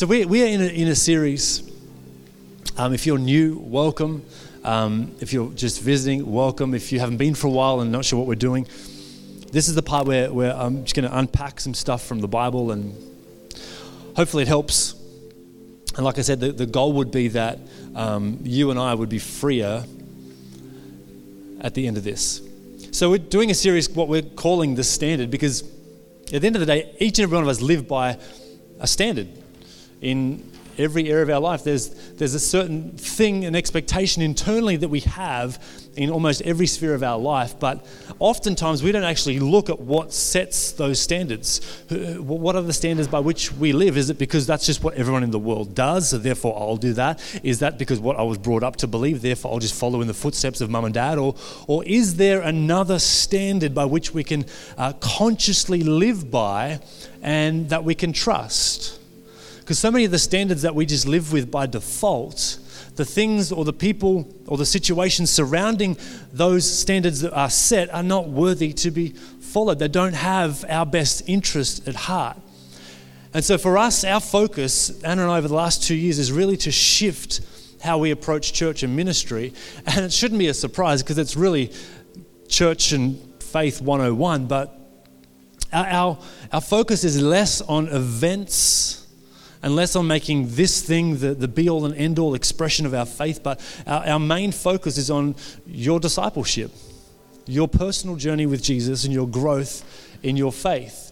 So 0.00 0.06
we, 0.06 0.24
we 0.24 0.42
are 0.42 0.46
in 0.46 0.62
a, 0.62 0.64
in 0.64 0.88
a 0.88 0.94
series. 0.94 1.62
Um, 2.78 2.94
if 2.94 3.04
you're 3.04 3.18
new, 3.18 3.58
welcome. 3.58 4.24
Um, 4.64 5.14
if 5.20 5.34
you're 5.34 5.50
just 5.50 5.82
visiting, 5.82 6.24
welcome. 6.32 6.72
If 6.72 6.90
you 6.90 6.98
haven't 6.98 7.18
been 7.18 7.34
for 7.34 7.48
a 7.48 7.50
while 7.50 7.80
and 7.80 7.92
not 7.92 8.06
sure 8.06 8.18
what 8.18 8.26
we're 8.26 8.34
doing, 8.34 8.66
this 9.52 9.68
is 9.68 9.74
the 9.74 9.82
part 9.82 10.06
where, 10.06 10.32
where 10.32 10.56
I'm 10.56 10.84
just 10.84 10.96
going 10.96 11.06
to 11.06 11.18
unpack 11.18 11.60
some 11.60 11.74
stuff 11.74 12.02
from 12.06 12.20
the 12.20 12.28
Bible 12.28 12.70
and 12.70 12.94
hopefully 14.16 14.44
it 14.44 14.48
helps. 14.48 14.94
And 15.96 16.06
like 16.06 16.18
I 16.18 16.22
said, 16.22 16.40
the, 16.40 16.52
the 16.52 16.64
goal 16.64 16.94
would 16.94 17.10
be 17.10 17.28
that 17.28 17.58
um, 17.94 18.38
you 18.42 18.70
and 18.70 18.80
I 18.80 18.94
would 18.94 19.10
be 19.10 19.18
freer 19.18 19.84
at 21.60 21.74
the 21.74 21.86
end 21.86 21.98
of 21.98 22.04
this. 22.04 22.40
So 22.92 23.10
we're 23.10 23.18
doing 23.18 23.50
a 23.50 23.54
series, 23.54 23.90
what 23.90 24.08
we're 24.08 24.22
calling 24.22 24.76
the 24.76 24.84
standard, 24.84 25.30
because 25.30 25.60
at 26.32 26.40
the 26.40 26.46
end 26.46 26.56
of 26.56 26.60
the 26.60 26.64
day, 26.64 26.90
each 27.00 27.18
and 27.18 27.24
every 27.24 27.36
one 27.36 27.44
of 27.44 27.50
us 27.50 27.60
live 27.60 27.86
by 27.86 28.18
a 28.78 28.86
standard 28.86 29.28
in 30.00 30.50
every 30.80 31.10
area 31.10 31.22
of 31.22 31.30
our 31.30 31.40
life. 31.40 31.64
There's, 31.64 31.88
there's 32.12 32.34
a 32.34 32.40
certain 32.40 32.92
thing, 32.92 33.44
an 33.44 33.54
expectation 33.54 34.22
internally 34.22 34.76
that 34.76 34.88
we 34.88 35.00
have 35.00 35.62
in 35.96 36.10
almost 36.10 36.40
every 36.42 36.66
sphere 36.66 36.94
of 36.94 37.02
our 37.02 37.18
life, 37.18 37.58
but 37.58 37.84
oftentimes 38.20 38.82
we 38.82 38.92
don't 38.92 39.04
actually 39.04 39.40
look 39.40 39.68
at 39.68 39.80
what 39.80 40.12
sets 40.12 40.72
those 40.72 41.00
standards. 41.00 41.60
What 41.90 42.56
are 42.56 42.62
the 42.62 42.72
standards 42.72 43.08
by 43.08 43.18
which 43.18 43.52
we 43.52 43.72
live? 43.72 43.96
Is 43.96 44.08
it 44.08 44.18
because 44.18 44.46
that's 44.46 44.64
just 44.64 44.82
what 44.82 44.94
everyone 44.94 45.22
in 45.22 45.30
the 45.30 45.38
world 45.38 45.74
does, 45.74 46.10
so 46.10 46.18
therefore 46.18 46.56
I'll 46.58 46.76
do 46.76 46.92
that? 46.94 47.20
Is 47.42 47.58
that 47.58 47.76
because 47.76 47.98
what 47.98 48.16
I 48.16 48.22
was 48.22 48.38
brought 48.38 48.62
up 48.62 48.76
to 48.76 48.86
believe, 48.86 49.20
therefore 49.20 49.52
I'll 49.52 49.58
just 49.58 49.74
follow 49.74 50.00
in 50.00 50.06
the 50.06 50.14
footsteps 50.14 50.60
of 50.60 50.70
mum 50.70 50.84
and 50.84 50.94
dad? 50.94 51.18
Or, 51.18 51.34
or 51.66 51.84
is 51.84 52.16
there 52.16 52.40
another 52.40 52.98
standard 52.98 53.74
by 53.74 53.84
which 53.84 54.14
we 54.14 54.24
can 54.24 54.46
uh, 54.78 54.92
consciously 55.00 55.82
live 55.82 56.30
by 56.30 56.80
and 57.20 57.68
that 57.70 57.84
we 57.84 57.94
can 57.94 58.12
trust? 58.12 58.99
Because 59.70 59.78
so 59.78 59.92
many 59.92 60.04
of 60.04 60.10
the 60.10 60.18
standards 60.18 60.62
that 60.62 60.74
we 60.74 60.84
just 60.84 61.06
live 61.06 61.32
with 61.32 61.48
by 61.48 61.66
default, 61.66 62.58
the 62.96 63.04
things 63.04 63.52
or 63.52 63.64
the 63.64 63.72
people 63.72 64.28
or 64.48 64.56
the 64.56 64.66
situations 64.66 65.30
surrounding 65.30 65.96
those 66.32 66.68
standards 66.68 67.20
that 67.20 67.32
are 67.32 67.50
set 67.50 67.88
are 67.94 68.02
not 68.02 68.28
worthy 68.28 68.72
to 68.72 68.90
be 68.90 69.10
followed. 69.10 69.78
They 69.78 69.86
don't 69.86 70.14
have 70.14 70.64
our 70.68 70.84
best 70.84 71.22
interest 71.28 71.86
at 71.86 71.94
heart. 71.94 72.36
And 73.32 73.44
so 73.44 73.56
for 73.58 73.78
us, 73.78 74.02
our 74.02 74.18
focus, 74.18 75.00
Anna 75.04 75.22
and 75.22 75.30
I, 75.30 75.38
over 75.38 75.46
the 75.46 75.54
last 75.54 75.84
two 75.84 75.94
years, 75.94 76.18
is 76.18 76.32
really 76.32 76.56
to 76.56 76.72
shift 76.72 77.40
how 77.80 77.96
we 77.98 78.10
approach 78.10 78.52
church 78.52 78.82
and 78.82 78.96
ministry. 78.96 79.52
And 79.86 80.04
it 80.04 80.12
shouldn't 80.12 80.40
be 80.40 80.48
a 80.48 80.54
surprise 80.54 81.00
because 81.00 81.18
it's 81.18 81.36
really 81.36 81.72
church 82.48 82.90
and 82.90 83.20
faith 83.40 83.80
101, 83.80 84.48
but 84.48 84.76
our, 85.72 85.86
our, 85.86 86.18
our 86.54 86.60
focus 86.60 87.04
is 87.04 87.22
less 87.22 87.60
on 87.60 87.86
events 87.86 88.99
and 89.62 89.78
I'm 89.94 90.06
making 90.06 90.54
this 90.54 90.82
thing 90.82 91.18
the, 91.18 91.34
the 91.34 91.48
be 91.48 91.68
all 91.68 91.84
and 91.84 91.94
end 91.94 92.18
all 92.18 92.34
expression 92.34 92.86
of 92.86 92.94
our 92.94 93.06
faith, 93.06 93.42
but 93.42 93.60
our, 93.86 94.06
our 94.06 94.18
main 94.18 94.52
focus 94.52 94.96
is 94.96 95.10
on 95.10 95.34
your 95.66 96.00
discipleship, 96.00 96.70
your 97.46 97.68
personal 97.68 98.16
journey 98.16 98.46
with 98.46 98.62
Jesus, 98.62 99.04
and 99.04 99.12
your 99.12 99.28
growth 99.28 99.84
in 100.22 100.36
your 100.36 100.52
faith. 100.52 101.08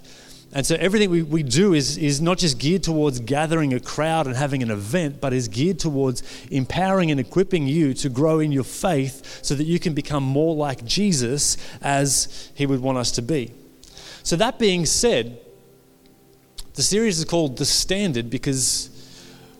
And 0.50 0.64
so 0.64 0.76
everything 0.76 1.10
we, 1.10 1.22
we 1.22 1.42
do 1.42 1.74
is, 1.74 1.98
is 1.98 2.22
not 2.22 2.38
just 2.38 2.58
geared 2.58 2.82
towards 2.82 3.20
gathering 3.20 3.74
a 3.74 3.80
crowd 3.80 4.26
and 4.26 4.34
having 4.34 4.62
an 4.62 4.70
event, 4.70 5.20
but 5.20 5.34
is 5.34 5.46
geared 5.46 5.78
towards 5.78 6.22
empowering 6.50 7.10
and 7.10 7.20
equipping 7.20 7.66
you 7.66 7.92
to 7.94 8.08
grow 8.08 8.40
in 8.40 8.50
your 8.50 8.64
faith 8.64 9.40
so 9.44 9.54
that 9.54 9.64
you 9.64 9.78
can 9.78 9.92
become 9.92 10.22
more 10.22 10.54
like 10.54 10.86
Jesus 10.86 11.58
as 11.82 12.50
he 12.54 12.64
would 12.64 12.80
want 12.80 12.96
us 12.96 13.12
to 13.12 13.22
be. 13.22 13.52
So, 14.22 14.36
that 14.36 14.58
being 14.58 14.86
said, 14.86 15.38
the 16.78 16.84
series 16.84 17.18
is 17.18 17.24
called 17.24 17.56
The 17.56 17.64
Standard 17.64 18.30
because 18.30 18.88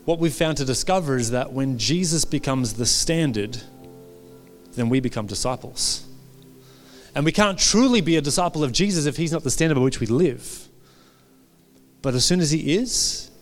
what 0.04 0.20
we've 0.20 0.32
found 0.32 0.58
to 0.58 0.64
discover 0.64 1.16
is 1.16 1.32
that 1.32 1.52
when 1.52 1.76
Jesus 1.76 2.24
becomes 2.24 2.74
the 2.74 2.86
standard, 2.86 3.60
then 4.76 4.88
we 4.88 5.00
become 5.00 5.26
disciples. 5.26 6.06
And 7.16 7.24
we 7.24 7.32
can't 7.32 7.58
truly 7.58 8.02
be 8.02 8.14
a 8.14 8.20
disciple 8.20 8.62
of 8.62 8.70
Jesus 8.70 9.06
if 9.06 9.16
he's 9.16 9.32
not 9.32 9.42
the 9.42 9.50
standard 9.50 9.74
by 9.74 9.80
which 9.80 9.98
we 9.98 10.06
live. 10.06 10.68
But 12.02 12.14
as 12.14 12.24
soon 12.24 12.38
as 12.38 12.52
he 12.52 12.76
is, 12.76 13.32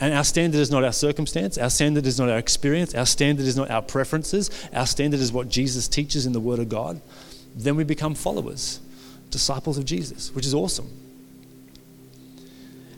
and 0.00 0.14
our 0.14 0.24
standard 0.24 0.58
is 0.58 0.70
not 0.70 0.82
our 0.82 0.94
circumstance, 0.94 1.58
our 1.58 1.68
standard 1.68 2.06
is 2.06 2.18
not 2.18 2.30
our 2.30 2.38
experience, 2.38 2.94
our 2.94 3.04
standard 3.04 3.44
is 3.44 3.58
not 3.58 3.70
our 3.70 3.82
preferences, 3.82 4.50
our 4.72 4.86
standard 4.86 5.20
is 5.20 5.32
what 5.32 5.50
Jesus 5.50 5.86
teaches 5.86 6.24
in 6.24 6.32
the 6.32 6.40
Word 6.40 6.60
of 6.60 6.70
God, 6.70 6.98
then 7.54 7.76
we 7.76 7.84
become 7.84 8.14
followers, 8.14 8.80
disciples 9.28 9.76
of 9.76 9.84
Jesus, 9.84 10.34
which 10.34 10.46
is 10.46 10.54
awesome. 10.54 11.07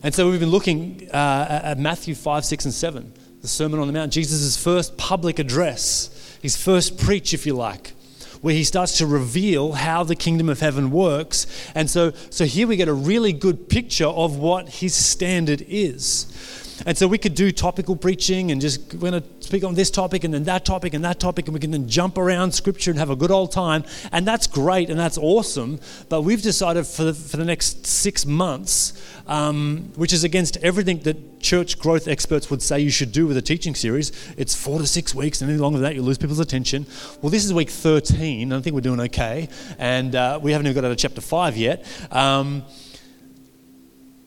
And 0.02 0.14
so 0.14 0.30
we've 0.30 0.40
been 0.40 0.48
looking 0.48 1.10
uh, 1.12 1.60
at 1.62 1.78
Matthew 1.78 2.14
5, 2.14 2.44
6, 2.46 2.64
and 2.64 2.72
7, 2.72 3.12
the 3.42 3.48
Sermon 3.48 3.80
on 3.80 3.86
the 3.86 3.92
Mount, 3.92 4.10
Jesus' 4.10 4.56
first 4.56 4.96
public 4.96 5.38
address, 5.38 6.38
his 6.40 6.56
first 6.56 6.98
preach, 6.98 7.34
if 7.34 7.44
you 7.44 7.52
like, 7.52 7.92
where 8.40 8.54
he 8.54 8.64
starts 8.64 8.96
to 8.98 9.06
reveal 9.06 9.72
how 9.72 10.02
the 10.02 10.16
kingdom 10.16 10.48
of 10.48 10.60
heaven 10.60 10.90
works. 10.90 11.46
And 11.74 11.90
so, 11.90 12.12
so 12.30 12.46
here 12.46 12.66
we 12.66 12.76
get 12.76 12.88
a 12.88 12.94
really 12.94 13.34
good 13.34 13.68
picture 13.68 14.06
of 14.06 14.38
what 14.38 14.70
his 14.70 14.94
standard 14.94 15.62
is. 15.68 16.69
And 16.86 16.96
so 16.96 17.06
we 17.06 17.18
could 17.18 17.34
do 17.34 17.52
topical 17.52 17.96
preaching 17.96 18.50
and 18.50 18.60
just 18.60 18.94
we're 18.94 19.10
going 19.10 19.22
to 19.22 19.28
speak 19.40 19.64
on 19.64 19.74
this 19.74 19.90
topic 19.90 20.24
and 20.24 20.32
then 20.32 20.44
that 20.44 20.64
topic 20.64 20.94
and 20.94 21.04
that 21.04 21.20
topic, 21.20 21.46
and 21.46 21.54
we 21.54 21.60
can 21.60 21.70
then 21.70 21.88
jump 21.88 22.18
around 22.18 22.52
scripture 22.52 22.90
and 22.90 22.98
have 22.98 23.10
a 23.10 23.16
good 23.16 23.30
old 23.30 23.52
time. 23.52 23.84
And 24.12 24.26
that's 24.26 24.46
great 24.46 24.90
and 24.90 24.98
that's 24.98 25.18
awesome. 25.18 25.80
But 26.08 26.22
we've 26.22 26.42
decided 26.42 26.86
for 26.86 27.04
the, 27.04 27.14
for 27.14 27.36
the 27.36 27.44
next 27.44 27.86
six 27.86 28.24
months, 28.26 28.92
um, 29.26 29.92
which 29.96 30.12
is 30.12 30.24
against 30.24 30.56
everything 30.58 30.98
that 31.00 31.40
church 31.40 31.78
growth 31.78 32.08
experts 32.08 32.50
would 32.50 32.62
say 32.62 32.80
you 32.80 32.90
should 32.90 33.12
do 33.12 33.26
with 33.26 33.36
a 33.36 33.42
teaching 33.42 33.74
series, 33.74 34.12
it's 34.36 34.54
four 34.54 34.78
to 34.78 34.86
six 34.86 35.14
weeks, 35.14 35.40
and 35.40 35.50
any 35.50 35.58
longer 35.58 35.78
than 35.78 35.84
that, 35.84 35.94
you 35.94 36.02
lose 36.02 36.18
people's 36.18 36.40
attention. 36.40 36.86
Well, 37.22 37.30
this 37.30 37.44
is 37.44 37.52
week 37.52 37.70
13, 37.70 38.52
I 38.52 38.60
think 38.60 38.74
we're 38.74 38.80
doing 38.80 39.00
okay. 39.00 39.48
And 39.78 40.14
uh, 40.14 40.38
we 40.42 40.52
haven't 40.52 40.66
even 40.66 40.74
got 40.74 40.84
out 40.84 40.92
of 40.92 40.98
chapter 40.98 41.20
5 41.20 41.56
yet. 41.56 41.84
Um, 42.10 42.64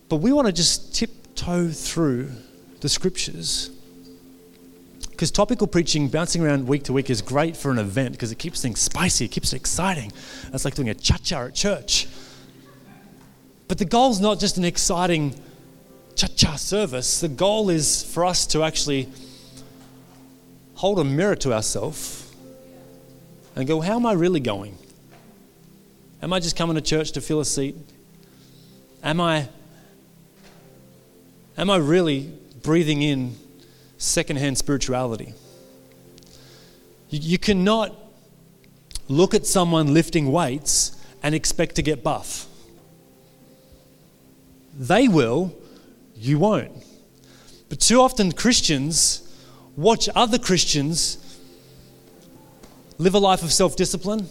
but 0.10 0.18
we 0.18 0.32
want 0.32 0.48
to 0.48 0.54
just 0.54 0.96
tiptoe 0.96 1.70
through 1.70 2.32
the 2.84 2.90
scriptures. 2.90 3.72
Because 5.10 5.32
topical 5.32 5.68
preaching, 5.68 6.10
bouncing 6.10 6.44
around 6.44 6.68
week 6.68 6.84
to 6.84 6.94
week, 6.94 7.10
is 7.10 7.22
great 7.22 7.56
for 7.56 7.72
an 7.72 7.80
event 7.80 8.12
because 8.12 8.34
it 8.34 8.38
keeps 8.38 8.62
things 8.62 8.82
spicy, 8.82 9.26
it 9.26 9.32
keeps 9.32 9.54
it 9.54 9.56
exciting. 9.56 10.12
It's 10.54 10.66
like 10.66 10.76
doing 10.76 10.90
a 10.90 10.94
cha 10.94 11.16
cha 11.16 11.46
at 11.46 11.56
church. 11.56 12.08
But 13.70 13.78
the 13.78 13.86
goal 13.86 14.12
is 14.12 14.20
not 14.20 14.38
just 14.38 14.58
an 14.58 14.66
exciting 14.66 15.34
cha 16.16 16.28
cha 16.28 16.58
service, 16.58 17.22
the 17.22 17.30
goal 17.30 17.70
is 17.70 18.04
for 18.04 18.26
us 18.26 18.46
to 18.48 18.64
actually 18.64 19.08
hold 20.76 21.00
a 21.00 21.06
mirror 21.06 21.38
to 21.38 21.54
ourselves 21.54 22.30
and 23.56 23.66
go, 23.66 23.80
How 23.80 23.96
am 23.96 24.06
I 24.06 24.12
really 24.12 24.42
going? 24.42 24.78
Am 26.22 26.34
I 26.34 26.42
just 26.42 26.58
coming 26.58 26.76
to 26.76 26.82
church 26.82 27.14
to 27.14 27.22
fill 27.22 27.40
a 27.40 27.46
seat? 27.46 27.78
Am 29.02 29.22
I 29.22 29.48
Am 31.58 31.70
I 31.70 31.78
really 31.78 32.34
breathing 32.64 33.02
in 33.02 33.36
secondhand 33.98 34.58
spirituality? 34.58 35.34
You, 37.10 37.20
you 37.22 37.38
cannot 37.38 37.96
look 39.08 39.34
at 39.34 39.46
someone 39.46 39.94
lifting 39.94 40.32
weights 40.32 41.00
and 41.22 41.36
expect 41.36 41.76
to 41.76 41.82
get 41.82 42.04
buff. 42.04 42.48
They 44.74 45.08
will, 45.08 45.56
you 46.16 46.40
won't. 46.40 46.72
But 47.70 47.80
too 47.80 48.02
often 48.02 48.32
Christians 48.32 49.20
watch 49.76 50.10
other 50.16 50.38
Christians 50.38 51.20
live 52.98 53.14
a 53.14 53.20
life 53.20 53.44
of 53.44 53.52
self 53.52 53.76
discipline 53.76 54.28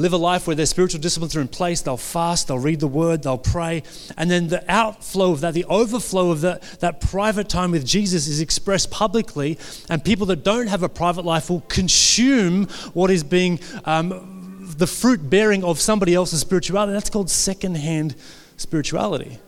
live 0.00 0.12
a 0.12 0.16
life 0.16 0.46
where 0.46 0.56
their 0.56 0.66
spiritual 0.66 1.00
disciplines 1.00 1.36
are 1.36 1.40
in 1.40 1.48
place. 1.48 1.80
They'll 1.80 1.96
fast, 1.96 2.48
they'll 2.48 2.58
read 2.58 2.80
the 2.80 2.88
word, 2.88 3.22
they'll 3.22 3.38
pray. 3.38 3.82
And 4.16 4.30
then 4.30 4.48
the 4.48 4.64
outflow 4.70 5.32
of 5.32 5.40
that, 5.42 5.54
the 5.54 5.64
overflow 5.66 6.30
of 6.30 6.40
that, 6.40 6.62
that 6.80 7.00
private 7.00 7.48
time 7.48 7.70
with 7.70 7.86
Jesus 7.86 8.26
is 8.26 8.40
expressed 8.40 8.90
publicly. 8.90 9.58
And 9.88 10.04
people 10.04 10.26
that 10.26 10.42
don't 10.44 10.66
have 10.68 10.82
a 10.82 10.88
private 10.88 11.24
life 11.24 11.50
will 11.50 11.62
consume 11.68 12.66
what 12.94 13.10
is 13.10 13.22
being 13.22 13.60
um, 13.84 14.74
the 14.78 14.86
fruit 14.86 15.28
bearing 15.28 15.62
of 15.64 15.80
somebody 15.80 16.14
else's 16.14 16.40
spirituality. 16.40 16.92
That's 16.92 17.10
called 17.10 17.30
secondhand 17.30 18.16
spirituality. 18.56 19.38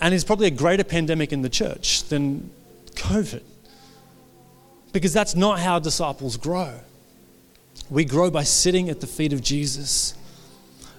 And 0.00 0.14
it's 0.14 0.24
probably 0.24 0.48
a 0.48 0.50
greater 0.50 0.84
pandemic 0.84 1.32
in 1.32 1.42
the 1.42 1.48
church 1.48 2.04
than 2.04 2.50
COVID. 2.94 3.42
Because 4.92 5.12
that's 5.12 5.34
not 5.34 5.58
how 5.60 5.78
disciples 5.78 6.36
grow. 6.36 6.78
We 7.90 8.04
grow 8.04 8.30
by 8.30 8.44
sitting 8.44 8.88
at 8.88 9.00
the 9.00 9.06
feet 9.06 9.32
of 9.32 9.42
Jesus, 9.42 10.14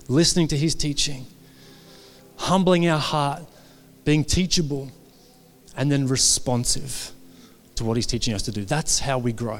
listening 0.08 0.48
to 0.50 0.58
his 0.58 0.76
teaching, 0.76 1.26
humbling 2.38 2.88
our 2.88 3.00
heart, 3.00 3.44
being 4.04 4.24
teachable, 4.24 4.92
and 5.76 5.92
then 5.92 6.08
responsive 6.08 7.12
to 7.76 7.84
what 7.84 7.98
he's 7.98 8.06
teaching 8.08 8.34
us 8.34 8.44
to 8.44 8.52
do. 8.52 8.64
That's 8.66 9.00
how 9.00 9.18
we 9.18 9.34
grow. 9.34 9.60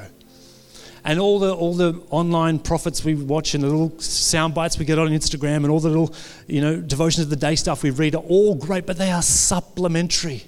And 1.04 1.20
all 1.20 1.38
the 1.38 1.54
all 1.54 1.74
the 1.74 2.02
online 2.10 2.58
prophets 2.58 3.04
we 3.04 3.14
watch 3.14 3.54
and 3.54 3.62
the 3.62 3.68
little 3.68 3.96
sound 4.00 4.54
bites 4.54 4.76
we 4.76 4.84
get 4.84 4.98
on 4.98 5.08
Instagram 5.08 5.58
and 5.58 5.70
all 5.70 5.78
the 5.78 5.88
little, 5.88 6.12
you 6.48 6.60
know, 6.60 6.80
devotions 6.80 7.24
of 7.24 7.30
the 7.30 7.36
day 7.36 7.54
stuff 7.54 7.82
we 7.84 7.90
read 7.90 8.16
are 8.16 8.22
all 8.22 8.56
great, 8.56 8.86
but 8.86 8.98
they 8.98 9.10
are 9.10 9.22
supplementary. 9.22 10.42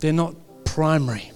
they're 0.00 0.12
not 0.12 0.34
primary. 0.64 1.30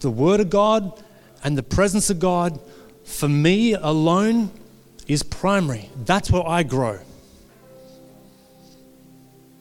The 0.00 0.10
Word 0.10 0.40
of 0.40 0.50
God 0.50 1.00
and 1.44 1.56
the 1.56 1.62
presence 1.62 2.10
of 2.10 2.18
God, 2.18 2.58
for 3.04 3.28
me 3.28 3.74
alone, 3.74 4.50
is 5.06 5.22
primary. 5.22 5.90
That's 6.04 6.30
where 6.30 6.46
I 6.46 6.62
grow. 6.62 6.98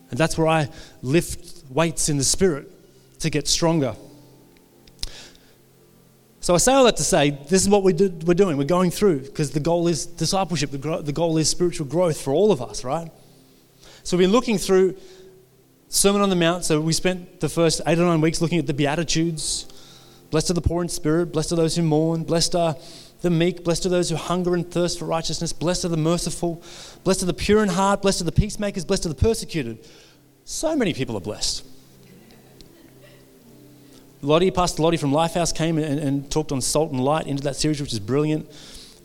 And 0.10 0.20
that's 0.20 0.38
where 0.38 0.48
I 0.48 0.70
lift 1.02 1.64
weights 1.70 2.10
in 2.10 2.18
the 2.18 2.24
Spirit 2.24 2.70
to 3.20 3.30
get 3.30 3.48
stronger. 3.48 3.96
So 6.42 6.56
I 6.56 6.58
say 6.58 6.74
all 6.74 6.86
that 6.86 6.98
to 6.98 7.04
say 7.04 7.32
this 7.50 7.62
is 7.62 7.70
what 7.70 7.84
we 7.84 7.94
do, 7.94 8.10
we're 8.26 8.34
doing. 8.34 8.58
We're 8.58 8.64
going 8.64 8.92
through 8.92 9.20
because 9.22 9.52
the 9.52 9.60
goal 9.60 9.88
is 9.88 10.06
discipleship, 10.06 10.72
the, 10.72 10.78
gro- 10.78 11.02
the 11.02 11.14
goal 11.14 11.38
is 11.38 11.50
spiritual 11.50 11.86
growth 11.86 12.20
for 12.20 12.34
all 12.34 12.52
of 12.52 12.62
us, 12.62 12.84
right? 12.84 13.12
So 14.04 14.18
we've 14.18 14.26
been 14.26 14.32
looking 14.32 14.58
through 14.58 14.98
Sermon 15.88 16.22
on 16.22 16.30
the 16.30 16.36
Mount. 16.36 16.66
So 16.66 16.82
we 16.82 16.94
spent 16.94 17.42
the 17.42 17.50
first 17.50 17.82
eight 17.86 18.00
or 18.00 18.06
nine 18.06 18.22
weeks 18.22 18.42
looking 18.42 18.58
at 18.58 18.66
the 18.66 18.74
Beatitudes. 18.74 19.68
Blessed 20.32 20.52
are 20.52 20.54
the 20.54 20.62
poor 20.62 20.82
in 20.82 20.90
spirit, 20.90 21.28
blessed 21.28 21.52
are 21.52 21.58
those 21.58 21.76
who 21.76 21.84
mourn, 21.84 22.24
blessed 22.24 22.56
are 22.56 22.76
the 23.21 23.29
meek, 23.29 23.63
blessed 23.63 23.85
are 23.85 23.89
those 23.89 24.09
who 24.09 24.15
hunger 24.15 24.56
and 24.56 24.69
thirst 24.69 25.00
for 25.00 25.06
righteousness, 25.06 25.53
blessed 25.53 25.85
are 25.85 25.89
the 25.89 25.97
merciful, 25.97 26.62
blessed 27.03 27.23
are 27.23 27.27
the 27.27 27.33
pure 27.33 27.62
in 27.63 27.69
heart, 27.69 28.01
blessed 28.01 28.21
are 28.21 28.25
the 28.25 28.31
peacemakers, 28.31 28.83
blessed 28.83 29.06
are 29.06 29.09
the 29.09 29.15
persecuted. 29.15 29.77
So 30.44 30.75
many 30.75 30.94
people 30.94 31.15
are 31.15 31.21
blessed. 31.21 31.65
Lottie, 34.23 34.51
Pastor 34.51 34.83
Lottie 34.83 34.97
from 34.97 35.12
Lifehouse 35.12 35.56
came 35.56 35.77
and, 35.77 36.00
and, 36.00 36.31
talked 36.31 36.51
on 36.51 36.62
salt 36.62 36.91
and 36.91 37.03
light 37.03 37.25
into 37.25 37.44
that 37.44 37.56
series, 37.56 37.81
which 37.81 37.91
is 37.91 38.00
brilliant. 38.00 38.47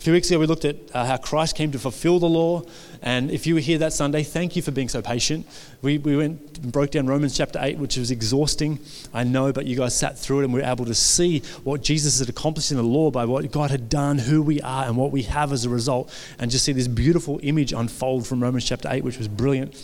Few 0.06 0.12
weeks 0.12 0.30
ago, 0.30 0.38
we 0.38 0.46
looked 0.46 0.64
at 0.64 0.76
uh, 0.94 1.04
how 1.04 1.16
Christ 1.16 1.56
came 1.56 1.72
to 1.72 1.80
fulfill 1.80 2.20
the 2.20 2.28
law. 2.28 2.62
And 3.02 3.28
if 3.28 3.44
you 3.44 3.54
were 3.54 3.60
here 3.60 3.78
that 3.78 3.92
Sunday, 3.92 4.22
thank 4.22 4.54
you 4.54 4.62
for 4.62 4.70
being 4.70 4.88
so 4.88 5.02
patient. 5.02 5.44
We, 5.82 5.98
we 5.98 6.16
went 6.16 6.58
and 6.58 6.70
broke 6.70 6.92
down 6.92 7.08
Romans 7.08 7.36
chapter 7.36 7.58
8, 7.60 7.78
which 7.78 7.96
was 7.96 8.12
exhausting, 8.12 8.78
I 9.12 9.24
know, 9.24 9.52
but 9.52 9.66
you 9.66 9.74
guys 9.74 9.96
sat 9.96 10.16
through 10.16 10.42
it 10.42 10.44
and 10.44 10.54
we 10.54 10.60
were 10.60 10.66
able 10.68 10.84
to 10.84 10.94
see 10.94 11.40
what 11.64 11.82
Jesus 11.82 12.20
had 12.20 12.28
accomplished 12.28 12.70
in 12.70 12.76
the 12.76 12.84
law 12.84 13.10
by 13.10 13.24
what 13.24 13.50
God 13.50 13.72
had 13.72 13.88
done, 13.88 14.18
who 14.18 14.42
we 14.42 14.60
are, 14.60 14.84
and 14.84 14.96
what 14.96 15.10
we 15.10 15.22
have 15.22 15.50
as 15.50 15.64
a 15.64 15.70
result. 15.70 16.14
And 16.38 16.52
just 16.52 16.64
see 16.64 16.72
this 16.72 16.86
beautiful 16.86 17.40
image 17.42 17.72
unfold 17.72 18.28
from 18.28 18.40
Romans 18.40 18.64
chapter 18.64 18.88
8, 18.88 19.02
which 19.02 19.18
was 19.18 19.26
brilliant. 19.26 19.74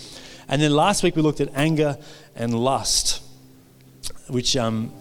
And 0.46 0.62
then 0.62 0.70
last 0.70 1.02
week, 1.02 1.16
we 1.16 1.22
looked 1.22 1.40
at 1.40 1.48
anger 1.56 1.98
and 2.36 2.54
lust, 2.54 3.24
which. 4.28 4.56
Um, 4.56 4.92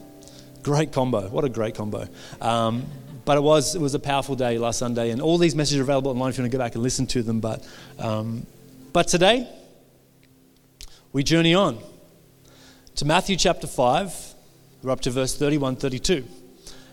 Great 0.64 0.92
combo. 0.92 1.28
What 1.30 1.44
a 1.44 1.50
great 1.50 1.74
combo. 1.74 2.08
Um, 2.40 2.86
but 3.26 3.38
it 3.38 3.42
was, 3.42 3.76
it 3.76 3.82
was 3.82 3.94
a 3.94 4.00
powerful 4.00 4.36
day 4.36 4.58
last 4.58 4.80
Sunday, 4.80 5.12
and 5.12 5.22
all 5.22 5.38
these 5.38 5.56
messages 5.56 5.80
are 5.80 5.84
available 5.84 6.12
online 6.12 6.30
if 6.30 6.38
you 6.38 6.44
want 6.44 6.52
to 6.52 6.58
go 6.58 6.64
back 6.64 6.76
and 6.76 6.84
listen 6.84 7.08
to 7.08 7.24
them. 7.24 7.40
But, 7.40 7.68
um, 8.00 8.46
but 8.94 9.08
today, 9.08 9.48
we 11.14 11.24
journey 11.24 11.54
on 11.54 11.80
to 12.96 13.06
Matthew 13.06 13.36
chapter 13.36 13.68
5. 13.68 14.34
We're 14.84 14.92
up 14.92 15.02
to 15.02 15.12
verse 15.12 15.38
31 15.38 15.76
32. 15.76 16.26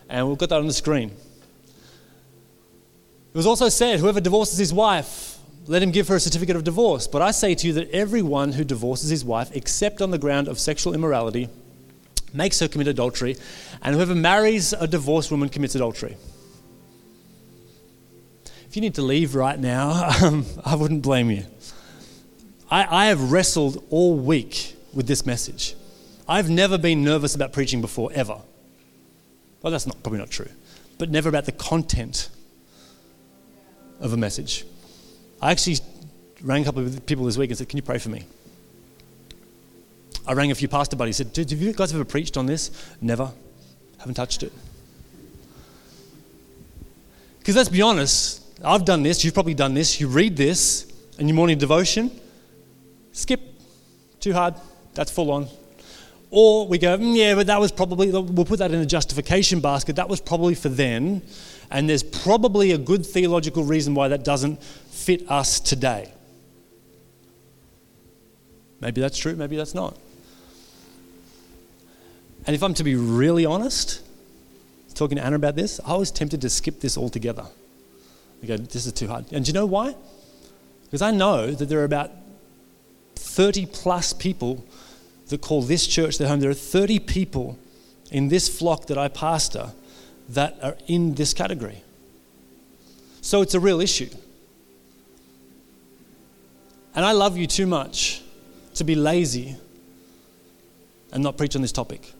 And 0.09 0.29
we've 0.29 0.39
got 0.39 0.49
that 0.51 0.59
on 0.59 0.67
the 0.67 0.73
screen. 0.73 1.11
It 1.11 3.37
was 3.37 3.47
also 3.47 3.69
said, 3.69 4.01
Whoever 4.01 4.21
divorces 4.21 4.59
his 4.59 4.73
wife, 4.73 5.39
let 5.67 5.83
him 5.83 5.91
give 5.91 6.09
her 6.09 6.17
a 6.17 6.21
certificate 6.21 6.57
of 6.57 6.65
divorce. 6.65 7.07
But 7.07 7.23
I 7.23 7.31
say 7.31 7.55
to 7.55 7.67
you 7.67 7.73
that 7.75 7.91
everyone 7.91 8.53
who 8.53 8.65
divorces 8.65 9.11
his 9.11 9.25
wife, 9.25 9.51
except 9.55 10.01
on 10.01 10.11
the 10.11 10.19
ground 10.19 10.49
of 10.49 10.59
sexual 10.59 10.95
immorality, 10.95 11.49
makes 12.33 12.61
her 12.61 12.69
commit 12.69 12.89
adultery, 12.89 13.37
and 13.83 13.95
whoever 13.95 14.15
marries 14.15 14.73
a 14.73 14.87
divorced 14.87 15.31
woman 15.31 15.49
commits 15.49 15.75
adultery. 15.75 16.17
If 18.69 18.77
you 18.77 18.83
need 18.83 18.95
to 18.97 19.03
leave 19.03 19.35
right 19.35 19.59
now, 19.59 20.11
um, 20.23 20.45
I 20.65 20.75
wouldn't 20.75 21.03
blame 21.03 21.31
you. 21.31 21.45
I, 22.71 23.05
I 23.05 23.07
have 23.07 23.33
wrestled 23.33 23.83
all 23.91 24.15
week 24.15 24.77
with 24.93 25.07
this 25.07 25.25
message. 25.25 25.75
I've 26.29 26.51
never 26.51 26.77
been 26.77 27.03
nervous 27.03 27.35
about 27.35 27.53
preaching 27.53 27.81
before, 27.81 28.11
ever. 28.13 28.39
Well, 29.63 29.71
that's 29.71 29.87
not, 29.87 30.03
probably 30.03 30.19
not 30.19 30.31
true, 30.31 30.49
but 30.99 31.11
never 31.11 31.29
about 31.29 31.47
the 31.47 31.53
content 31.53 32.29
of 34.01 34.13
a 34.13 34.17
message. 34.17 34.65
I 35.41 35.51
actually 35.51 35.79
rang 36.43 36.63
a 36.63 36.65
couple 36.67 36.85
of 36.85 37.07
people 37.07 37.25
this 37.25 37.39
week 37.39 37.51
and 37.51 37.59
said, 37.59 37.69
Can 37.69 37.79
you 37.79 37.83
pray 37.83 37.99
for 37.99 38.11
me? 38.11 38.25
I 40.29 40.35
rang 40.35 40.51
a 40.51 40.55
few 40.55 40.69
pastor 40.69 40.95
buddies 40.95 41.17
said, 41.17 41.35
Have 41.35 41.53
you 41.53 41.73
guys 41.73 41.95
ever 41.95 42.05
preached 42.05 42.37
on 42.37 42.45
this? 42.45 42.71
Never. 43.01 43.33
Haven't 43.97 44.15
touched 44.15 44.43
it. 44.43 44.53
Because 47.39 47.57
let's 47.57 47.71
be 47.71 47.81
honest, 47.81 48.45
I've 48.63 48.85
done 48.85 49.03
this, 49.03 49.25
you've 49.25 49.33
probably 49.33 49.55
done 49.55 49.73
this. 49.73 49.99
You 49.99 50.07
read 50.07 50.37
this 50.37 50.87
in 51.19 51.29
your 51.29 51.35
morning 51.35 51.57
devotion, 51.57 52.11
skip, 53.13 53.41
too 54.21 54.35
hard, 54.35 54.55
that's 54.93 55.11
full 55.11 55.31
on. 55.31 55.49
Or 56.31 56.69
we 56.69 56.77
go, 56.77 56.99
mm, 56.99 57.17
yeah, 57.17 57.35
but 57.35 57.47
that 57.47 57.59
was 57.59 57.73
probably, 57.73 58.11
we'll 58.11 58.45
put 58.45 58.59
that 58.59 58.71
in 58.71 58.81
the 58.81 58.87
justification 58.87 59.61
basket. 59.61 59.97
That 59.97 60.11
was 60.11 60.21
probably 60.21 60.55
for 60.55 60.69
then. 60.69 61.23
And 61.71 61.89
there's 61.89 62.03
probably 62.03 62.73
a 62.73 62.79
good 62.79 63.07
theological 63.07 63.65
reason 63.65 63.95
why 63.95 64.09
that 64.09 64.25
doesn't 64.25 64.63
fit 64.63 65.31
us 65.31 65.59
today. 65.59 66.13
Maybe 68.83 69.01
that's 69.01 69.17
true, 69.17 69.35
maybe 69.35 69.57
that's 69.57 69.75
not. 69.75 69.97
And 72.49 72.55
if 72.55 72.63
I'm 72.63 72.73
to 72.75 72.83
be 72.83 72.97
really 72.97 73.45
honest, 73.45 74.01
talking 74.95 75.19
to 75.19 75.23
Anna 75.25 75.37
about 75.37 75.55
this, 75.55 75.81
I 75.85 75.97
was 75.97 76.11
tempted 76.11 76.41
to 76.41 76.49
skip 76.49 76.81
this 76.81 76.97
altogether. 76.97 77.45
I 78.43 78.47
go, 78.47 78.57
this 78.57 78.87
is 78.87 78.93
too 78.95 79.07
hard. 79.07 79.27
And 79.33 79.45
do 79.45 79.51
you 79.51 79.53
know 79.53 79.67
why? 79.67 79.95
Because 80.85 81.03
I 81.03 81.11
know 81.11 81.51
that 81.51 81.67
there 81.67 81.81
are 81.81 81.85
about 81.85 82.11
30 83.17 83.67
plus 83.67 84.15
people 84.15 84.65
that 85.27 85.43
call 85.43 85.61
this 85.61 85.87
church 85.87 86.17
their 86.17 86.27
home. 86.27 86.41
There 86.41 86.49
are 86.49 86.55
30 86.55 87.01
people 87.01 87.59
in 88.11 88.29
this 88.29 88.49
flock 88.49 88.87
that 88.87 88.97
I 88.97 89.09
pastor 89.09 89.73
that 90.31 90.57
are 90.63 90.79
in 90.87 91.17
this 91.17 91.35
category. 91.35 91.83
So 93.21 93.43
it's 93.43 93.53
a 93.53 93.61
real 93.61 93.83
issue. 93.83 94.09
And 96.95 97.05
I 97.05 97.13
love 97.13 97.37
you 97.37 97.47
too 97.47 97.67
much 97.67 98.23
to 98.73 98.85
be 98.85 98.95
lazy 98.95 99.57
and 101.13 101.23
not 101.23 101.37
preach 101.37 101.55
on 101.55 101.61
this 101.61 101.73
topic. 101.73 102.15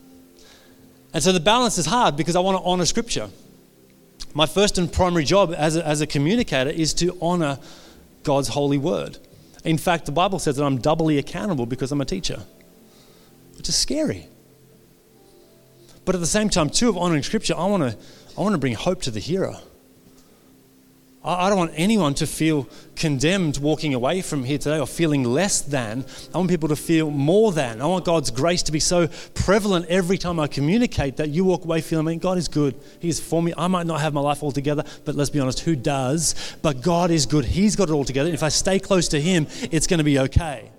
And 1.13 1.23
so 1.23 1.33
the 1.33 1.41
balance 1.41 1.79
is 1.79 1.87
hard 1.87 2.17
because 2.17 2.37
I 2.37 2.41
want 2.41 2.59
to 2.59 2.65
honor 2.65 2.85
Scripture. 2.85 3.31
My 4.35 4.47
first 4.47 4.79
and 4.79 4.93
primary 4.93 5.25
job 5.25 5.55
as 5.57 5.77
a, 5.77 5.87
as 5.87 6.01
a 6.01 6.07
communicator 6.07 6.71
is 6.71 6.93
to 6.95 7.17
honor 7.21 7.59
God's 8.25 8.49
holy 8.49 8.79
word. 8.79 9.19
In 9.65 9.79
fact, 9.79 10.07
the 10.07 10.13
Bible 10.13 10.39
says 10.39 10.57
that 10.57 10.65
I'm 10.65 10.79
doubly 10.79 11.19
accountable 11.19 11.67
because 11.67 11.91
I'm 11.93 12.01
a 12.01 12.05
teacher, 12.05 12.43
which 13.57 13.69
is 13.69 13.77
scary. 13.77 14.29
But 16.05 16.15
at 16.15 16.21
the 16.21 16.27
same 16.27 16.49
time, 16.49 16.71
too, 16.71 16.89
of 16.89 16.97
honoring 16.97 17.23
Scripture, 17.23 17.55
I 17.57 17.65
want 17.67 17.83
to, 17.83 17.97
I 18.37 18.41
want 18.41 18.53
to 18.53 18.59
bring 18.59 18.75
hope 18.75 19.03
to 19.03 19.11
the 19.11 19.21
hearer. 19.21 19.57
I 21.29 21.51
don't 21.51 21.59
want 21.59 21.73
anyone 21.75 22.15
to 22.15 22.27
feel 22.27 22.67
condemned 22.97 23.59
walking 23.59 23.93
away 23.93 24.23
from 24.23 24.45
here 24.45 24.57
today 24.57 24.79
or 24.79 24.87
feeling 24.87 25.25
less 25.25 25.61
than. 25.61 26.07
I 26.35 26.39
want 26.39 26.49
people 26.49 26.71
to 26.71 26.77
feel 26.77 27.11
more 27.11 27.53
than. 27.53 27.83
I 27.83 27.87
want 27.87 28.07
God's 28.07 28.31
grace 28.31 28.63
to 28.63 28.73
be 28.73 28.81
so 28.81 29.09
prevalent 29.35 29.85
every 29.91 30.17
time 30.17 30.41
I 30.41 30.47
communicate 30.47 31.19
that 31.19 31.29
you 31.29 31.45
walk 31.45 31.65
away 31.65 31.83
feeling, 31.83 32.07
man, 32.07 32.19
God 32.19 32.39
is 32.39 32.49
good. 32.49 32.81
He 33.01 33.11
is 33.11 33.21
for 33.21 33.43
me. 33.43 33.53
I 33.59 33.67
might 33.67 33.87
not 33.87 34.01
have 34.01 34.15
my 34.15 34.23
life 34.23 34.43
all 34.43 34.53
together, 34.53 34.85
but 35.05 35.17
let's 35.17 35.29
be 35.29 35.39
honest, 35.39 35.61
who 35.61 35.77
does? 35.77 36.57
But 36.63 36.81
God 36.81 37.11
is 37.11 37.27
good. 37.27 37.45
He's 37.45 37.77
got 37.77 37.91
it 37.91 37.93
all 37.93 38.05
together. 38.05 38.31
If 38.31 38.43
I 38.43 38.49
stay 38.49 38.79
close 38.79 39.09
to 39.09 39.21
Him, 39.21 39.47
it's 39.71 39.87
going 39.87 39.99
to 39.99 40.05
be 40.05 40.19
okay. 40.21 40.71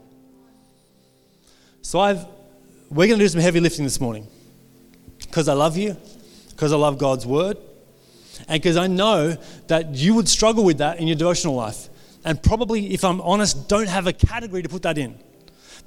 So 1.83 1.99
I've, 1.99 2.25
we're 2.89 3.05
going 3.05 3.19
to 3.19 3.25
do 3.25 3.29
some 3.29 3.41
heavy 3.41 3.59
lifting 3.59 3.83
this 3.83 4.01
morning 4.01 4.25
because 5.19 5.47
I 5.47 5.53
love 5.53 5.77
you, 5.77 5.95
because 6.49 6.73
I 6.73 6.77
love 6.77 6.97
God's 6.97 7.27
word 7.27 7.57
and 8.47 8.61
because 8.61 8.77
I 8.77 8.87
know 8.87 9.37
that 9.67 9.95
you 9.95 10.13
would 10.15 10.29
struggle 10.29 10.63
with 10.63 10.79
that 10.79 10.99
in 10.99 11.07
your 11.07 11.17
devotional 11.17 11.55
life. 11.55 11.89
And 12.23 12.41
probably, 12.41 12.93
if 12.93 13.03
I'm 13.03 13.21
honest, 13.21 13.69
don't 13.69 13.87
have 13.87 14.07
a 14.07 14.13
category 14.13 14.61
to 14.61 14.69
put 14.69 14.81
that 14.83 14.97
in 14.97 15.17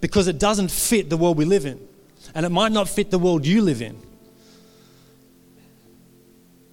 because 0.00 0.28
it 0.28 0.38
doesn't 0.38 0.70
fit 0.70 1.10
the 1.10 1.16
world 1.16 1.36
we 1.36 1.44
live 1.44 1.66
in. 1.66 1.80
And 2.34 2.46
it 2.46 2.48
might 2.50 2.72
not 2.72 2.88
fit 2.88 3.10
the 3.10 3.18
world 3.18 3.46
you 3.46 3.62
live 3.62 3.82
in. 3.82 4.00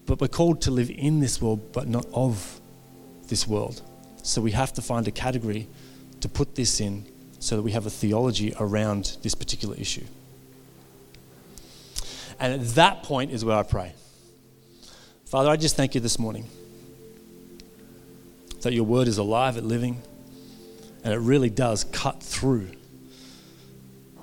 But 0.05 0.21
we're 0.21 0.27
called 0.27 0.61
to 0.61 0.71
live 0.71 0.89
in 0.89 1.19
this 1.19 1.41
world, 1.41 1.71
but 1.71 1.87
not 1.87 2.05
of 2.13 2.59
this 3.27 3.47
world. 3.47 3.81
So 4.23 4.41
we 4.41 4.51
have 4.51 4.73
to 4.73 4.81
find 4.81 5.07
a 5.07 5.11
category 5.11 5.67
to 6.21 6.29
put 6.29 6.55
this 6.55 6.79
in 6.79 7.05
so 7.39 7.55
that 7.55 7.61
we 7.61 7.71
have 7.71 7.85
a 7.85 7.89
theology 7.89 8.53
around 8.59 9.17
this 9.21 9.35
particular 9.35 9.75
issue. 9.75 10.05
And 12.39 12.53
at 12.53 12.67
that 12.75 13.03
point 13.03 13.31
is 13.31 13.43
where 13.43 13.57
I 13.57 13.63
pray. 13.63 13.93
Father, 15.29 15.51
I 15.51 15.57
just 15.57 15.75
thank 15.75 15.93
you 15.93 16.01
this 16.01 16.17
morning 16.17 16.47
that 18.61 18.73
your 18.73 18.83
word 18.83 19.07
is 19.07 19.19
alive 19.19 19.57
and 19.57 19.67
living, 19.67 20.01
and 21.03 21.13
it 21.13 21.17
really 21.17 21.51
does 21.51 21.83
cut 21.83 22.23
through 22.23 22.71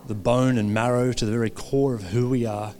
the 0.08 0.16
bone 0.16 0.58
and 0.58 0.74
marrow 0.74 1.12
to 1.12 1.24
the 1.24 1.30
very 1.30 1.50
core 1.50 1.94
of 1.94 2.02
who 2.02 2.28
we 2.28 2.44
are 2.44 2.74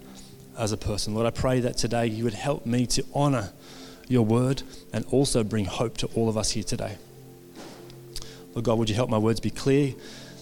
as 0.59 0.73
a 0.73 0.76
person. 0.76 1.14
Lord, 1.14 1.28
I 1.28 1.30
pray 1.30 1.61
that 1.61 1.76
today 1.76 2.09
you 2.09 2.25
would 2.25 2.35
help 2.35 2.66
me 2.66 2.85
to 2.87 3.04
honor 3.14 3.52
your 4.09 4.25
word 4.25 4.64
and 4.92 5.04
also 5.12 5.45
bring 5.45 5.64
hope 5.64 5.97
to 5.99 6.09
all 6.16 6.28
of 6.28 6.37
us 6.37 6.50
here 6.50 6.64
today. 6.64 6.99
Lord 8.54 8.64
God, 8.64 8.76
would 8.80 8.88
you 8.88 8.97
help 8.97 9.09
my 9.09 9.18
words 9.18 9.38
be 9.38 9.50
clear? 9.50 9.95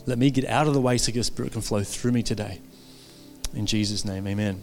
Let 0.06 0.16
me 0.16 0.30
get 0.30 0.46
out 0.46 0.66
of 0.66 0.72
the 0.72 0.80
way 0.80 0.96
so 0.96 1.12
your 1.12 1.22
spirit 1.22 1.52
can 1.52 1.60
flow 1.60 1.82
through 1.82 2.12
me 2.12 2.22
today. 2.22 2.60
In 3.52 3.66
Jesus' 3.66 4.06
name, 4.06 4.26
amen. 4.26 4.62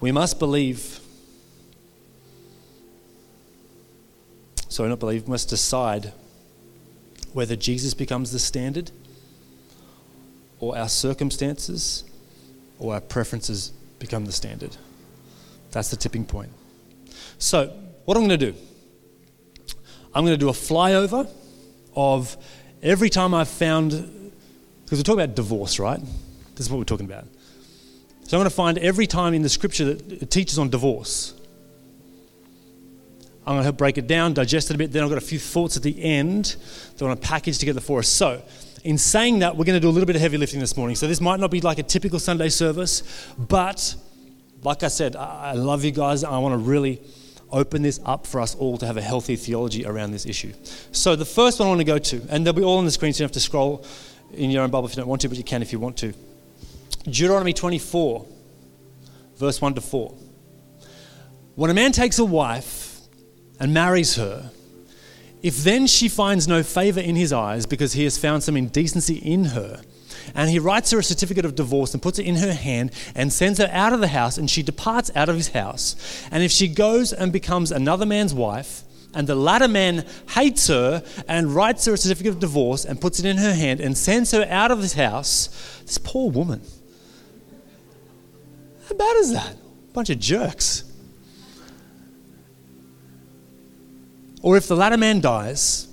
We 0.00 0.12
must 0.12 0.38
believe, 0.38 1.00
sorry, 4.68 4.88
not 4.88 5.00
believe, 5.00 5.24
we 5.24 5.30
must 5.30 5.48
decide 5.48 6.12
whether 7.32 7.56
Jesus 7.56 7.94
becomes 7.94 8.32
the 8.32 8.38
standard 8.38 8.90
or 10.60 10.76
our 10.76 10.88
circumstances 10.88 12.04
or 12.78 12.94
our 12.94 13.00
preferences 13.00 13.72
become 13.98 14.26
the 14.26 14.32
standard. 14.32 14.76
That's 15.70 15.90
the 15.90 15.96
tipping 15.96 16.24
point. 16.24 16.50
So, 17.38 17.68
what 18.04 18.16
I'm 18.16 18.26
going 18.26 18.38
to 18.38 18.52
do, 18.52 18.58
I'm 20.14 20.24
going 20.24 20.38
to 20.38 20.38
do 20.38 20.48
a 20.48 20.52
flyover 20.52 21.28
of 21.94 22.36
every 22.82 23.10
time 23.10 23.34
I've 23.34 23.48
found, 23.48 23.90
because 24.84 24.98
we're 24.98 25.02
talking 25.02 25.20
about 25.20 25.36
divorce, 25.36 25.78
right? 25.78 26.00
This 26.54 26.66
is 26.66 26.70
what 26.70 26.78
we're 26.78 26.84
talking 26.84 27.06
about. 27.06 27.26
So 28.26 28.36
I'm 28.36 28.40
going 28.40 28.50
to 28.50 28.56
find 28.56 28.76
every 28.78 29.06
time 29.06 29.34
in 29.34 29.42
the 29.42 29.48
scripture 29.48 29.94
that 29.94 30.22
it 30.22 30.30
teaches 30.32 30.58
on 30.58 30.68
divorce. 30.68 31.32
I'm 33.46 33.52
going 33.52 33.58
to 33.58 33.62
help 33.62 33.76
break 33.76 33.98
it 33.98 34.08
down, 34.08 34.34
digest 34.34 34.68
it 34.68 34.74
a 34.74 34.78
bit. 34.78 34.90
Then 34.90 35.04
I've 35.04 35.08
got 35.08 35.18
a 35.18 35.20
few 35.20 35.38
thoughts 35.38 35.76
at 35.76 35.84
the 35.84 36.02
end 36.02 36.56
that 36.96 37.02
I 37.02 37.06
want 37.06 37.22
to 37.22 37.28
package 37.28 37.58
together 37.58 37.78
for 37.80 38.00
us. 38.00 38.08
So, 38.08 38.42
in 38.82 38.98
saying 38.98 39.38
that, 39.40 39.56
we're 39.56 39.64
going 39.64 39.76
to 39.76 39.80
do 39.80 39.88
a 39.88 39.94
little 39.94 40.08
bit 40.08 40.16
of 40.16 40.22
heavy 40.22 40.38
lifting 40.38 40.58
this 40.58 40.76
morning. 40.76 40.96
So, 40.96 41.06
this 41.06 41.20
might 41.20 41.38
not 41.38 41.52
be 41.52 41.60
like 41.60 41.78
a 41.78 41.84
typical 41.84 42.18
Sunday 42.18 42.48
service, 42.48 43.04
but 43.38 43.94
like 44.64 44.82
I 44.82 44.88
said, 44.88 45.14
I 45.14 45.52
love 45.52 45.84
you 45.84 45.92
guys. 45.92 46.24
I 46.24 46.36
want 46.38 46.52
to 46.52 46.58
really 46.58 47.00
open 47.52 47.82
this 47.82 48.00
up 48.04 48.26
for 48.26 48.40
us 48.40 48.56
all 48.56 48.76
to 48.78 48.86
have 48.86 48.96
a 48.96 49.02
healthy 49.02 49.36
theology 49.36 49.86
around 49.86 50.10
this 50.10 50.26
issue. 50.26 50.52
So, 50.90 51.14
the 51.14 51.24
first 51.24 51.60
one 51.60 51.66
I 51.66 51.70
want 51.70 51.80
to 51.80 51.84
go 51.84 51.98
to, 51.98 52.26
and 52.28 52.44
they'll 52.44 52.52
be 52.52 52.64
all 52.64 52.78
on 52.78 52.86
the 52.86 52.90
screen, 52.90 53.12
so 53.12 53.18
you 53.18 53.20
don't 53.20 53.28
have 53.28 53.34
to 53.34 53.40
scroll 53.40 53.86
in 54.32 54.50
your 54.50 54.64
own 54.64 54.70
Bible 54.70 54.88
if 54.88 54.96
you 54.96 55.00
don't 55.00 55.08
want 55.08 55.20
to, 55.20 55.28
but 55.28 55.38
you 55.38 55.44
can 55.44 55.62
if 55.62 55.70
you 55.70 55.78
want 55.78 55.96
to. 55.98 56.12
Deuteronomy 57.06 57.52
24, 57.52 58.26
verse 59.36 59.60
1 59.60 59.74
to 59.74 59.80
4. 59.80 60.12
When 61.54 61.70
a 61.70 61.74
man 61.74 61.92
takes 61.92 62.18
a 62.18 62.24
wife 62.24 62.98
and 63.60 63.72
marries 63.72 64.16
her, 64.16 64.50
if 65.40 65.58
then 65.58 65.86
she 65.86 66.08
finds 66.08 66.48
no 66.48 66.64
favor 66.64 66.98
in 66.98 67.14
his 67.14 67.32
eyes 67.32 67.64
because 67.64 67.92
he 67.92 68.02
has 68.02 68.18
found 68.18 68.42
some 68.42 68.56
indecency 68.56 69.18
in 69.18 69.44
her, 69.44 69.82
and 70.34 70.50
he 70.50 70.58
writes 70.58 70.90
her 70.90 70.98
a 70.98 71.04
certificate 71.04 71.44
of 71.44 71.54
divorce 71.54 71.94
and 71.94 72.02
puts 72.02 72.18
it 72.18 72.26
in 72.26 72.36
her 72.36 72.52
hand 72.52 72.90
and 73.14 73.32
sends 73.32 73.60
her 73.60 73.70
out 73.70 73.92
of 73.92 74.00
the 74.00 74.08
house, 74.08 74.36
and 74.36 74.50
she 74.50 74.64
departs 74.64 75.12
out 75.14 75.28
of 75.28 75.36
his 75.36 75.48
house. 75.48 75.94
And 76.32 76.42
if 76.42 76.50
she 76.50 76.66
goes 76.66 77.12
and 77.12 77.32
becomes 77.32 77.70
another 77.70 78.04
man's 78.04 78.34
wife, 78.34 78.82
and 79.14 79.28
the 79.28 79.36
latter 79.36 79.68
man 79.68 80.04
hates 80.30 80.66
her 80.66 81.04
and 81.28 81.54
writes 81.54 81.84
her 81.84 81.92
a 81.92 81.96
certificate 81.96 82.32
of 82.32 82.40
divorce 82.40 82.84
and 82.84 83.00
puts 83.00 83.20
it 83.20 83.26
in 83.26 83.36
her 83.36 83.54
hand 83.54 83.80
and 83.80 83.96
sends 83.96 84.32
her 84.32 84.44
out 84.50 84.72
of 84.72 84.80
his 84.80 84.94
house, 84.94 85.80
this 85.84 85.98
poor 85.98 86.30
woman 86.32 86.62
how 88.88 88.94
bad 88.94 89.16
is 89.16 89.32
that? 89.32 89.56
Bunch 89.92 90.10
of 90.10 90.18
jerks. 90.18 90.84
Or 94.42 94.56
if 94.56 94.68
the 94.68 94.76
latter 94.76 94.96
man 94.96 95.20
dies, 95.20 95.88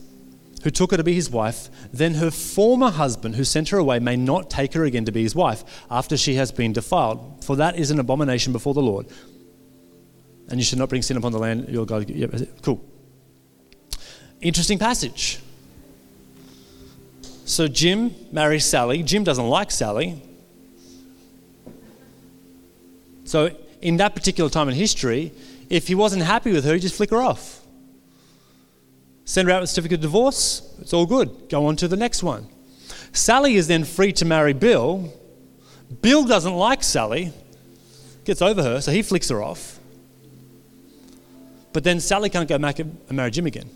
who 0.64 0.70
took 0.70 0.92
her 0.92 0.98
to 0.98 1.04
be 1.04 1.14
his 1.14 1.30
wife, 1.30 1.70
then 1.92 2.16
her 2.16 2.32
former 2.32 2.90
husband 2.90 3.36
who 3.36 3.44
sent 3.44 3.70
her 3.70 3.78
away 3.78 4.00
may 4.00 4.16
not 4.16 4.50
take 4.50 4.74
her 4.74 4.86
again 4.86 5.06
to 5.06 5.12
be 5.12 5.22
his 5.22 5.36
wife 5.36 5.64
after 5.92 6.16
she 6.16 6.36
has 6.36 6.52
been 6.52 6.72
defiled, 6.72 7.44
for 7.44 7.56
that 7.58 7.78
is 7.78 7.92
an 7.92 8.00
abomination 8.00 8.54
before 8.54 8.74
the 8.74 8.82
Lord. 8.82 9.08
And 10.50 10.60
you 10.60 10.64
should 10.64 10.80
not 10.80 10.90
bring 10.90 11.02
sin 11.02 11.18
upon 11.18 11.32
the 11.32 11.40
land 11.40 11.68
your 11.70 11.86
God. 11.86 12.10
Yeah, 12.10 12.28
cool. 12.62 12.84
Interesting 14.42 14.80
passage. 14.80 15.40
So 17.46 17.68
Jim 17.68 18.16
marries 18.32 18.66
Sally. 18.66 19.04
Jim 19.04 19.24
doesn't 19.24 19.48
like 19.48 19.72
Sally. 19.72 20.22
So, 23.26 23.56
in 23.82 23.98
that 23.98 24.16
particular 24.16 24.50
time 24.50 24.70
in 24.70 24.76
history, 24.76 25.32
if 25.70 25.88
he 25.88 25.96
wasn't 25.96 26.24
happy 26.24 26.52
with 26.52 26.66
her, 26.66 26.74
he'd 26.74 26.82
just 26.82 26.96
flick 26.96 27.10
her 27.10 27.22
off. 27.22 27.62
Send 29.26 29.48
her 29.48 29.54
out 29.54 29.62
with 29.62 29.70
a 29.70 29.74
certificate 29.74 30.00
of 30.00 30.02
divorce, 30.02 30.76
it's 30.80 30.94
all 30.94 31.06
good. 31.06 31.50
Go 31.50 31.66
on 31.66 31.76
to 31.78 31.88
the 31.88 31.96
next 31.96 32.24
one. 32.24 32.48
Sally 33.14 33.56
is 33.56 33.68
then 33.68 33.84
free 33.84 34.12
to 34.14 34.26
marry 34.26 34.54
Bill. 34.54 35.14
Bill 36.02 36.26
doesn't 36.26 36.54
like 36.54 36.84
Sally, 36.84 37.32
gets 38.26 38.42
over 38.42 38.62
her, 38.62 38.82
so 38.82 38.92
he 38.92 39.02
flicks 39.02 39.30
her 39.30 39.42
off. 39.42 39.80
But 41.72 41.84
then 41.84 42.00
Sally 42.00 42.30
can't 42.30 42.48
go 42.48 42.58
back 42.58 42.80
and 42.80 42.98
marry 43.12 43.32
Jim 43.32 43.46
again. 43.46 43.70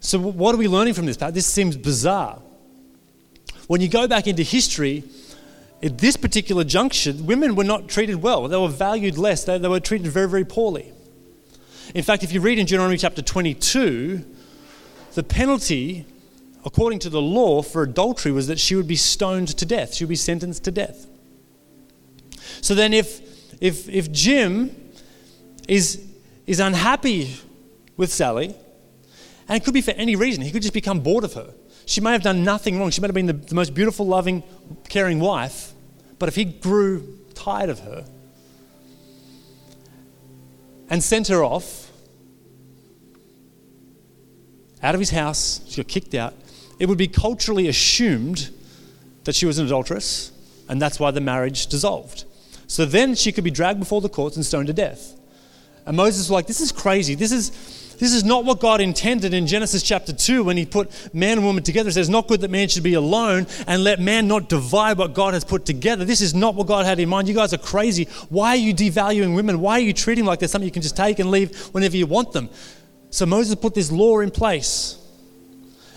So, 0.00 0.18
what 0.18 0.54
are 0.54 0.58
we 0.58 0.68
learning 0.68 0.94
from 0.94 1.06
this? 1.06 1.16
This 1.16 1.46
seems 1.46 1.76
bizarre. 1.76 2.40
When 3.66 3.80
you 3.80 3.88
go 3.88 4.06
back 4.06 4.26
into 4.26 4.42
history, 4.42 5.04
at 5.82 5.98
this 5.98 6.16
particular 6.16 6.64
junction, 6.64 7.26
women 7.26 7.54
were 7.54 7.64
not 7.64 7.88
treated 7.88 8.16
well. 8.16 8.48
They 8.48 8.56
were 8.56 8.68
valued 8.68 9.16
less. 9.16 9.44
They, 9.44 9.58
they 9.58 9.68
were 9.68 9.80
treated 9.80 10.08
very, 10.08 10.28
very 10.28 10.44
poorly. 10.44 10.92
In 11.94 12.02
fact, 12.02 12.22
if 12.22 12.32
you 12.32 12.40
read 12.40 12.58
in 12.58 12.66
Deuteronomy 12.66 12.98
chapter 12.98 13.22
22, 13.22 14.24
the 15.14 15.22
penalty, 15.22 16.04
according 16.64 16.98
to 17.00 17.10
the 17.10 17.20
law, 17.20 17.62
for 17.62 17.82
adultery 17.82 18.32
was 18.32 18.48
that 18.48 18.58
she 18.58 18.74
would 18.74 18.88
be 18.88 18.96
stoned 18.96 19.48
to 19.56 19.64
death. 19.64 19.94
She 19.94 20.04
would 20.04 20.10
be 20.10 20.16
sentenced 20.16 20.64
to 20.64 20.70
death. 20.70 21.06
So 22.60 22.74
then, 22.74 22.92
if, 22.92 23.20
if, 23.62 23.88
if 23.88 24.10
Jim 24.10 24.74
is, 25.68 26.04
is 26.46 26.60
unhappy 26.60 27.36
with 27.96 28.12
Sally, 28.12 28.54
and 29.48 29.56
it 29.56 29.64
could 29.64 29.74
be 29.74 29.80
for 29.80 29.92
any 29.92 30.16
reason, 30.16 30.42
he 30.42 30.50
could 30.50 30.62
just 30.62 30.74
become 30.74 31.00
bored 31.00 31.24
of 31.24 31.34
her. 31.34 31.54
She 31.88 32.02
may 32.02 32.12
have 32.12 32.22
done 32.22 32.44
nothing 32.44 32.78
wrong. 32.78 32.90
She 32.90 33.00
might 33.00 33.06
have 33.06 33.14
been 33.14 33.26
the, 33.26 33.32
the 33.32 33.54
most 33.54 33.72
beautiful, 33.72 34.06
loving, 34.06 34.42
caring 34.90 35.20
wife. 35.20 35.72
But 36.18 36.28
if 36.28 36.34
he 36.34 36.44
grew 36.44 37.18
tired 37.32 37.70
of 37.70 37.80
her 37.80 38.04
and 40.90 41.02
sent 41.02 41.28
her 41.28 41.42
off 41.42 41.90
out 44.82 44.94
of 44.94 45.00
his 45.00 45.08
house, 45.08 45.62
she 45.66 45.82
got 45.82 45.88
kicked 45.88 46.14
out, 46.14 46.34
it 46.78 46.90
would 46.90 46.98
be 46.98 47.08
culturally 47.08 47.68
assumed 47.68 48.50
that 49.24 49.34
she 49.34 49.46
was 49.46 49.58
an 49.58 49.64
adulteress, 49.64 50.30
and 50.68 50.82
that's 50.82 51.00
why 51.00 51.10
the 51.10 51.22
marriage 51.22 51.68
dissolved. 51.68 52.24
So 52.66 52.84
then 52.84 53.14
she 53.14 53.32
could 53.32 53.44
be 53.44 53.50
dragged 53.50 53.80
before 53.80 54.02
the 54.02 54.10
courts 54.10 54.36
and 54.36 54.44
stoned 54.44 54.66
to 54.66 54.74
death. 54.74 55.14
And 55.86 55.96
Moses 55.96 56.26
was 56.26 56.30
like, 56.30 56.46
This 56.46 56.60
is 56.60 56.70
crazy. 56.70 57.14
This 57.14 57.32
is 57.32 57.87
this 57.98 58.12
is 58.12 58.24
not 58.24 58.44
what 58.44 58.60
God 58.60 58.80
intended 58.80 59.34
in 59.34 59.46
Genesis 59.46 59.82
chapter 59.82 60.12
2 60.12 60.44
when 60.44 60.56
he 60.56 60.64
put 60.64 61.12
man 61.14 61.38
and 61.38 61.46
woman 61.46 61.62
together. 61.62 61.88
It 61.88 61.94
says, 61.94 62.08
Not 62.08 62.28
good 62.28 62.40
that 62.42 62.50
man 62.50 62.68
should 62.68 62.82
be 62.82 62.94
alone 62.94 63.46
and 63.66 63.82
let 63.82 64.00
man 64.00 64.28
not 64.28 64.48
divide 64.48 64.98
what 64.98 65.14
God 65.14 65.34
has 65.34 65.44
put 65.44 65.64
together. 65.64 66.04
This 66.04 66.20
is 66.20 66.34
not 66.34 66.54
what 66.54 66.66
God 66.66 66.86
had 66.86 67.00
in 67.00 67.08
mind. 67.08 67.28
You 67.28 67.34
guys 67.34 67.52
are 67.52 67.58
crazy. 67.58 68.04
Why 68.28 68.50
are 68.50 68.56
you 68.56 68.74
devaluing 68.74 69.34
women? 69.34 69.60
Why 69.60 69.74
are 69.74 69.82
you 69.82 69.92
treating 69.92 70.24
them 70.24 70.28
like 70.28 70.38
they're 70.38 70.48
something 70.48 70.66
you 70.66 70.72
can 70.72 70.82
just 70.82 70.96
take 70.96 71.18
and 71.18 71.30
leave 71.30 71.56
whenever 71.68 71.96
you 71.96 72.06
want 72.06 72.32
them? 72.32 72.48
So 73.10 73.26
Moses 73.26 73.54
put 73.54 73.74
this 73.74 73.90
law 73.90 74.20
in 74.20 74.30
place. 74.30 74.97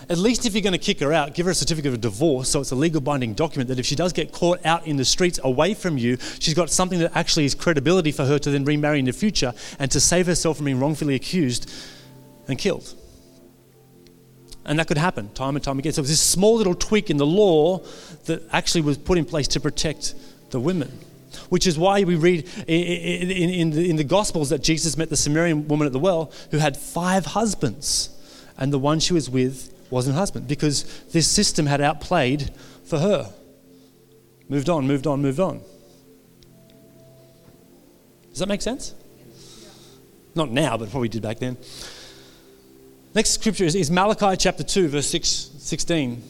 At 0.08 0.18
least 0.18 0.46
if 0.46 0.54
you're 0.54 0.62
going 0.62 0.72
to 0.72 0.78
kick 0.78 1.00
her 1.00 1.12
out, 1.12 1.34
give 1.34 1.46
her 1.46 1.52
a 1.52 1.54
certificate 1.54 1.92
of 1.92 2.00
divorce 2.00 2.48
so 2.48 2.60
it's 2.60 2.72
a 2.72 2.76
legal 2.76 3.00
binding 3.00 3.34
document 3.34 3.68
that 3.68 3.78
if 3.78 3.86
she 3.86 3.94
does 3.94 4.12
get 4.12 4.32
caught 4.32 4.64
out 4.66 4.86
in 4.86 4.96
the 4.96 5.04
streets 5.04 5.38
away 5.44 5.74
from 5.74 5.98
you, 5.98 6.16
she's 6.38 6.54
got 6.54 6.70
something 6.70 6.98
that 6.98 7.16
actually 7.16 7.44
is 7.44 7.54
credibility 7.54 8.12
for 8.12 8.24
her 8.24 8.38
to 8.38 8.50
then 8.50 8.64
remarry 8.64 8.98
in 8.98 9.04
the 9.04 9.12
future 9.12 9.52
and 9.78 9.90
to 9.90 10.00
save 10.00 10.26
herself 10.26 10.56
from 10.56 10.66
being 10.66 10.80
wrongfully 10.80 11.14
accused 11.14 11.70
and 12.48 12.58
killed. 12.58 12.94
And 14.64 14.78
that 14.78 14.86
could 14.86 14.98
happen 14.98 15.28
time 15.30 15.56
and 15.56 15.64
time 15.64 15.78
again. 15.78 15.92
So 15.92 16.00
it 16.00 16.02
was 16.02 16.10
this 16.10 16.20
small 16.20 16.56
little 16.56 16.74
tweak 16.74 17.10
in 17.10 17.16
the 17.16 17.26
law 17.26 17.78
that 18.26 18.42
actually 18.52 18.82
was 18.82 18.96
put 18.96 19.18
in 19.18 19.24
place 19.24 19.48
to 19.48 19.60
protect 19.60 20.14
the 20.50 20.60
women. 20.60 20.98
Which 21.48 21.66
is 21.66 21.78
why 21.78 22.04
we 22.04 22.14
read 22.14 22.46
in, 22.66 22.82
in, 22.82 23.50
in, 23.50 23.70
the, 23.70 23.90
in 23.90 23.96
the 23.96 24.04
Gospels 24.04 24.50
that 24.50 24.62
Jesus 24.62 24.96
met 24.98 25.08
the 25.08 25.16
Samaritan 25.16 25.66
woman 25.66 25.86
at 25.86 25.92
the 25.92 25.98
well 25.98 26.30
who 26.50 26.58
had 26.58 26.76
five 26.76 27.24
husbands, 27.26 28.10
and 28.58 28.70
the 28.72 28.78
one 28.78 29.00
she 29.00 29.14
was 29.14 29.30
with 29.30 29.71
wasn't 29.92 30.16
husband 30.16 30.48
because 30.48 30.84
this 31.12 31.30
system 31.30 31.66
had 31.66 31.80
outplayed 31.80 32.50
for 32.84 32.98
her. 32.98 33.30
Moved 34.48 34.70
on, 34.70 34.86
moved 34.86 35.06
on, 35.06 35.20
moved 35.20 35.38
on. 35.38 35.60
Does 38.30 38.38
that 38.38 38.48
make 38.48 38.62
sense? 38.62 38.94
Not 40.34 40.50
now, 40.50 40.78
but 40.78 40.90
probably 40.90 41.10
did 41.10 41.22
back 41.22 41.38
then. 41.38 41.58
Next 43.14 43.30
scripture 43.30 43.64
is, 43.64 43.74
is 43.74 43.90
Malachi 43.90 44.34
chapter 44.38 44.62
2, 44.62 44.88
verse 44.88 45.06
6, 45.08 45.28
16. 45.28 46.22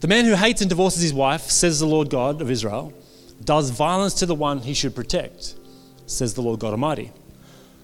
The 0.00 0.08
man 0.08 0.24
who 0.24 0.34
hates 0.34 0.62
and 0.62 0.70
divorces 0.70 1.02
his 1.02 1.12
wife, 1.12 1.42
says 1.42 1.78
the 1.78 1.86
Lord 1.86 2.08
God 2.08 2.40
of 2.40 2.50
Israel, 2.50 2.94
does 3.44 3.68
violence 3.68 4.14
to 4.14 4.26
the 4.26 4.34
one 4.34 4.60
he 4.60 4.72
should 4.72 4.94
protect, 4.94 5.54
says 6.06 6.32
the 6.32 6.40
Lord 6.40 6.60
God 6.60 6.70
Almighty. 6.70 7.12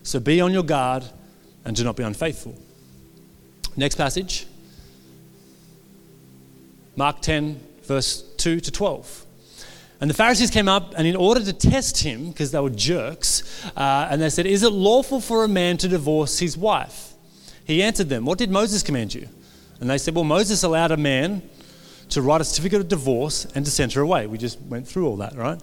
So 0.05 0.19
be 0.19 0.41
on 0.41 0.55
your 0.55 0.63
guard 0.63 1.05
and 1.67 1.77
do 1.77 1.85
not 1.85 1.97
be 1.97 2.03
unfaithful. 2.03 2.59
Next 3.79 3.95
passage 3.95 4.45
Mark 6.97 7.23
10, 7.23 7.61
verse 7.85 8.23
2 8.39 8.59
to 8.59 8.73
12. 8.73 9.25
And 10.01 10.11
the 10.11 10.15
Pharisees 10.15 10.51
came 10.51 10.67
up, 10.67 10.95
and 10.97 11.07
in 11.07 11.15
order 11.15 11.41
to 11.45 11.53
test 11.53 11.99
him, 12.03 12.31
because 12.31 12.51
they 12.51 12.59
were 12.59 12.71
jerks, 12.71 13.65
uh, 13.77 14.09
and 14.11 14.21
they 14.21 14.31
said, 14.31 14.47
Is 14.47 14.65
it 14.65 14.71
lawful 14.71 15.21
for 15.21 15.45
a 15.45 15.49
man 15.49 15.77
to 15.77 15.89
divorce 15.89 16.41
his 16.41 16.57
wife? 16.57 17.13
He 17.65 17.81
answered 17.81 18.09
them, 18.09 18.25
What 18.25 18.39
did 18.39 18.51
Moses 18.51 18.83
command 18.83 19.15
you? 19.15 19.29
And 19.81 19.89
they 19.89 19.99
said, 19.99 20.17
Well, 20.17 20.25
Moses 20.25 20.65
allowed 20.65 20.91
a 20.91 20.97
man 20.97 21.43
to 22.09 22.21
write 22.21 22.41
a 22.41 22.45
certificate 22.45 22.81
of 22.81 22.89
divorce 22.89 23.47
and 23.55 23.65
to 23.65 23.71
send 23.71 23.93
her 23.93 24.01
away. 24.01 24.27
We 24.27 24.39
just 24.39 24.61
went 24.63 24.89
through 24.89 25.07
all 25.07 25.19
that, 25.19 25.37
right? 25.37 25.63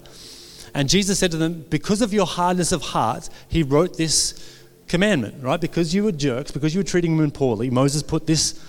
And 0.72 0.88
Jesus 0.88 1.18
said 1.18 1.32
to 1.32 1.36
them, 1.36 1.66
Because 1.68 2.00
of 2.00 2.14
your 2.14 2.26
hardness 2.26 2.72
of 2.72 2.80
heart, 2.80 3.28
he 3.48 3.62
wrote 3.62 3.98
this 3.98 4.55
commandment, 4.88 5.42
right? 5.42 5.60
Because 5.60 5.94
you 5.94 6.04
were 6.04 6.12
jerks, 6.12 6.50
because 6.50 6.74
you 6.74 6.80
were 6.80 6.84
treating 6.84 7.16
women 7.16 7.30
poorly, 7.30 7.70
Moses 7.70 8.02
put 8.02 8.26
this 8.26 8.60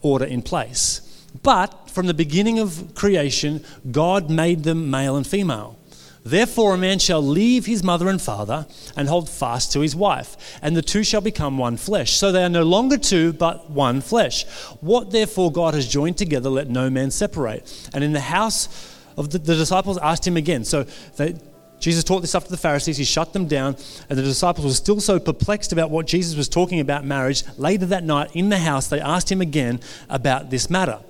order 0.00 0.24
in 0.24 0.42
place. 0.42 1.08
But 1.42 1.90
from 1.90 2.06
the 2.06 2.14
beginning 2.14 2.58
of 2.58 2.94
creation, 2.94 3.64
God 3.90 4.30
made 4.30 4.64
them 4.64 4.90
male 4.90 5.16
and 5.16 5.26
female. 5.26 5.78
Therefore, 6.24 6.74
a 6.74 6.78
man 6.78 7.00
shall 7.00 7.22
leave 7.22 7.66
his 7.66 7.82
mother 7.82 8.08
and 8.08 8.22
father 8.22 8.66
and 8.96 9.08
hold 9.08 9.28
fast 9.28 9.72
to 9.72 9.80
his 9.80 9.96
wife, 9.96 10.36
and 10.62 10.76
the 10.76 10.82
two 10.82 11.02
shall 11.02 11.20
become 11.20 11.58
one 11.58 11.76
flesh. 11.76 12.12
So 12.12 12.30
they 12.30 12.44
are 12.44 12.48
no 12.48 12.62
longer 12.62 12.96
two, 12.96 13.32
but 13.32 13.70
one 13.70 14.00
flesh. 14.00 14.46
What 14.80 15.10
therefore 15.10 15.50
God 15.50 15.74
has 15.74 15.88
joined 15.88 16.18
together, 16.18 16.48
let 16.48 16.68
no 16.68 16.90
man 16.90 17.10
separate. 17.10 17.90
And 17.92 18.04
in 18.04 18.12
the 18.12 18.20
house 18.20 18.68
of 19.16 19.30
the, 19.30 19.38
the 19.38 19.56
disciples 19.56 19.98
asked 19.98 20.24
him 20.24 20.36
again. 20.36 20.64
So 20.64 20.84
they, 21.16 21.34
Jesus 21.82 22.04
taught 22.04 22.20
this 22.20 22.36
up 22.36 22.44
to 22.44 22.50
the 22.50 22.56
Pharisees, 22.56 22.96
he 22.96 23.02
shut 23.02 23.32
them 23.32 23.48
down, 23.48 23.76
and 24.08 24.16
the 24.16 24.22
disciples 24.22 24.64
were 24.64 24.72
still 24.72 25.00
so 25.00 25.18
perplexed 25.18 25.72
about 25.72 25.90
what 25.90 26.06
Jesus 26.06 26.36
was 26.36 26.48
talking 26.48 26.78
about 26.78 27.04
marriage. 27.04 27.42
Later 27.58 27.86
that 27.86 28.04
night 28.04 28.30
in 28.34 28.50
the 28.50 28.58
house, 28.58 28.86
they 28.86 29.00
asked 29.00 29.32
him 29.32 29.40
again 29.40 29.80
about 30.08 30.48
this 30.48 30.70
matter. 30.70 31.00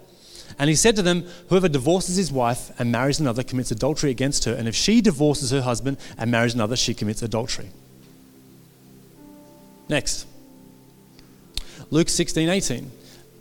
And 0.59 0.71
he 0.71 0.77
said 0.77 0.97
to 0.97 1.03
them, 1.03 1.27
Whoever 1.51 1.69
divorces 1.69 2.17
his 2.17 2.33
wife 2.33 2.71
and 2.79 2.91
marries 2.91 3.21
another 3.21 3.43
commits 3.43 3.71
adultery 3.71 4.11
against 4.11 4.47
her, 4.47 4.55
and 4.55 4.67
if 4.67 4.75
she 4.75 5.03
divorces 5.03 5.51
her 5.51 5.61
husband 5.61 5.99
and 6.17 6.31
marries 6.31 6.55
another, 6.55 6.75
she 6.75 6.95
commits 6.95 7.21
adultery. 7.21 7.69
Next. 9.91 10.27
Luke 11.91 12.09
16, 12.09 12.49
18. 12.49 12.91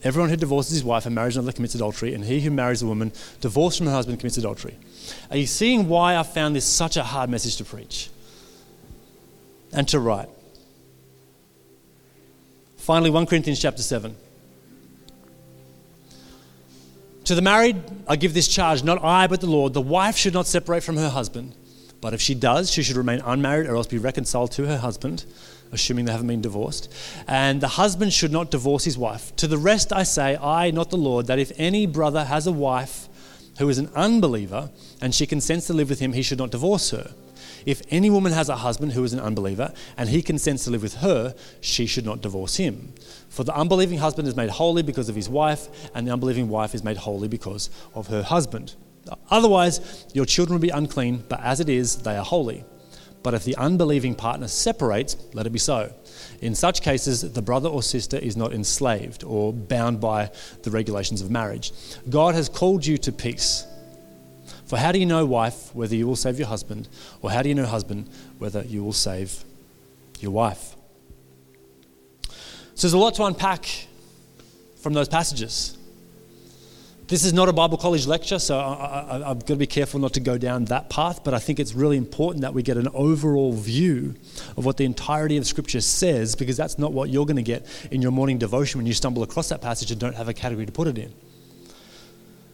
Everyone 0.03 0.29
who 0.29 0.36
divorces 0.36 0.74
his 0.74 0.84
wife 0.84 1.05
and 1.05 1.13
marries 1.13 1.38
another 1.38 1.51
commits 1.51 1.75
adultery, 1.75 2.13
and 2.13 2.25
he 2.25 2.41
who 2.41 2.50
marries 2.50 2.81
a 2.81 2.88
woman 2.88 3.12
divorced 3.39 3.77
from 3.77 3.88
her 3.88 3.93
husband 3.93 4.20
commits 4.20 4.38
adultery. 4.38 4.77
Are 5.29 5.38
you 5.38 5.46
seeing 5.46 5.88
why 5.88 6.17
I 6.17 6.24
found 6.24 6.55
this 6.55 6.65
such 6.65 6.98
a 6.98 7.03
hard 7.03 7.29
message 7.29 7.58
to 7.58 7.65
preach 7.65 8.10
and 9.72 9.88
to 9.89 10.00
write? 10.00 10.29
Finally, 12.77 13.12
1 13.12 13.27
Corinthians 13.27 13.62
chapter 13.62 13.84
7. 13.84 14.15
To 17.25 17.36
the 17.36 17.41
married, 17.41 17.77
I 18.08 18.15
give 18.15 18.34
this 18.34 18.48
charge, 18.48 18.84
not 18.84 19.03
I, 19.03 19.27
but 19.27 19.39
the 19.39 19.48
Lord. 19.48 19.74
The 19.74 19.81
wife 19.81 20.17
should 20.17 20.34
not 20.34 20.48
separate 20.48 20.81
from 20.84 20.98
her 20.98 21.10
husband, 21.10 21.53
but 22.01 22.13
if 22.13 22.22
she 22.22 22.34
does, 22.36 22.72
she 22.72 22.84
should 22.84 22.98
remain 22.98 23.22
unmarried 23.24 23.67
or 23.67 23.75
else 23.75 23.88
be 23.88 24.00
reconciled 24.00 24.51
to 24.53 24.65
her 24.65 24.79
husband, 24.79 25.24
assuming 25.72 26.05
they 26.05 26.12
haven't 26.12 26.27
been 26.27 26.41
divorced. 26.41 26.91
And 27.27 27.62
the 27.62 27.67
husband 27.67 28.12
should 28.12 28.31
not 28.31 28.51
divorce 28.51 28.84
his 28.84 28.98
wife. 28.98 29.36
To 29.38 29.48
the 29.48 29.58
rest 29.58 29.93
I 29.93 30.03
say, 30.03 30.36
I, 30.36 30.72
not 30.72 30.89
the 30.89 30.98
Lord, 30.98 31.27
that 31.27 31.39
if 31.39 31.51
any 31.58 31.86
brother 31.86 32.25
has 32.25 32.48
a 32.48 32.51
wife 32.51 33.08
who 33.60 33.70
is 33.70 33.77
an 33.77 33.91
unbeliever 33.96 34.72
and 35.00 35.13
she 35.13 35.27
consents 35.27 35.67
to 35.67 35.74
live 35.74 35.89
with 35.89 36.00
him, 36.00 36.13
he 36.13 36.24
should 36.24 36.39
not 36.39 36.51
divorce 36.51 36.89
her. 36.89 37.13
If 37.65 37.84
any 37.89 38.10
woman 38.10 38.31
has 38.31 38.50
a 38.50 38.55
husband 38.55 38.93
who 38.93 39.03
is 39.03 39.13
an 39.13 39.20
unbeliever 39.20 39.72
and 39.96 40.10
he 40.10 40.24
consents 40.24 40.63
to 40.63 40.72
live 40.72 40.81
with 40.81 40.96
her, 40.96 41.36
she 41.60 41.86
should 41.86 42.05
not 42.05 42.22
divorce 42.22 42.55
him. 42.55 42.93
For 43.29 43.43
the 43.43 43.55
unbelieving 43.55 44.00
husband 44.00 44.27
is 44.27 44.36
made 44.36 44.50
holy 44.50 44.81
because 44.81 45.10
of 45.10 45.15
his 45.15 45.29
wife, 45.29 45.67
and 45.93 46.08
the 46.08 46.12
unbelieving 46.12 46.50
wife 46.50 46.74
is 46.74 46.84
made 46.84 46.98
holy 46.98 47.27
because 47.27 47.70
of 47.93 48.08
her 48.08 48.24
husband. 48.24 48.75
Otherwise, 49.29 50.05
your 50.13 50.25
children 50.25 50.55
will 50.55 50.62
be 50.62 50.70
unclean, 50.70 51.24
but 51.27 51.41
as 51.41 51.60
it 51.60 51.70
is, 51.70 51.98
they 51.98 52.15
are 52.15 52.25
holy. 52.25 52.63
But 53.24 53.34
if 53.34 53.43
the 53.43 53.55
unbelieving 53.58 54.15
partner 54.15 54.48
separates, 54.48 55.15
let 55.34 55.46
it 55.46 55.51
be 55.51 55.60
so. 55.60 55.93
In 56.41 56.55
such 56.55 56.81
cases, 56.81 57.22
the 57.34 57.41
brother 57.41 57.70
or 57.70 57.84
sister 57.84 58.17
is 58.17 58.36
not 58.36 58.51
enslaved 58.51 59.24
or 59.24 59.53
bound 59.53 60.01
by 60.01 60.31
the 60.63 60.72
regulations 60.72 61.22
of 61.22 61.29
marriage. 61.29 61.72
God 62.10 62.34
has 62.34 62.50
called 62.50 62.86
you 62.86 62.98
to 63.00 63.12
peace. 63.12 63.65
For 64.65 64.78
how 64.78 64.91
do 64.91 64.99
you 64.99 65.06
know, 65.06 65.26
wife, 65.26 65.73
whether 65.76 65.95
you 65.95 66.08
will 66.08 66.15
save 66.15 66.39
your 66.39 66.47
husband, 66.47 66.88
or 67.21 67.30
how 67.30 67.43
do 67.43 67.49
you 67.49 67.56
know, 67.56 67.65
husband, 67.65 68.10
whether 68.39 68.63
you 68.63 68.84
will 68.84 68.93
save 68.93 69.43
your 70.19 70.32
wife? 70.32 70.76
So 72.73 72.88
there's 72.88 72.93
a 72.93 72.97
lot 72.97 73.15
to 73.15 73.26
unpack 73.26 73.88
from 74.78 74.93
those 74.93 75.10
passages. 75.10 75.78
This 77.12 77.26
is 77.26 77.34
not 77.34 77.50
a 77.50 77.54
Bible 77.54 77.78
college 77.78 78.08
lecture, 78.08 78.39
so 78.39 78.58
I, 78.58 79.21
have 79.28 79.39
got 79.39 79.47
to 79.47 79.56
be 79.58 79.67
careful 79.67 80.00
not 80.00 80.13
to 80.13 80.21
go 80.21 80.38
down 80.38 80.63
that 80.65 80.89
path, 80.89 81.26
but 81.26 81.34
I 81.34 81.39
think 81.39 81.60
it's 81.60 81.74
really 81.74 81.97
important 81.97 82.43
that 82.43 82.54
we 82.54 82.63
get 82.63 82.78
an 82.78 82.88
overall 82.93 83.52
view 83.52 84.15
of 84.56 84.63
what 84.63 84.78
the 84.78 84.86
entirety 84.86 85.36
of 85.36 85.45
Scripture 85.45 85.82
says, 85.82 86.38
because 86.38 86.56
that's 86.56 86.80
not 86.80 86.93
what 86.93 87.10
you're 87.10 87.26
going 87.26 87.36
to 87.36 87.41
get 87.41 87.65
in 87.91 88.02
your 88.02 88.12
morning 88.12 88.38
devotion 88.38 88.80
when 88.80 88.86
you 88.86 88.93
stumble 88.93 89.24
across 89.24 89.50
that 89.50 89.62
passage 89.62 89.91
and 89.91 90.00
don't 90.00 90.15
have 90.15 90.30
a 90.30 90.34
category 90.34 90.65
to 90.65 90.71
put 90.71 90.88
it 90.88 90.97
in. 90.97 91.13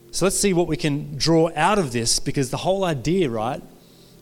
So 0.10 0.26
let's 0.26 0.40
see 0.40 0.54
what 0.54 0.66
we 0.66 0.76
can 0.76 1.16
draw 1.16 1.52
out 1.56 1.78
of 1.78 1.92
this, 1.92 2.18
because 2.18 2.50
the 2.50 2.58
whole 2.58 2.84
idea, 2.84 3.30
right, 3.30 3.62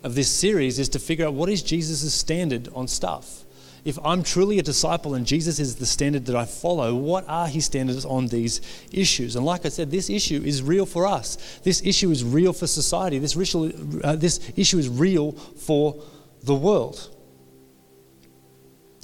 of 0.03 0.15
this 0.15 0.29
series 0.29 0.79
is 0.79 0.89
to 0.89 0.99
figure 0.99 1.27
out 1.27 1.33
what 1.33 1.47
is 1.47 1.63
Jesus' 1.63 2.13
standard 2.13 2.67
on 2.75 2.89
stuff 2.89 3.44
if 3.85 3.99
I'm 4.03 4.23
truly 4.23 4.57
a 4.57 4.63
disciple 4.63 5.13
and 5.13 5.27
Jesus 5.27 5.59
is 5.59 5.75
the 5.75 5.85
standard 5.85 6.25
that 6.25 6.35
I 6.35 6.45
follow, 6.45 6.95
what 6.95 7.23
are 7.27 7.47
his 7.47 7.65
standards 7.65 8.03
on 8.03 8.25
these 8.27 8.59
issues? 8.91 9.35
And 9.35 9.45
like 9.45 9.63
I 9.63 9.69
said, 9.69 9.91
this 9.91 10.09
issue 10.09 10.41
is 10.43 10.63
real 10.63 10.87
for 10.87 11.05
us. 11.05 11.59
This 11.63 11.85
issue 11.85 12.09
is 12.09 12.23
real 12.23 12.51
for 12.51 12.65
society. 12.65 13.19
This, 13.19 13.37
issue, 13.37 14.01
uh, 14.03 14.15
this 14.15 14.51
issue 14.55 14.79
is 14.79 14.89
real 14.89 15.33
for 15.33 16.01
the 16.41 16.55
world. 16.55 16.95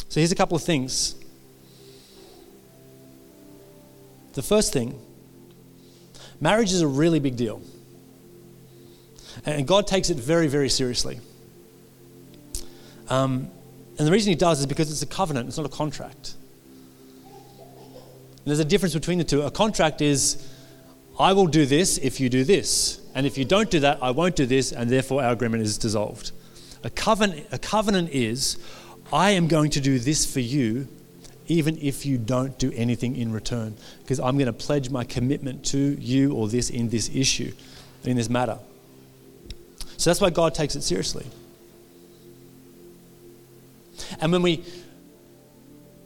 So 0.09 0.19
here's 0.19 0.31
a 0.31 0.35
couple 0.35 0.57
of 0.57 0.63
things. 0.63 1.13
The 4.33 4.41
first 4.41 4.73
thing 4.73 4.99
marriage 6.39 6.73
is 6.73 6.81
a 6.81 6.87
really 6.87 7.19
big 7.19 7.35
deal. 7.35 7.61
And 9.45 9.67
God 9.67 9.85
takes 9.85 10.09
it 10.09 10.17
very, 10.17 10.47
very 10.47 10.69
seriously. 10.69 11.19
Um, 13.09 13.51
and 14.01 14.07
the 14.07 14.11
reason 14.11 14.31
he 14.31 14.35
does 14.35 14.59
is 14.59 14.65
because 14.65 14.89
it's 14.89 15.03
a 15.03 15.05
covenant, 15.05 15.47
it's 15.47 15.57
not 15.57 15.65
a 15.67 15.69
contract. 15.69 16.33
And 17.53 18.47
there's 18.47 18.57
a 18.57 18.65
difference 18.65 18.95
between 18.95 19.19
the 19.19 19.23
two. 19.23 19.43
A 19.43 19.51
contract 19.51 20.01
is, 20.01 20.49
I 21.19 21.33
will 21.33 21.45
do 21.45 21.67
this 21.67 21.99
if 21.99 22.19
you 22.19 22.27
do 22.27 22.43
this. 22.43 22.99
And 23.13 23.27
if 23.27 23.37
you 23.37 23.45
don't 23.45 23.69
do 23.69 23.79
that, 23.81 23.99
I 24.01 24.09
won't 24.09 24.35
do 24.35 24.47
this, 24.47 24.71
and 24.71 24.89
therefore 24.89 25.23
our 25.23 25.33
agreement 25.33 25.61
is 25.61 25.77
dissolved. 25.77 26.31
A 26.83 26.89
covenant, 26.89 27.45
a 27.51 27.59
covenant 27.59 28.09
is, 28.09 28.57
I 29.13 29.29
am 29.29 29.47
going 29.47 29.69
to 29.69 29.79
do 29.79 29.99
this 29.99 30.25
for 30.25 30.39
you, 30.39 30.87
even 31.45 31.77
if 31.77 32.03
you 32.03 32.17
don't 32.17 32.57
do 32.57 32.71
anything 32.71 33.15
in 33.15 33.31
return, 33.31 33.75
because 33.99 34.19
I'm 34.19 34.35
going 34.35 34.47
to 34.47 34.53
pledge 34.53 34.89
my 34.89 35.03
commitment 35.03 35.63
to 35.65 35.77
you 35.77 36.33
or 36.33 36.47
this 36.47 36.71
in 36.71 36.89
this 36.89 37.11
issue, 37.13 37.53
in 38.03 38.17
this 38.17 38.31
matter. 38.31 38.57
So 39.97 40.09
that's 40.09 40.21
why 40.21 40.31
God 40.31 40.55
takes 40.55 40.75
it 40.75 40.81
seriously. 40.81 41.27
And 44.19 44.31
when 44.31 44.41
we 44.41 44.63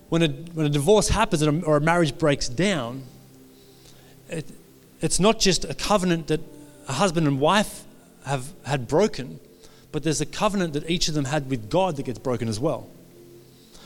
when 0.10 0.21
a, 0.21 0.27
when 0.27 0.65
a 0.65 0.69
divorce 0.69 1.10
happens 1.10 1.43
or 1.43 1.77
a 1.77 1.81
marriage 1.81 2.17
breaks 2.17 2.47
down, 2.47 3.03
it, 4.29 4.45
it's 5.01 5.19
not 5.19 5.39
just 5.39 5.65
a 5.65 5.73
covenant 5.73 6.27
that 6.27 6.41
a 6.88 6.93
husband 6.93 7.27
and 7.27 7.39
wife 7.39 7.84
have 8.25 8.53
had 8.65 8.88
broken, 8.88 9.39
but 9.91 10.03
there's 10.03 10.21
a 10.21 10.25
covenant 10.25 10.73
that 10.73 10.89
each 10.89 11.08
of 11.08 11.13
them 11.13 11.25
had 11.25 11.49
with 11.49 11.69
God 11.69 11.95
that 11.97 12.03
gets 12.03 12.19
broken 12.19 12.47
as 12.47 12.60
well. 12.60 12.88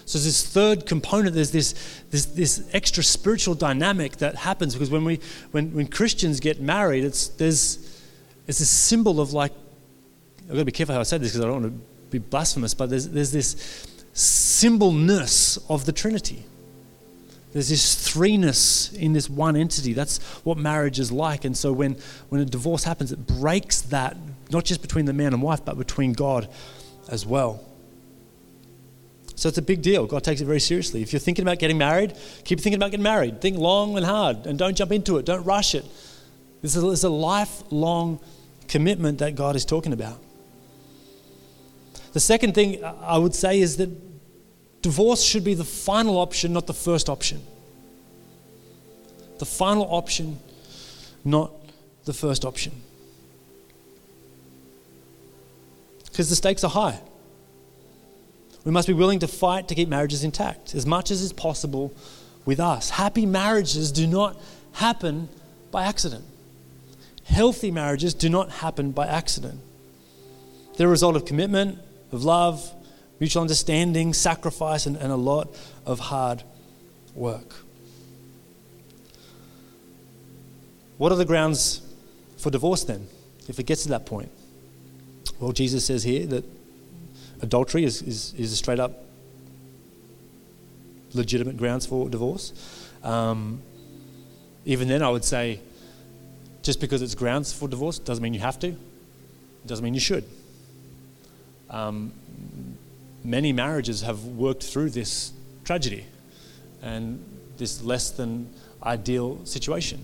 So 0.05 0.17
there's 0.17 0.25
this 0.25 0.47
third 0.47 0.85
component, 0.87 1.35
there's 1.35 1.51
this, 1.51 2.03
this, 2.09 2.25
this 2.25 2.67
extra 2.73 3.03
spiritual 3.03 3.53
dynamic 3.53 4.17
that 4.17 4.35
happens 4.35 4.73
because 4.73 4.89
when, 4.89 5.05
we, 5.05 5.19
when, 5.51 5.73
when 5.73 5.87
Christians 5.87 6.39
get 6.39 6.59
married, 6.59 7.03
it's, 7.03 7.27
there's, 7.27 8.01
it's 8.47 8.59
a 8.59 8.65
symbol 8.65 9.21
of 9.21 9.33
like, 9.33 9.51
I've 10.43 10.53
got 10.53 10.55
to 10.59 10.65
be 10.65 10.71
careful 10.71 10.95
how 10.95 11.01
I 11.01 11.03
say 11.03 11.19
this 11.19 11.31
because 11.31 11.45
I 11.45 11.47
don't 11.47 11.61
want 11.61 11.73
to 11.73 12.09
be 12.09 12.17
blasphemous, 12.17 12.73
but 12.73 12.89
there's, 12.89 13.07
there's 13.09 13.31
this 13.31 13.98
symbolness 14.19 15.57
of 15.69 15.85
the 15.85 15.91
Trinity. 15.91 16.43
There's 17.53 17.69
this 17.69 17.95
threeness 17.95 18.95
in 18.95 19.13
this 19.13 19.29
one 19.29 19.55
entity. 19.55 19.93
That's 19.93 20.19
what 20.43 20.57
marriage 20.57 20.99
is 20.99 21.11
like. 21.11 21.45
And 21.45 21.57
so 21.57 21.73
when, 21.73 21.97
when 22.29 22.41
a 22.41 22.45
divorce 22.45 22.83
happens, 22.83 23.11
it 23.11 23.25
breaks 23.25 23.81
that, 23.83 24.17
not 24.51 24.65
just 24.65 24.81
between 24.81 25.05
the 25.05 25.13
man 25.13 25.33
and 25.33 25.41
wife, 25.41 25.65
but 25.65 25.77
between 25.77 26.13
God 26.13 26.47
as 27.07 27.25
well. 27.25 27.63
So 29.35 29.47
it's 29.47 29.57
a 29.57 29.63
big 29.63 29.81
deal. 29.81 30.05
God 30.05 30.23
takes 30.23 30.41
it 30.41 30.45
very 30.45 30.59
seriously. 30.59 31.01
If 31.01 31.13
you're 31.13 31.21
thinking 31.21 31.43
about 31.43 31.59
getting 31.59 31.77
married, 31.77 32.13
keep 32.43 32.59
thinking 32.59 32.77
about 32.77 32.91
getting 32.91 33.03
married. 33.03 33.41
Think 33.41 33.57
long 33.57 33.95
and 33.95 34.05
hard 34.05 34.45
and 34.45 34.59
don't 34.59 34.75
jump 34.75 34.91
into 34.91 35.17
it. 35.17 35.25
Don't 35.25 35.45
rush 35.45 35.73
it. 35.73 35.85
This 36.61 36.75
is 36.75 37.03
a 37.03 37.09
lifelong 37.09 38.19
commitment 38.67 39.19
that 39.19 39.35
God 39.35 39.55
is 39.55 39.63
talking 39.63 39.93
about. 39.93 40.19
The 42.11 42.19
second 42.19 42.53
thing 42.53 42.83
I 42.83 43.17
would 43.17 43.33
say 43.33 43.61
is 43.61 43.77
that 43.77 44.08
divorce 44.81 45.23
should 45.23 45.43
be 45.43 45.53
the 45.53 45.65
final 45.65 46.17
option, 46.17 46.53
not 46.53 46.67
the 46.67 46.73
first 46.73 47.09
option. 47.09 47.41
The 49.39 49.45
final 49.45 49.83
option, 49.83 50.39
not 51.23 51.51
the 52.05 52.13
first 52.13 52.45
option. 52.45 52.73
Because 56.05 56.29
the 56.29 56.35
stakes 56.35 56.63
are 56.63 56.69
high. 56.69 56.99
We 58.65 58.71
must 58.71 58.87
be 58.87 58.93
willing 58.93 59.19
to 59.19 59.27
fight 59.27 59.69
to 59.69 59.75
keep 59.75 59.87
marriages 59.87 60.23
intact. 60.23 60.75
As 60.75 60.85
much 60.85 61.11
as 61.11 61.21
is 61.21 61.31
possible, 61.31 61.93
with 62.45 62.59
us. 62.59 62.89
Happy 62.89 63.25
marriages 63.25 63.91
do 63.91 64.07
not 64.07 64.35
happen 64.73 65.29
by 65.69 65.83
accident. 65.85 66.25
Healthy 67.23 67.69
marriages 67.69 68.15
do 68.15 68.27
not 68.27 68.49
happen 68.49 68.91
by 68.91 69.05
accident. 69.05 69.59
They're 70.75 70.87
a 70.87 70.89
result 70.89 71.15
of 71.15 71.25
commitment, 71.25 71.77
of 72.11 72.23
love, 72.23 72.73
mutual 73.19 73.41
understanding, 73.41 74.13
sacrifice, 74.13 74.85
and, 74.85 74.95
and 74.95 75.11
a 75.11 75.15
lot 75.15 75.55
of 75.85 75.99
hard 75.99 76.43
work. 77.15 77.53
What 80.97 81.11
are 81.11 81.15
the 81.15 81.25
grounds 81.25 81.81
for 82.37 82.49
divorce 82.49 82.83
then, 82.83 83.07
if 83.47 83.59
it 83.59 83.65
gets 83.65 83.83
to 83.83 83.89
that 83.89 84.05
point? 84.05 84.31
Well, 85.39 85.51
Jesus 85.51 85.85
says 85.85 86.03
here 86.03 86.25
that 86.27 86.45
adultery 87.41 87.83
is, 87.83 88.01
is, 88.01 88.33
is 88.37 88.51
a 88.51 88.55
straight 88.55 88.79
up 88.79 89.05
legitimate 91.13 91.57
grounds 91.57 91.85
for 91.85 92.09
divorce. 92.09 92.53
Um, 93.03 93.61
even 94.65 94.87
then, 94.87 95.01
I 95.01 95.09
would 95.09 95.23
say 95.23 95.59
just 96.61 96.81
because 96.81 97.01
it's 97.01 97.15
grounds 97.15 97.53
for 97.53 97.67
divorce 97.67 97.99
doesn't 97.99 98.21
mean 98.21 98.33
you 98.33 98.41
have 98.41 98.59
to, 98.59 98.67
it 98.67 98.77
doesn't 99.65 99.83
mean 99.83 99.93
you 99.93 99.99
should. 99.99 100.25
Um, 101.69 102.11
many 103.23 103.53
marriages 103.53 104.01
have 104.01 104.23
worked 104.25 104.63
through 104.63 104.91
this 104.91 105.33
tragedy 105.63 106.05
and 106.81 107.23
this 107.57 107.83
less 107.83 108.09
than 108.11 108.49
ideal 108.83 109.45
situation. 109.45 110.03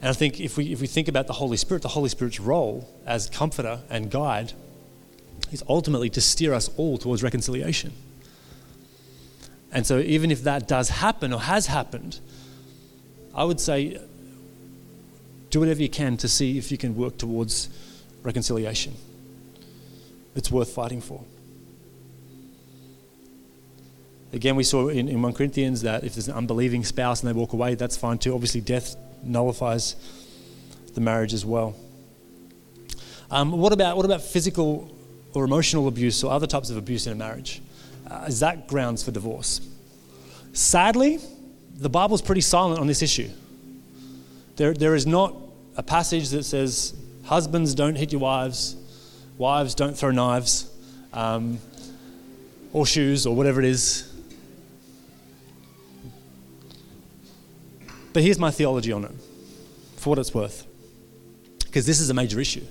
And 0.00 0.08
I 0.08 0.12
think 0.12 0.40
if 0.40 0.56
we, 0.56 0.72
if 0.72 0.80
we 0.80 0.86
think 0.86 1.08
about 1.08 1.26
the 1.26 1.34
Holy 1.34 1.56
Spirit, 1.56 1.82
the 1.82 1.88
Holy 1.88 2.08
Spirit's 2.08 2.40
role 2.40 2.88
as 3.06 3.28
comforter 3.28 3.80
and 3.90 4.10
guide 4.10 4.52
is 5.52 5.62
ultimately 5.68 6.10
to 6.10 6.20
steer 6.20 6.54
us 6.54 6.70
all 6.76 6.96
towards 6.96 7.22
reconciliation. 7.22 7.92
And 9.72 9.86
so, 9.86 9.98
even 9.98 10.30
if 10.30 10.42
that 10.44 10.66
does 10.66 10.88
happen 10.88 11.32
or 11.32 11.40
has 11.40 11.66
happened, 11.66 12.18
I 13.34 13.44
would 13.44 13.60
say 13.60 14.00
do 15.50 15.60
whatever 15.60 15.82
you 15.82 15.88
can 15.88 16.16
to 16.18 16.28
see 16.28 16.58
if 16.58 16.72
you 16.72 16.78
can 16.78 16.96
work 16.96 17.18
towards 17.18 17.68
reconciliation. 18.22 18.94
It's 20.34 20.50
worth 20.50 20.70
fighting 20.70 21.00
for. 21.00 21.24
Again, 24.32 24.54
we 24.54 24.62
saw 24.62 24.88
in, 24.88 25.08
in 25.08 25.20
1 25.22 25.32
Corinthians 25.32 25.82
that 25.82 26.04
if 26.04 26.14
there's 26.14 26.28
an 26.28 26.34
unbelieving 26.34 26.84
spouse 26.84 27.20
and 27.20 27.28
they 27.28 27.32
walk 27.32 27.52
away, 27.52 27.74
that's 27.74 27.96
fine 27.96 28.18
too. 28.18 28.34
Obviously, 28.34 28.60
death 28.60 28.96
nullifies 29.22 29.96
the 30.94 31.00
marriage 31.00 31.34
as 31.34 31.44
well. 31.44 31.74
Um, 33.30 33.52
what, 33.52 33.72
about, 33.72 33.96
what 33.96 34.04
about 34.04 34.22
physical 34.22 34.94
or 35.34 35.44
emotional 35.44 35.88
abuse 35.88 36.24
or 36.24 36.32
other 36.32 36.46
types 36.46 36.70
of 36.70 36.76
abuse 36.76 37.06
in 37.06 37.12
a 37.12 37.16
marriage? 37.16 37.60
Uh, 38.08 38.24
is 38.28 38.40
that 38.40 38.66
grounds 38.66 39.02
for 39.02 39.10
divorce? 39.10 39.60
Sadly, 40.52 41.18
the 41.76 41.88
Bible's 41.88 42.22
pretty 42.22 42.40
silent 42.40 42.80
on 42.80 42.86
this 42.86 43.02
issue. 43.02 43.30
There, 44.56 44.74
there 44.74 44.94
is 44.94 45.06
not 45.06 45.34
a 45.76 45.82
passage 45.82 46.30
that 46.30 46.44
says, 46.44 46.94
Husbands, 47.24 47.74
don't 47.74 47.94
hit 47.94 48.12
your 48.12 48.20
wives, 48.20 48.76
wives, 49.38 49.74
don't 49.74 49.96
throw 49.96 50.10
knives, 50.10 50.68
um, 51.12 51.58
or 52.72 52.84
shoes, 52.84 53.26
or 53.26 53.34
whatever 53.36 53.60
it 53.60 53.66
is. 53.66 54.09
But 58.12 58.22
here's 58.22 58.38
my 58.38 58.50
theology 58.50 58.92
on 58.92 59.04
it, 59.04 59.12
for 59.96 60.10
what 60.10 60.18
it's 60.18 60.34
worth. 60.34 60.66
Because 61.64 61.86
this 61.86 62.00
is 62.00 62.10
a 62.10 62.14
major 62.14 62.40
issue. 62.40 62.64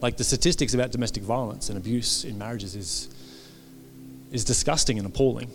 Like 0.00 0.16
the 0.16 0.24
statistics 0.24 0.72
about 0.74 0.92
domestic 0.92 1.22
violence 1.22 1.68
and 1.68 1.76
abuse 1.76 2.24
in 2.24 2.38
marriages 2.38 2.74
is, 2.74 3.08
is 4.32 4.44
disgusting 4.44 4.98
and 4.98 5.06
appalling 5.06 5.50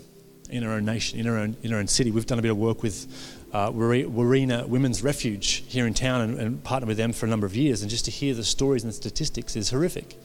in 0.49 0.63
our 0.63 0.73
own 0.73 0.85
nation, 0.85 1.19
in 1.19 1.27
our 1.27 1.37
own, 1.37 1.55
in 1.63 1.73
our 1.73 1.79
own 1.79 1.87
city. 1.87 2.11
We've 2.11 2.25
done 2.25 2.39
a 2.39 2.41
bit 2.41 2.51
of 2.51 2.57
work 2.57 2.83
with 2.83 3.07
uh, 3.53 3.71
Warina 3.71 4.67
Women's 4.67 5.03
Refuge 5.03 5.63
here 5.67 5.87
in 5.87 5.93
town 5.93 6.21
and, 6.21 6.39
and 6.39 6.63
partnered 6.63 6.89
with 6.89 6.97
them 6.97 7.13
for 7.13 7.25
a 7.25 7.29
number 7.29 7.45
of 7.45 7.55
years. 7.55 7.81
And 7.81 7.89
just 7.89 8.05
to 8.05 8.11
hear 8.11 8.33
the 8.33 8.43
stories 8.43 8.83
and 8.83 8.91
the 8.91 8.95
statistics 8.95 9.55
is 9.55 9.69
horrific. 9.69 10.17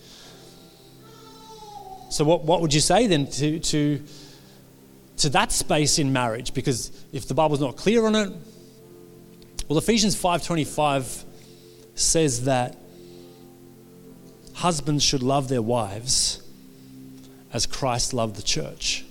So, 2.11 2.25
what, 2.25 2.45
what 2.45 2.61
would 2.61 2.73
you 2.73 2.81
say 2.81 3.07
then 3.07 3.27
to, 3.29 3.59
to 3.59 4.03
to 5.19 5.29
that 5.31 5.53
space 5.53 5.99
in 5.99 6.13
marriage 6.13 6.53
because 6.55 6.91
if 7.13 7.27
the 7.27 7.35
Bible's 7.35 7.61
not 7.61 7.77
clear 7.77 8.07
on 8.07 8.15
it, 8.15 8.33
well, 9.69 9.79
Ephesians 9.79 10.15
5:25 10.15 11.25
says 11.95 12.45
that 12.45 12.77
husbands 14.55 15.03
should 15.03 15.23
love 15.23 15.49
their 15.49 15.63
wives 15.63 16.41
as 17.53 17.67
Christ 17.67 18.13
loved 18.13 18.37
the 18.37 18.43
church 18.43 19.05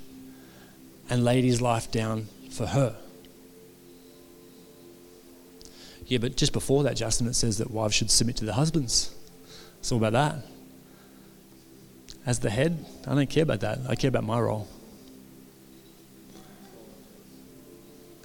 and 1.10 1.24
laid 1.24 1.44
his 1.44 1.62
life 1.62 1.92
down 1.92 2.28
for 2.50 2.68
her. 2.68 2.96
Yeah, 6.08 6.20
but 6.20 6.38
just 6.38 6.54
before 6.54 6.84
that, 6.84 6.96
Justin, 6.96 7.28
it 7.28 7.34
says 7.34 7.58
that 7.58 7.72
wives 7.72 7.96
should 7.96 8.12
submit 8.12 8.38
to 8.38 8.46
their 8.46 8.54
husbands. 8.54 9.14
It's 9.80 9.92
all 9.92 9.98
about 9.98 10.14
that. 10.14 10.46
As 12.26 12.40
the 12.40 12.50
head, 12.50 12.86
I 13.08 13.16
don't 13.16 13.30
care 13.30 13.44
about 13.44 13.62
that. 13.62 13.80
I 13.90 13.96
care 13.96 14.10
about 14.10 14.24
my 14.24 14.40
role. 14.40 14.68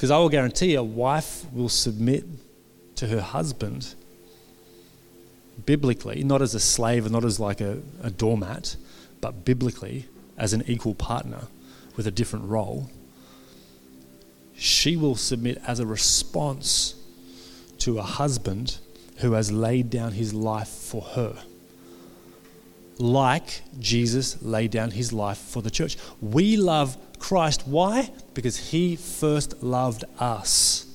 Because 0.01 0.11
I 0.11 0.17
will 0.17 0.31
guarantee 0.31 0.77
a 0.77 0.83
wife 0.83 1.45
will 1.53 1.69
submit 1.69 2.25
to 2.97 3.07
her 3.09 3.21
husband 3.21 3.95
biblically, 5.67 6.25
not 6.25 6.41
as 6.41 6.55
a 6.55 6.59
slave 6.59 7.05
and 7.05 7.13
not 7.13 7.23
as 7.23 7.39
like 7.39 7.61
a, 7.61 7.83
a 8.03 8.09
doormat, 8.09 8.77
but 9.21 9.45
biblically 9.45 10.07
as 10.39 10.55
an 10.55 10.65
equal 10.67 10.95
partner 10.95 11.49
with 11.97 12.07
a 12.07 12.11
different 12.11 12.47
role. 12.47 12.89
She 14.57 14.97
will 14.97 15.17
submit 15.17 15.61
as 15.67 15.81
a 15.81 15.87
response 15.87 16.95
to 17.81 17.99
a 17.99 18.03
husband 18.03 18.79
who 19.19 19.33
has 19.33 19.53
laid 19.53 19.91
down 19.91 20.13
his 20.13 20.33
life 20.33 20.69
for 20.69 21.03
her. 21.03 21.37
Like 22.97 23.65
Jesus 23.79 24.41
laid 24.41 24.71
down 24.71 24.93
his 24.93 25.13
life 25.13 25.37
for 25.37 25.61
the 25.61 25.71
church. 25.71 25.99
We 26.23 26.57
love 26.57 26.97
Christ. 27.21 27.63
Why? 27.67 28.11
Because 28.35 28.57
he 28.57 28.97
first 28.97 29.63
loved 29.63 30.05
us. 30.19 30.87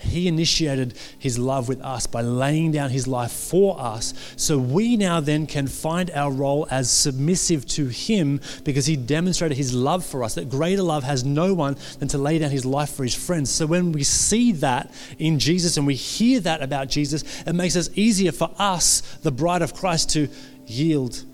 He 0.00 0.28
initiated 0.28 0.96
his 1.18 1.38
love 1.38 1.68
with 1.68 1.80
us 1.82 2.06
by 2.06 2.20
laying 2.20 2.70
down 2.70 2.90
his 2.90 3.08
life 3.08 3.32
for 3.32 3.80
us. 3.80 4.14
So 4.36 4.56
we 4.56 4.96
now 4.96 5.20
then 5.20 5.46
can 5.46 5.66
find 5.66 6.10
our 6.12 6.30
role 6.30 6.68
as 6.70 6.90
submissive 6.90 7.66
to 7.68 7.86
him 7.88 8.40
because 8.64 8.86
he 8.86 8.96
demonstrated 8.96 9.56
his 9.56 9.74
love 9.74 10.04
for 10.04 10.22
us. 10.22 10.34
That 10.34 10.48
greater 10.48 10.82
love 10.82 11.02
has 11.02 11.24
no 11.24 11.52
one 11.52 11.76
than 11.98 12.08
to 12.08 12.18
lay 12.18 12.38
down 12.38 12.50
his 12.50 12.64
life 12.64 12.90
for 12.90 13.02
his 13.02 13.14
friends. 13.14 13.50
So 13.50 13.66
when 13.66 13.90
we 13.92 14.04
see 14.04 14.52
that 14.52 14.92
in 15.18 15.38
Jesus 15.38 15.76
and 15.76 15.86
we 15.86 15.94
hear 15.94 16.40
that 16.40 16.62
about 16.62 16.88
Jesus, 16.88 17.24
it 17.44 17.54
makes 17.54 17.74
it 17.74 17.90
easier 17.98 18.32
for 18.32 18.50
us, 18.58 19.00
the 19.22 19.32
bride 19.32 19.62
of 19.62 19.74
Christ, 19.74 20.10
to 20.10 20.28
yield 20.66 21.24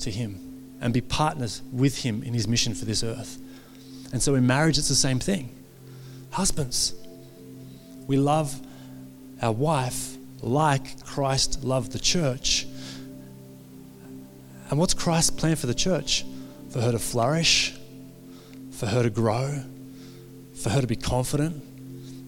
to 0.00 0.10
him 0.10 0.38
and 0.80 0.94
be 0.94 1.00
partners 1.00 1.62
with 1.72 1.98
him 1.98 2.22
in 2.22 2.34
his 2.34 2.46
mission 2.46 2.74
for 2.74 2.84
this 2.84 3.02
earth. 3.02 3.41
And 4.12 4.22
so 4.22 4.34
in 4.34 4.46
marriage, 4.46 4.78
it's 4.78 4.88
the 4.88 4.94
same 4.94 5.18
thing. 5.18 5.54
Husbands, 6.30 6.94
we 8.06 8.16
love 8.16 8.54
our 9.40 9.52
wife 9.52 10.16
like 10.40 11.04
Christ 11.04 11.64
loved 11.64 11.92
the 11.92 11.98
church. 11.98 12.66
And 14.70 14.78
what's 14.78 14.94
Christ's 14.94 15.30
plan 15.30 15.56
for 15.56 15.66
the 15.66 15.74
church? 15.74 16.24
For 16.70 16.80
her 16.80 16.92
to 16.92 16.98
flourish, 16.98 17.74
for 18.70 18.86
her 18.86 19.02
to 19.02 19.10
grow, 19.10 19.62
for 20.54 20.70
her 20.70 20.80
to 20.80 20.86
be 20.86 20.96
confident, 20.96 21.62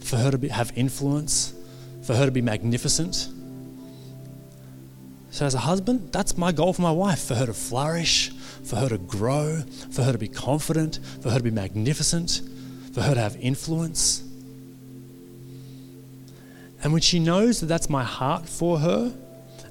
for 0.05 0.17
her 0.17 0.31
to 0.31 0.39
be, 0.39 0.49
have 0.49 0.73
influence, 0.77 1.55
for 2.03 2.15
her 2.15 2.27
to 2.27 2.31
be 2.31 2.43
magnificent. 2.43 3.29
So, 5.31 5.47
as 5.47 5.55
a 5.55 5.59
husband, 5.59 6.13
that's 6.13 6.37
my 6.37 6.53
goal 6.53 6.73
for 6.73 6.83
my 6.83 6.93
wife 6.93 7.25
for 7.25 7.35
her 7.35 7.47
to 7.47 7.55
flourish, 7.55 8.31
for 8.65 8.77
her 8.77 8.89
to 8.89 8.99
grow, 8.99 9.63
for 9.91 10.03
her 10.03 10.13
to 10.13 10.19
be 10.19 10.29
confident, 10.29 10.99
for 11.21 11.31
her 11.31 11.39
to 11.39 11.45
be 11.45 11.51
magnificent, 11.51 12.41
for 12.93 13.03
her 13.03 13.15
to 13.15 13.21
have 13.21 13.37
influence. 13.37 14.23
And 16.83 16.93
when 16.93 17.03
she 17.03 17.19
knows 17.19 17.61
that 17.61 17.67
that's 17.67 17.89
my 17.89 18.05
heart 18.05 18.49
for 18.49 18.79
her, 18.79 19.15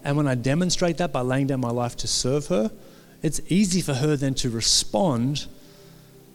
and 0.04 0.18
when 0.18 0.28
I 0.28 0.36
demonstrate 0.36 0.98
that 0.98 1.12
by 1.12 1.22
laying 1.22 1.48
down 1.48 1.60
my 1.60 1.70
life 1.70 1.96
to 1.98 2.08
serve 2.08 2.48
her, 2.48 2.72
it's 3.22 3.40
easy 3.48 3.82
for 3.82 3.94
her 3.94 4.16
then 4.16 4.34
to 4.36 4.50
respond 4.50 5.46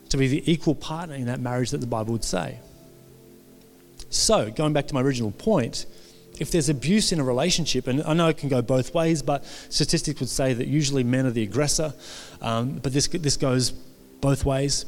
to 0.08 0.16
be 0.16 0.26
the 0.26 0.50
equal 0.50 0.74
partner 0.74 1.14
in 1.14 1.26
that 1.26 1.40
marriage 1.40 1.70
that 1.70 1.80
the 1.80 1.86
Bible 1.86 2.12
would 2.12 2.24
say. 2.24 2.58
So, 4.10 4.50
going 4.50 4.72
back 4.72 4.86
to 4.88 4.94
my 4.94 5.02
original 5.02 5.30
point, 5.30 5.84
if 6.40 6.50
there's 6.50 6.68
abuse 6.68 7.12
in 7.12 7.20
a 7.20 7.24
relationship, 7.24 7.86
and 7.86 8.02
I 8.02 8.14
know 8.14 8.28
it 8.28 8.38
can 8.38 8.48
go 8.48 8.62
both 8.62 8.94
ways, 8.94 9.22
but 9.22 9.44
statistics 9.68 10.20
would 10.20 10.28
say 10.28 10.54
that 10.54 10.66
usually 10.66 11.04
men 11.04 11.26
are 11.26 11.30
the 11.30 11.42
aggressor, 11.42 11.92
um, 12.40 12.78
but 12.78 12.92
this, 12.92 13.08
this 13.08 13.36
goes 13.36 13.70
both 14.20 14.44
ways. 14.44 14.84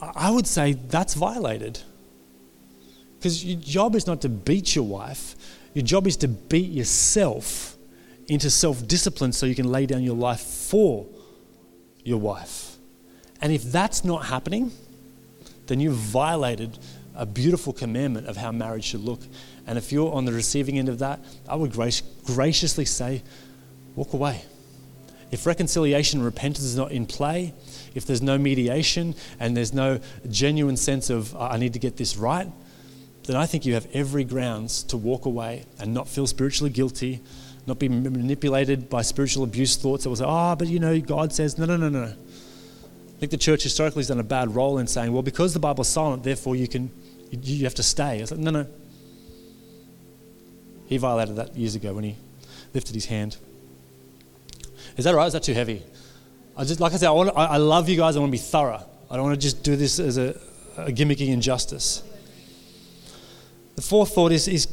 I 0.00 0.30
would 0.30 0.46
say 0.46 0.72
that's 0.72 1.14
violated. 1.14 1.80
Because 3.18 3.44
your 3.44 3.60
job 3.60 3.94
is 3.94 4.06
not 4.06 4.20
to 4.22 4.28
beat 4.28 4.74
your 4.74 4.84
wife, 4.84 5.36
your 5.74 5.84
job 5.84 6.08
is 6.08 6.16
to 6.18 6.28
beat 6.28 6.70
yourself 6.70 7.76
into 8.26 8.50
self 8.50 8.86
discipline 8.86 9.32
so 9.32 9.46
you 9.46 9.54
can 9.54 9.70
lay 9.70 9.86
down 9.86 10.02
your 10.02 10.16
life 10.16 10.40
for 10.40 11.06
your 12.04 12.18
wife. 12.18 12.76
And 13.40 13.52
if 13.52 13.62
that's 13.62 14.04
not 14.04 14.26
happening, 14.26 14.72
then 15.66 15.80
you've 15.80 15.94
violated 15.94 16.78
a 17.14 17.26
beautiful 17.26 17.72
commandment 17.72 18.26
of 18.26 18.36
how 18.36 18.52
marriage 18.52 18.84
should 18.84 19.00
look. 19.00 19.20
And 19.66 19.78
if 19.78 19.92
you're 19.92 20.12
on 20.12 20.24
the 20.24 20.32
receiving 20.32 20.78
end 20.78 20.88
of 20.88 20.98
that, 20.98 21.20
I 21.48 21.54
would 21.56 21.72
grac- 21.72 22.02
graciously 22.24 22.84
say, 22.84 23.22
walk 23.94 24.12
away. 24.12 24.42
If 25.30 25.46
reconciliation 25.46 26.20
and 26.20 26.26
repentance 26.26 26.64
is 26.64 26.76
not 26.76 26.92
in 26.92 27.06
play, 27.06 27.54
if 27.94 28.04
there's 28.04 28.20
no 28.20 28.36
mediation 28.36 29.14
and 29.40 29.56
there's 29.56 29.72
no 29.72 30.00
genuine 30.28 30.76
sense 30.76 31.08
of, 31.08 31.34
I 31.36 31.56
need 31.56 31.72
to 31.72 31.78
get 31.78 31.96
this 31.96 32.16
right, 32.16 32.48
then 33.24 33.36
I 33.36 33.46
think 33.46 33.64
you 33.64 33.74
have 33.74 33.86
every 33.94 34.24
grounds 34.24 34.82
to 34.84 34.96
walk 34.96 35.26
away 35.26 35.64
and 35.78 35.94
not 35.94 36.08
feel 36.08 36.26
spiritually 36.26 36.70
guilty, 36.70 37.20
not 37.66 37.78
be 37.78 37.88
manipulated 37.88 38.90
by 38.90 39.02
spiritual 39.02 39.44
abuse 39.44 39.76
thoughts 39.76 40.02
that 40.04 40.10
will 40.10 40.16
say, 40.16 40.24
oh, 40.26 40.56
but 40.56 40.68
you 40.68 40.80
know, 40.80 41.00
God 41.00 41.32
says, 41.32 41.56
no, 41.56 41.64
no, 41.64 41.76
no, 41.76 41.88
no. 41.88 42.04
I 42.04 43.18
think 43.20 43.30
the 43.30 43.38
church 43.38 43.62
historically 43.62 44.00
has 44.00 44.08
done 44.08 44.18
a 44.18 44.24
bad 44.24 44.54
role 44.54 44.78
in 44.78 44.86
saying, 44.86 45.12
well, 45.12 45.22
because 45.22 45.54
the 45.54 45.60
Bible's 45.60 45.88
silent, 45.88 46.24
therefore 46.24 46.56
you 46.56 46.66
can, 46.66 46.90
you 47.30 47.64
have 47.64 47.76
to 47.76 47.82
stay. 47.82 48.20
It's 48.20 48.32
like, 48.32 48.40
no, 48.40 48.50
no. 48.50 48.66
He 50.92 50.98
violated 50.98 51.36
that 51.36 51.56
years 51.56 51.74
ago 51.74 51.94
when 51.94 52.04
he 52.04 52.16
lifted 52.74 52.94
his 52.94 53.06
hand. 53.06 53.38
Is 54.98 55.06
that 55.06 55.14
right? 55.14 55.26
Is 55.26 55.32
that 55.32 55.42
too 55.42 55.54
heavy? 55.54 55.82
I 56.54 56.64
just, 56.64 56.80
like 56.80 56.92
I 56.92 56.96
said, 56.96 57.08
I, 57.08 57.12
want, 57.12 57.30
I, 57.34 57.46
I 57.46 57.56
love 57.56 57.88
you 57.88 57.96
guys. 57.96 58.14
I 58.14 58.20
want 58.20 58.28
to 58.28 58.32
be 58.32 58.36
thorough. 58.36 58.84
I 59.10 59.16
don't 59.16 59.24
want 59.24 59.34
to 59.34 59.40
just 59.40 59.62
do 59.62 59.74
this 59.74 59.98
as 59.98 60.18
a, 60.18 60.38
a 60.76 60.92
gimmicky 60.92 61.28
injustice. 61.28 62.02
The 63.74 63.80
fourth 63.80 64.14
thought 64.14 64.32
is, 64.32 64.48
is 64.48 64.68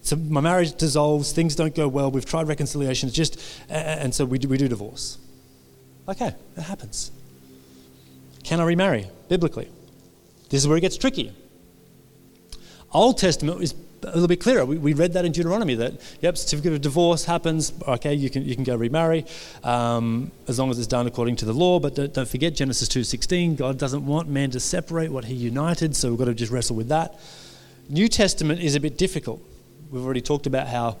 so 0.00 0.16
my 0.16 0.40
marriage 0.40 0.74
dissolves, 0.74 1.32
things 1.32 1.54
don't 1.54 1.74
go 1.74 1.86
well, 1.86 2.10
we've 2.10 2.24
tried 2.24 2.48
reconciliation, 2.48 3.08
it's 3.08 3.16
just, 3.16 3.38
and 3.68 4.14
so 4.14 4.24
we 4.24 4.38
do, 4.38 4.48
we 4.48 4.56
do 4.56 4.68
divorce. 4.68 5.18
Okay, 6.08 6.34
it 6.56 6.62
happens. 6.62 7.12
Can 8.42 8.58
I 8.58 8.64
remarry 8.64 9.06
biblically? 9.28 9.68
This 10.48 10.62
is 10.62 10.66
where 10.66 10.78
it 10.78 10.80
gets 10.80 10.96
tricky. 10.96 11.30
Old 12.90 13.18
Testament 13.18 13.62
is 13.62 13.74
a 14.04 14.12
little 14.12 14.28
bit 14.28 14.40
clearer. 14.40 14.64
We, 14.64 14.78
we 14.78 14.92
read 14.94 15.12
that 15.12 15.24
in 15.24 15.32
Deuteronomy 15.32 15.74
that, 15.76 15.94
yep, 16.20 16.36
certificate 16.36 16.72
of 16.72 16.80
divorce 16.80 17.24
happens. 17.24 17.72
Okay, 17.86 18.14
you 18.14 18.30
can, 18.30 18.44
you 18.44 18.54
can 18.54 18.64
go 18.64 18.76
remarry 18.76 19.24
um, 19.62 20.30
as 20.48 20.58
long 20.58 20.70
as 20.70 20.78
it's 20.78 20.88
done 20.88 21.06
according 21.06 21.36
to 21.36 21.44
the 21.44 21.52
law. 21.52 21.78
But 21.80 21.94
don't, 21.94 22.12
don't 22.12 22.28
forget 22.28 22.54
Genesis 22.54 22.88
2.16, 22.88 23.56
God 23.56 23.78
doesn't 23.78 24.04
want 24.04 24.28
man 24.28 24.50
to 24.50 24.60
separate 24.60 25.10
what 25.10 25.26
he 25.26 25.34
united, 25.34 25.96
so 25.96 26.10
we've 26.10 26.18
got 26.18 26.26
to 26.26 26.34
just 26.34 26.52
wrestle 26.52 26.76
with 26.76 26.88
that. 26.88 27.18
New 27.88 28.08
Testament 28.08 28.60
is 28.60 28.74
a 28.74 28.80
bit 28.80 28.96
difficult. 28.96 29.42
We've 29.90 30.04
already 30.04 30.20
talked 30.20 30.46
about 30.46 30.68
how 30.68 30.98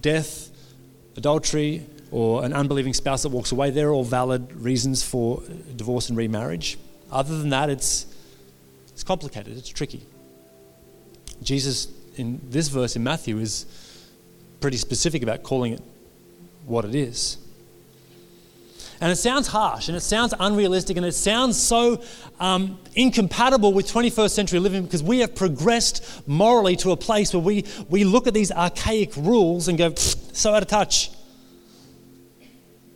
death, 0.00 0.50
adultery, 1.16 1.86
or 2.10 2.44
an 2.44 2.52
unbelieving 2.52 2.94
spouse 2.94 3.22
that 3.22 3.28
walks 3.28 3.52
away, 3.52 3.70
they're 3.70 3.92
all 3.92 4.04
valid 4.04 4.52
reasons 4.54 5.02
for 5.02 5.42
divorce 5.76 6.08
and 6.08 6.18
remarriage. 6.18 6.78
Other 7.10 7.38
than 7.38 7.50
that, 7.50 7.70
it's, 7.70 8.06
it's 8.88 9.04
complicated, 9.04 9.56
it's 9.56 9.68
tricky. 9.68 10.02
Jesus, 11.42 11.88
in 12.20 12.40
this 12.50 12.68
verse 12.68 12.94
in 12.96 13.02
Matthew, 13.02 13.38
is 13.38 13.66
pretty 14.60 14.76
specific 14.76 15.22
about 15.22 15.42
calling 15.42 15.72
it 15.72 15.82
what 16.66 16.84
it 16.84 16.94
is. 16.94 17.38
And 19.00 19.10
it 19.10 19.16
sounds 19.16 19.46
harsh 19.46 19.88
and 19.88 19.96
it 19.96 20.00
sounds 20.00 20.34
unrealistic 20.38 20.98
and 20.98 21.06
it 21.06 21.14
sounds 21.14 21.58
so 21.58 22.02
um, 22.38 22.78
incompatible 22.94 23.72
with 23.72 23.90
21st 23.90 24.30
century 24.30 24.58
living 24.58 24.84
because 24.84 25.02
we 25.02 25.20
have 25.20 25.34
progressed 25.34 26.22
morally 26.28 26.76
to 26.76 26.90
a 26.90 26.96
place 26.98 27.32
where 27.32 27.42
we, 27.42 27.64
we 27.88 28.04
look 28.04 28.26
at 28.26 28.34
these 28.34 28.52
archaic 28.52 29.16
rules 29.16 29.68
and 29.68 29.78
go, 29.78 29.94
so 29.94 30.54
out 30.54 30.62
of 30.62 30.68
touch. 30.68 31.10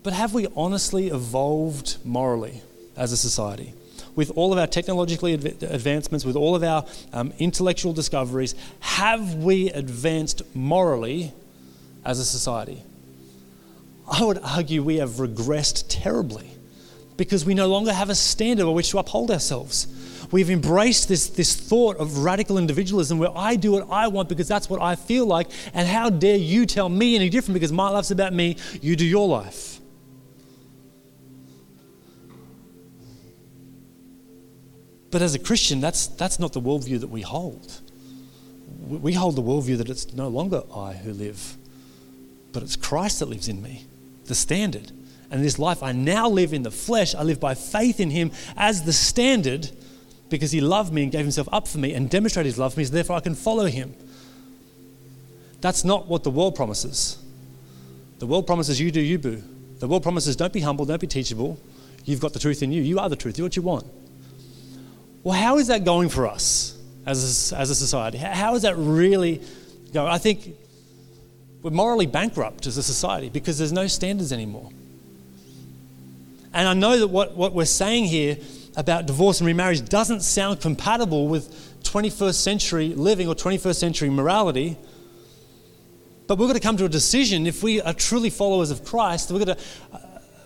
But 0.02 0.12
have 0.12 0.34
we 0.34 0.46
honestly 0.54 1.08
evolved 1.08 1.96
morally 2.04 2.60
as 2.98 3.10
a 3.12 3.16
society? 3.16 3.72
With 4.16 4.30
all 4.36 4.52
of 4.52 4.58
our 4.58 4.66
technological 4.66 5.28
advancements, 5.28 6.24
with 6.24 6.36
all 6.36 6.54
of 6.54 6.62
our 6.62 6.86
um, 7.12 7.32
intellectual 7.38 7.92
discoveries, 7.92 8.54
have 8.80 9.34
we 9.36 9.70
advanced 9.70 10.42
morally 10.54 11.32
as 12.04 12.18
a 12.18 12.24
society? 12.24 12.82
I 14.10 14.24
would 14.24 14.38
argue 14.38 14.82
we 14.82 14.96
have 14.96 15.10
regressed 15.12 15.86
terribly 15.88 16.48
because 17.16 17.44
we 17.44 17.54
no 17.54 17.66
longer 17.66 17.92
have 17.92 18.10
a 18.10 18.14
standard 18.14 18.66
by 18.66 18.70
which 18.70 18.90
to 18.90 18.98
uphold 18.98 19.30
ourselves. 19.30 19.86
We've 20.30 20.50
embraced 20.50 21.08
this, 21.08 21.28
this 21.28 21.54
thought 21.54 21.96
of 21.98 22.18
radical 22.18 22.58
individualism 22.58 23.18
where 23.18 23.36
I 23.36 23.56
do 23.56 23.72
what 23.72 23.88
I 23.90 24.08
want 24.08 24.28
because 24.28 24.48
that's 24.48 24.68
what 24.68 24.82
I 24.82 24.96
feel 24.96 25.26
like, 25.26 25.48
and 25.72 25.86
how 25.86 26.10
dare 26.10 26.36
you 26.36 26.66
tell 26.66 26.88
me 26.88 27.14
any 27.14 27.28
different 27.30 27.54
because 27.54 27.72
my 27.72 27.88
life's 27.88 28.10
about 28.10 28.32
me, 28.32 28.56
you 28.80 28.96
do 28.96 29.04
your 29.04 29.28
life. 29.28 29.73
But 35.14 35.22
as 35.22 35.36
a 35.36 35.38
Christian, 35.38 35.80
that's, 35.80 36.08
that's 36.08 36.40
not 36.40 36.54
the 36.54 36.60
worldview 36.60 36.98
that 36.98 37.06
we 37.06 37.20
hold. 37.20 37.80
We 38.88 39.12
hold 39.12 39.36
the 39.36 39.42
worldview 39.42 39.78
that 39.78 39.88
it's 39.88 40.12
no 40.12 40.26
longer 40.26 40.64
I 40.74 40.94
who 40.94 41.12
live, 41.12 41.56
but 42.50 42.64
it's 42.64 42.74
Christ 42.74 43.20
that 43.20 43.26
lives 43.26 43.46
in 43.46 43.62
me 43.62 43.86
the 44.24 44.34
standard. 44.34 44.90
And 45.30 45.44
this 45.44 45.56
life 45.56 45.84
I 45.84 45.92
now 45.92 46.28
live 46.28 46.52
in 46.52 46.64
the 46.64 46.72
flesh, 46.72 47.14
I 47.14 47.22
live 47.22 47.38
by 47.38 47.54
faith 47.54 48.00
in 48.00 48.10
Him 48.10 48.32
as 48.56 48.82
the 48.82 48.92
standard 48.92 49.70
because 50.30 50.50
He 50.50 50.60
loved 50.60 50.92
me 50.92 51.04
and 51.04 51.12
gave 51.12 51.20
Himself 51.20 51.48
up 51.52 51.68
for 51.68 51.78
me 51.78 51.94
and 51.94 52.10
demonstrated 52.10 52.50
His 52.50 52.58
love 52.58 52.74
for 52.74 52.80
me, 52.80 52.84
so 52.84 52.92
therefore 52.92 53.14
I 53.14 53.20
can 53.20 53.36
follow 53.36 53.66
Him. 53.66 53.94
That's 55.60 55.84
not 55.84 56.08
what 56.08 56.24
the 56.24 56.30
world 56.30 56.56
promises. 56.56 57.22
The 58.18 58.26
world 58.26 58.48
promises 58.48 58.80
you 58.80 58.90
do 58.90 59.00
you, 59.00 59.20
boo. 59.20 59.44
The 59.78 59.86
world 59.86 60.02
promises 60.02 60.34
don't 60.34 60.52
be 60.52 60.58
humble, 60.58 60.84
don't 60.86 61.00
be 61.00 61.06
teachable. 61.06 61.56
You've 62.04 62.18
got 62.18 62.32
the 62.32 62.40
truth 62.40 62.64
in 62.64 62.72
you. 62.72 62.82
You 62.82 62.98
are 62.98 63.08
the 63.08 63.14
truth. 63.14 63.36
Do 63.36 63.44
what 63.44 63.54
you 63.54 63.62
want. 63.62 63.86
Well, 65.24 65.34
how 65.34 65.56
is 65.56 65.68
that 65.68 65.84
going 65.84 66.10
for 66.10 66.26
us 66.26 66.78
as 67.06 67.52
a, 67.52 67.56
as 67.58 67.70
a 67.70 67.74
society? 67.74 68.18
How 68.18 68.54
is 68.54 68.62
that 68.62 68.76
really 68.76 69.40
going? 69.92 70.12
I 70.12 70.18
think 70.18 70.54
we're 71.62 71.70
morally 71.70 72.06
bankrupt 72.06 72.66
as 72.66 72.76
a 72.76 72.82
society 72.82 73.30
because 73.30 73.56
there's 73.56 73.72
no 73.72 73.86
standards 73.86 74.32
anymore. 74.32 74.70
And 76.52 76.68
I 76.68 76.74
know 76.74 76.98
that 76.98 77.08
what, 77.08 77.34
what 77.34 77.54
we're 77.54 77.64
saying 77.64 78.04
here 78.04 78.36
about 78.76 79.06
divorce 79.06 79.40
and 79.40 79.46
remarriage 79.46 79.88
doesn't 79.88 80.20
sound 80.20 80.60
compatible 80.60 81.26
with 81.26 81.82
21st 81.84 82.34
century 82.34 82.88
living 82.88 83.26
or 83.26 83.34
21st 83.34 83.76
century 83.76 84.10
morality. 84.10 84.76
But 86.26 86.38
we're 86.38 86.46
going 86.46 86.58
to 86.58 86.60
come 86.60 86.76
to 86.76 86.84
a 86.84 86.88
decision 86.88 87.46
if 87.46 87.62
we 87.62 87.80
are 87.80 87.94
truly 87.94 88.28
followers 88.28 88.70
of 88.70 88.84
Christ. 88.84 89.30
We're 89.30 89.44
going 89.44 89.56
to, 89.56 89.62
uh, 89.94 89.98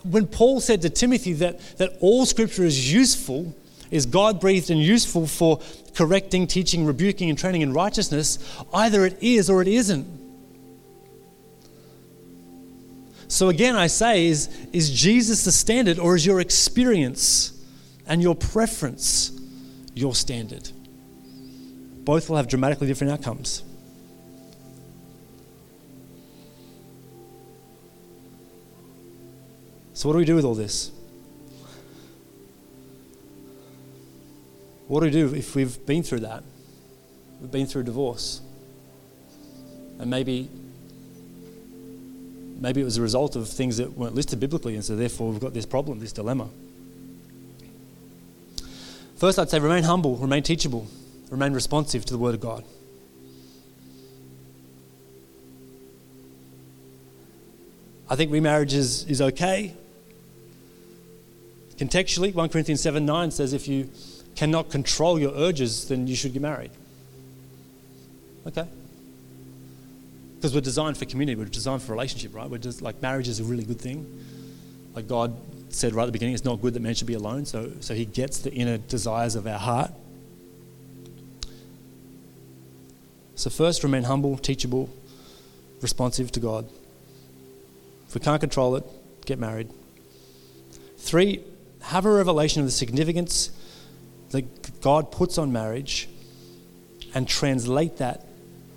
when 0.04 0.28
Paul 0.28 0.60
said 0.60 0.82
to 0.82 0.90
Timothy 0.90 1.32
that, 1.34 1.58
that 1.78 1.94
all 2.00 2.26
scripture 2.26 2.64
is 2.64 2.92
useful, 2.92 3.54
is 3.90 4.06
God 4.06 4.40
breathed 4.40 4.70
and 4.70 4.80
useful 4.80 5.26
for 5.26 5.60
correcting, 5.94 6.46
teaching, 6.46 6.84
rebuking, 6.84 7.28
and 7.28 7.38
training 7.38 7.62
in 7.62 7.72
righteousness, 7.72 8.38
either 8.72 9.04
it 9.04 9.16
is 9.20 9.50
or 9.50 9.62
it 9.62 9.68
isn't. 9.68 10.06
So 13.28 13.50
again, 13.50 13.76
I 13.76 13.88
say, 13.88 14.26
is, 14.26 14.48
is 14.72 14.90
Jesus 14.90 15.44
the 15.44 15.52
standard 15.52 15.98
or 15.98 16.16
is 16.16 16.24
your 16.24 16.40
experience 16.40 17.52
and 18.06 18.22
your 18.22 18.34
preference 18.34 19.38
your 19.94 20.14
standard? 20.14 20.70
Both 22.04 22.30
will 22.30 22.36
have 22.36 22.48
dramatically 22.48 22.86
different 22.86 23.12
outcomes. 23.12 23.62
So, 29.92 30.08
what 30.08 30.12
do 30.12 30.20
we 30.20 30.24
do 30.24 30.36
with 30.36 30.44
all 30.44 30.54
this? 30.54 30.92
What 34.88 35.00
do 35.00 35.06
we 35.06 35.12
do 35.12 35.34
if 35.34 35.54
we've 35.54 35.84
been 35.86 36.02
through 36.02 36.20
that? 36.20 36.42
We've 37.40 37.50
been 37.50 37.66
through 37.66 37.84
divorce. 37.84 38.40
And 39.98 40.10
maybe 40.10 40.48
maybe 42.58 42.80
it 42.80 42.84
was 42.84 42.96
a 42.96 43.02
result 43.02 43.36
of 43.36 43.48
things 43.48 43.76
that 43.76 43.96
weren't 43.96 44.14
listed 44.14 44.40
biblically, 44.40 44.74
and 44.74 44.84
so 44.84 44.96
therefore 44.96 45.30
we've 45.30 45.40
got 45.40 45.54
this 45.54 45.66
problem, 45.66 46.00
this 46.00 46.12
dilemma. 46.12 46.48
First, 49.16 49.38
I'd 49.38 49.50
say 49.50 49.60
remain 49.60 49.84
humble, 49.84 50.16
remain 50.16 50.42
teachable, 50.42 50.86
remain 51.30 51.52
responsive 51.52 52.04
to 52.06 52.12
the 52.12 52.18
Word 52.18 52.34
of 52.34 52.40
God. 52.40 52.64
I 58.10 58.16
think 58.16 58.32
remarriage 58.32 58.74
is, 58.74 59.04
is 59.04 59.20
okay. 59.20 59.74
Contextually, 61.76 62.34
1 62.34 62.48
Corinthians 62.48 62.80
7 62.80 63.04
9 63.04 63.30
says 63.30 63.52
if 63.52 63.68
you 63.68 63.90
cannot 64.38 64.70
control 64.70 65.18
your 65.18 65.32
urges, 65.34 65.88
then 65.88 66.06
you 66.06 66.14
should 66.14 66.32
get 66.32 66.40
married. 66.40 66.70
Okay. 68.46 68.64
Because 70.36 70.54
we're 70.54 70.60
designed 70.60 70.96
for 70.96 71.06
community, 71.06 71.34
we're 71.34 71.46
designed 71.46 71.82
for 71.82 71.90
relationship, 71.90 72.36
right? 72.36 72.48
We're 72.48 72.58
just 72.58 72.80
like 72.80 73.02
marriage 73.02 73.26
is 73.26 73.40
a 73.40 73.44
really 73.44 73.64
good 73.64 73.80
thing. 73.80 74.06
Like 74.94 75.08
God 75.08 75.34
said 75.70 75.92
right 75.92 76.04
at 76.04 76.06
the 76.06 76.12
beginning, 76.12 76.34
it's 76.34 76.44
not 76.44 76.62
good 76.62 76.74
that 76.74 76.80
man 76.80 76.94
should 76.94 77.08
be 77.08 77.14
alone. 77.14 77.46
So, 77.46 77.72
so 77.80 77.94
he 77.94 78.04
gets 78.04 78.38
the 78.38 78.52
inner 78.52 78.78
desires 78.78 79.34
of 79.34 79.44
our 79.48 79.58
heart. 79.58 79.90
So, 83.34 83.50
first, 83.50 83.82
remain 83.82 84.04
humble, 84.04 84.38
teachable, 84.38 84.88
responsive 85.82 86.30
to 86.30 86.40
God. 86.40 86.68
If 88.06 88.14
we 88.14 88.20
can't 88.20 88.40
control 88.40 88.76
it, 88.76 88.84
get 89.26 89.40
married. 89.40 89.68
Three, 90.96 91.42
have 91.82 92.06
a 92.06 92.12
revelation 92.12 92.60
of 92.60 92.66
the 92.68 92.72
significance 92.72 93.50
that 94.30 94.80
God 94.80 95.10
puts 95.10 95.38
on 95.38 95.52
marriage 95.52 96.08
and 97.14 97.26
translate 97.26 97.96
that 97.98 98.26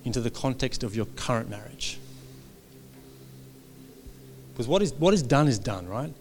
into 0.05 0.21
the 0.21 0.31
context 0.31 0.83
of 0.83 0.95
your 0.95 1.05
current 1.05 1.49
marriage. 1.49 1.99
Because 4.53 4.67
what 4.67 4.81
is, 4.81 4.93
what 4.93 5.13
is 5.13 5.21
done 5.21 5.47
is 5.47 5.59
done, 5.59 5.87
right? 5.87 6.13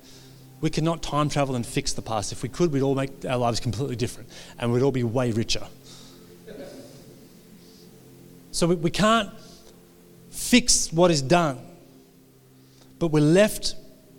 We 0.61 0.71
cannot 0.71 1.03
time 1.03 1.29
travel 1.29 1.57
and 1.57 1.65
fix 1.65 1.93
the 1.93 2.03
past. 2.03 2.33
If 2.33 2.43
we 2.43 2.49
could, 2.49 2.73
we'd 2.73 2.83
all 2.83 2.95
make 2.95 3.25
our 3.25 3.39
lives 3.39 3.61
completely 3.61 3.97
different 3.97 4.29
and 4.59 4.73
we'd 4.73 4.83
all 4.83 4.93
be 4.93 5.05
way 5.05 5.33
richer. 5.33 5.67
So 8.53 8.67
we, 8.67 8.75
we 8.75 8.91
can't 8.91 9.31
fix 10.31 10.93
what 10.93 11.11
is 11.11 11.23
done, 11.23 11.59
but 12.99 13.09
we're 13.09 13.21
left 13.21 13.75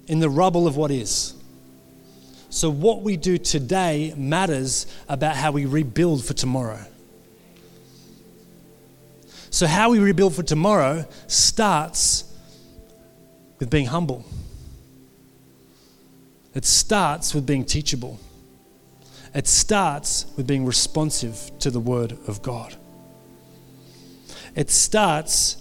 in 0.07 0.19
the 0.19 0.29
rubble 0.29 0.67
of 0.67 0.77
what 0.77 0.89
is. 0.91 1.33
So, 2.51 2.69
what 2.69 3.01
we 3.01 3.15
do 3.15 3.37
today 3.37 4.13
matters 4.17 4.85
about 5.07 5.37
how 5.37 5.53
we 5.53 5.65
rebuild 5.65 6.25
for 6.25 6.33
tomorrow. 6.33 6.85
So, 9.49 9.67
how 9.67 9.91
we 9.91 9.99
rebuild 9.99 10.35
for 10.35 10.43
tomorrow 10.43 11.05
starts 11.27 12.25
with 13.59 13.69
being 13.69 13.85
humble. 13.85 14.25
It 16.53 16.65
starts 16.65 17.33
with 17.33 17.45
being 17.45 17.63
teachable. 17.63 18.19
It 19.33 19.47
starts 19.47 20.25
with 20.35 20.45
being 20.45 20.65
responsive 20.65 21.57
to 21.59 21.71
the 21.71 21.79
Word 21.79 22.17
of 22.27 22.41
God. 22.41 22.75
It 24.57 24.69
starts 24.69 25.55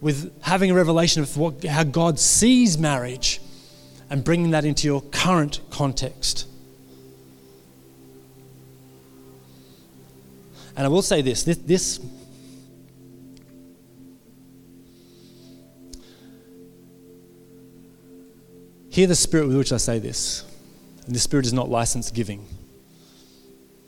with 0.00 0.40
having 0.42 0.70
a 0.70 0.74
revelation 0.74 1.20
of 1.22 1.36
what, 1.36 1.64
how 1.64 1.82
God 1.82 2.20
sees 2.20 2.78
marriage 2.78 3.40
and 4.12 4.22
bringing 4.22 4.50
that 4.50 4.66
into 4.66 4.86
your 4.86 5.00
current 5.00 5.62
context. 5.70 6.46
And 10.76 10.84
I 10.84 10.88
will 10.88 11.00
say 11.00 11.22
this 11.22 11.44
this, 11.44 11.56
this 11.56 11.98
Hear 18.90 19.06
the 19.06 19.14
spirit 19.14 19.48
with 19.48 19.56
which 19.56 19.72
I 19.72 19.78
say 19.78 19.98
this. 19.98 20.44
And 21.06 21.14
the 21.14 21.18
spirit 21.18 21.46
is 21.46 21.54
not 21.54 21.70
license 21.70 22.10
giving, 22.10 22.46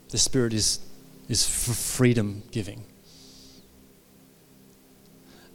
the 0.08 0.16
spirit 0.16 0.54
is, 0.54 0.80
is 1.28 1.46
freedom 1.46 2.42
giving. 2.50 2.82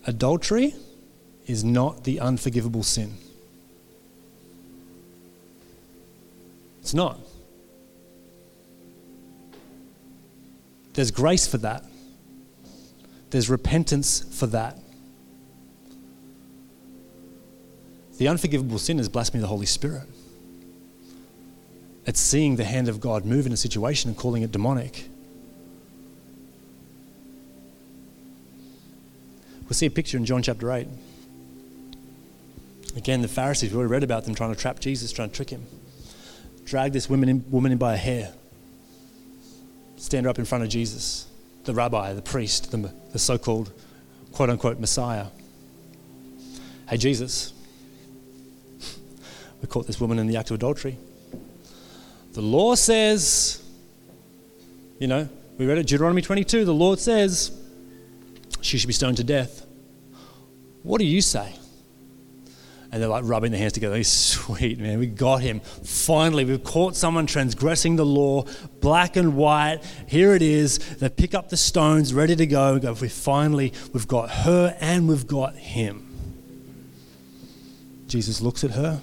Adultery 0.06 0.76
is 1.48 1.64
not 1.64 2.04
the 2.04 2.20
unforgivable 2.20 2.84
sin. 2.84 3.18
It's 6.82 6.94
not. 6.94 7.20
There's 10.94 11.12
grace 11.12 11.48
for 11.48 11.58
that. 11.60 11.86
There's 13.30 13.50
repentance 13.50 14.26
for 14.38 14.48
that. 14.48 14.78
The 18.18 18.28
unforgivable 18.28 18.80
sin 18.80 19.00
is 19.00 19.08
blasphemy 19.08 19.40
of 19.40 19.44
the 19.44 19.48
Holy 19.48 19.66
Spirit. 19.66 20.04
It's 22.06 22.20
seeing 22.20 22.56
the 22.56 22.66
hand 22.66 22.90
of 22.90 23.00
God 23.00 23.24
move 23.24 23.46
in 23.46 23.54
a 23.54 23.58
situation 23.58 24.10
and 24.10 24.18
calling 24.18 24.42
it 24.42 24.52
demonic. 24.52 25.10
We'll 29.64 29.76
see 29.76 29.86
a 29.86 29.92
picture 29.92 30.18
in 30.18 30.26
John 30.26 30.42
chapter 30.42 30.72
8. 30.72 30.88
Again, 32.98 33.22
the 33.22 33.28
Pharisees, 33.28 33.72
we 33.72 33.78
already 33.78 33.92
read 33.92 34.04
about 34.04 34.26
them 34.26 34.34
trying 34.34 34.54
to 34.54 34.60
trap 34.60 34.80
Jesus, 34.80 35.12
trying 35.12 35.30
to 35.30 35.36
trick 35.36 35.52
him. 35.52 35.66
Drag 36.70 36.94
this 36.94 37.10
woman 37.10 37.30
in, 37.30 37.44
woman 37.50 37.72
in 37.72 37.80
by 37.80 37.96
a 37.96 37.98
hair, 37.98 38.32
stand 39.98 40.26
her 40.26 40.30
up 40.30 40.38
in 40.38 40.46
front 40.46 40.64
of 40.64 40.70
Jesus, 40.70 41.26
the 41.64 41.74
rabbi, 41.74 42.14
the 42.14 42.22
priest, 42.22 42.70
the, 42.70 42.94
the 43.12 43.18
so 43.18 43.40
called 43.40 43.72
quote 44.34 44.52
unquote 44.52 44.80
Messiah. 44.80 45.26
Hey, 46.88 46.98
Jesus, 46.98 47.54
we 49.64 49.68
caught 49.68 49.88
this 49.88 50.00
woman 50.00 50.20
in 50.20 50.28
the 50.28 50.38
act 50.38 50.52
of 50.52 50.56
adultery. 50.56 50.96
The 52.34 52.42
law 52.42 52.76
says, 52.76 53.64
you 55.00 55.08
know, 55.08 55.28
we 55.58 55.66
read 55.66 55.80
it, 55.80 55.88
Deuteronomy 55.88 56.22
22, 56.22 56.66
the 56.66 56.72
Lord 56.72 57.00
says 57.00 57.50
she 58.62 58.78
should 58.78 58.86
be 58.86 58.94
stoned 58.94 59.18
to 59.18 59.24
death. 59.24 59.66
What 60.84 61.00
do 61.00 61.06
you 61.06 61.22
say? 61.24 61.52
And 62.92 63.02
they're 63.02 63.10
like 63.10 63.24
rubbing 63.26 63.52
their 63.52 63.60
hands 63.60 63.74
together. 63.74 64.04
Sweet, 64.04 64.80
man, 64.80 65.00
we 65.00 65.08
got 65.08 65.42
him. 65.42 65.60
Finally, 65.60 66.46
we've 66.46 66.64
caught 66.64 66.96
someone 66.96 67.28
transgressing 67.28 67.96
the 67.96 68.06
law, 68.06 68.46
black 68.82 69.16
and 69.16 69.36
white. 69.36 69.80
Here 70.08 70.34
it 70.34 70.42
is. 70.42 70.80
They 70.98 71.10
pick 71.10 71.36
up 71.36 71.50
the 71.50 71.58
stones, 71.58 72.14
ready 72.14 72.36
to 72.36 72.48
go. 72.48 72.74
We 72.74 72.80
go, 72.80 72.94
we 72.94 73.10
finally, 73.10 73.74
we've 73.94 74.08
got 74.08 74.30
her 74.30 74.76
and 74.80 75.08
we've 75.08 75.28
got 75.28 75.56
him. 75.56 76.06
Jesus 78.08 78.42
looks 78.42 78.64
at 78.64 78.72
her 78.72 79.02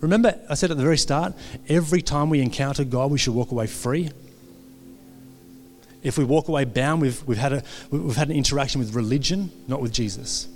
Remember, 0.00 0.38
I 0.48 0.54
said 0.54 0.70
at 0.70 0.76
the 0.76 0.82
very 0.82 0.96
start, 0.96 1.34
every 1.68 2.00
time 2.00 2.30
we 2.30 2.40
encounter 2.40 2.84
God, 2.84 3.10
we 3.10 3.18
should 3.18 3.34
walk 3.34 3.50
away 3.50 3.66
free. 3.66 4.10
If 6.02 6.16
we 6.16 6.24
walk 6.24 6.48
away 6.48 6.64
bound, 6.64 7.02
we've, 7.02 7.22
we've, 7.26 7.38
had, 7.38 7.52
a, 7.52 7.62
we've 7.90 8.16
had 8.16 8.30
an 8.30 8.36
interaction 8.36 8.78
with 8.78 8.94
religion, 8.94 9.50
not 9.68 9.82
with 9.82 9.92
Jesus. 9.92 10.48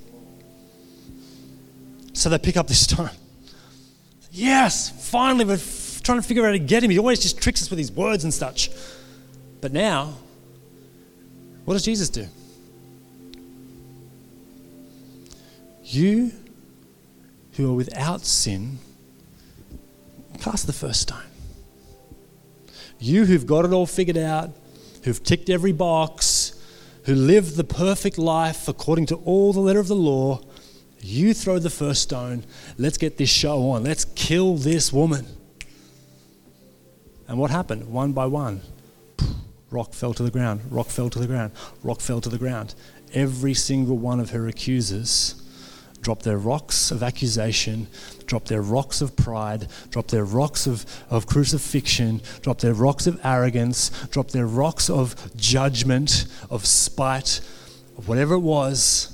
So 2.15 2.29
they 2.31 2.39
pick 2.39 2.57
up 2.57 2.67
this 2.67 2.81
stone. 2.81 3.11
Yes, 4.31 4.91
finally, 5.11 5.45
we're 5.45 5.55
f- 5.55 6.01
trying 6.03 6.21
to 6.21 6.27
figure 6.27 6.43
out 6.43 6.47
how 6.47 6.53
to 6.53 6.59
get 6.59 6.83
him. 6.83 6.91
He 6.91 6.99
always 6.99 7.21
just 7.21 7.41
tricks 7.41 7.63
us 7.63 7.71
with 7.71 7.79
his 7.79 7.93
words 7.93 8.25
and 8.25 8.33
such. 8.33 8.71
But 9.61 9.73
now, 9.73 10.15
what 11.65 11.75
does 11.75 11.85
Jesus 11.85 12.09
do? 12.09 12.27
You 15.85 16.33
who 17.53 17.71
are 17.71 17.75
without 17.75 18.23
sin 18.23 18.79
Cast 20.45 20.67
the 20.67 20.75
first 20.75 21.01
stone. 21.01 21.23
You 22.99 23.25
who've 23.25 23.47
got 23.47 23.65
it 23.65 23.73
all 23.73 23.87
figured 23.87 24.19
out, 24.19 24.51
who've 25.03 25.23
ticked 25.23 25.49
every 25.49 25.73
box, 25.73 26.53
who 27.05 27.15
live 27.15 27.57
the 27.57 27.65
perfect 27.65 28.19
life 28.19 28.69
according 28.69 29.07
to 29.07 29.17
all 29.17 29.55
the 29.55 29.61
letter 29.61 29.81
of 29.81 29.89
the 29.89 29.97
law, 29.97 30.41
you 31.05 31.35
throw 31.35 31.59
the 31.59 31.71
first 31.71 32.03
stone. 32.03 32.45
Let's 32.79 32.97
get 32.97 33.19
this 33.19 33.29
show 33.29 33.71
on. 33.71 33.85
Let's 33.85 34.05
kill 34.05 34.57
this 34.57 34.93
woman. 34.93 35.27
And 37.29 37.39
what 37.39 37.51
happened? 37.51 37.89
One 37.89 38.13
by 38.13 38.27
one, 38.27 38.63
rock 39.71 39.93
fell 39.93 40.15
to 40.15 40.23
the 40.23 40.31
ground, 40.31 40.61
rock 40.71 40.89
fell 40.89 41.11
to 41.11 41.19
the 41.19 41.27
ground, 41.27 41.53
rock 41.83 42.01
fell 42.01 42.21
to 42.21 42.29
the 42.29 42.39
ground. 42.39 42.75
Every 43.13 43.55
single 43.55 43.97
one 43.97 44.21
of 44.21 44.31
her 44.31 44.49
accusers 44.49 45.41
dropped 46.01 46.23
their 46.25 46.37
rocks 46.37 46.91
of 46.91 47.03
accusation, 47.03 47.87
dropped 48.27 48.49
their 48.49 48.61
rocks 48.61 49.01
of 49.01 49.17
pride, 49.17 49.69
dropped 49.91 50.11
their 50.11 50.25
rocks 50.25 50.67
of, 50.67 50.85
of 51.09 51.27
crucifixion, 51.27 52.21
dropped 52.43 52.61
their 52.61 52.75
rocks 52.75 53.07
of 53.07 53.19
arrogance, 53.25 53.91
dropped 54.09 54.33
their 54.33 54.47
rocks 54.47 54.91
of 54.91 55.35
judgment, 55.37 56.27
of 56.51 56.67
spite, 56.67 57.41
of 57.97 58.07
whatever 58.07 58.35
it 58.35 58.41
was, 58.41 59.14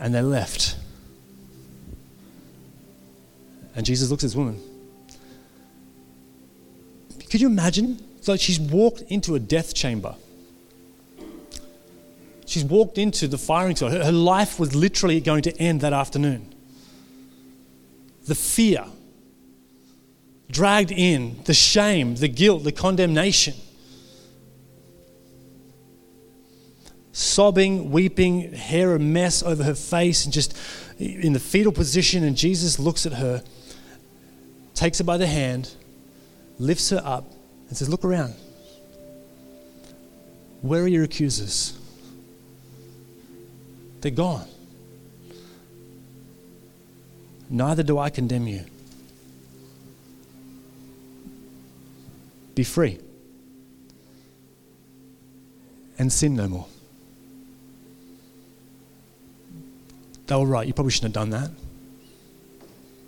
and 0.00 0.14
they 0.14 0.22
left. 0.22 0.76
And 3.74 3.84
Jesus 3.84 4.10
looks 4.10 4.24
at 4.24 4.28
this 4.28 4.36
woman. 4.36 4.60
Could 7.30 7.40
you 7.40 7.48
imagine? 7.48 8.04
Like 8.26 8.40
she's 8.40 8.60
walked 8.60 9.00
into 9.02 9.36
a 9.36 9.38
death 9.38 9.74
chamber. 9.74 10.14
She's 12.44 12.64
walked 12.64 12.98
into 12.98 13.26
the 13.26 13.38
firing 13.38 13.76
squad. 13.76 13.92
Her, 13.92 14.04
her 14.04 14.12
life 14.12 14.58
was 14.58 14.74
literally 14.74 15.20
going 15.20 15.42
to 15.42 15.56
end 15.58 15.80
that 15.80 15.92
afternoon. 15.92 16.54
The 18.26 18.34
fear, 18.34 18.84
dragged 20.50 20.90
in, 20.90 21.42
the 21.44 21.54
shame, 21.54 22.16
the 22.16 22.28
guilt, 22.28 22.64
the 22.64 22.72
condemnation. 22.72 23.54
Sobbing, 27.18 27.90
weeping, 27.90 28.52
hair 28.52 28.94
a 28.94 28.98
mess 29.00 29.42
over 29.42 29.64
her 29.64 29.74
face, 29.74 30.24
and 30.24 30.32
just 30.32 30.56
in 31.00 31.32
the 31.32 31.40
fetal 31.40 31.72
position. 31.72 32.22
And 32.22 32.36
Jesus 32.36 32.78
looks 32.78 33.06
at 33.06 33.14
her, 33.14 33.42
takes 34.72 34.98
her 34.98 35.04
by 35.04 35.16
the 35.16 35.26
hand, 35.26 35.74
lifts 36.60 36.90
her 36.90 37.02
up, 37.04 37.24
and 37.68 37.76
says, 37.76 37.88
Look 37.88 38.04
around. 38.04 38.34
Where 40.62 40.82
are 40.82 40.86
your 40.86 41.02
accusers? 41.02 41.76
They're 44.00 44.12
gone. 44.12 44.46
Neither 47.50 47.82
do 47.82 47.98
I 47.98 48.10
condemn 48.10 48.46
you. 48.46 48.64
Be 52.54 52.62
free 52.62 53.00
and 55.98 56.12
sin 56.12 56.36
no 56.36 56.46
more. 56.46 56.66
They 60.28 60.36
were 60.36 60.46
right. 60.46 60.66
You 60.66 60.74
probably 60.74 60.92
shouldn't 60.92 61.16
have 61.16 61.22
done 61.24 61.30
that. 61.30 61.50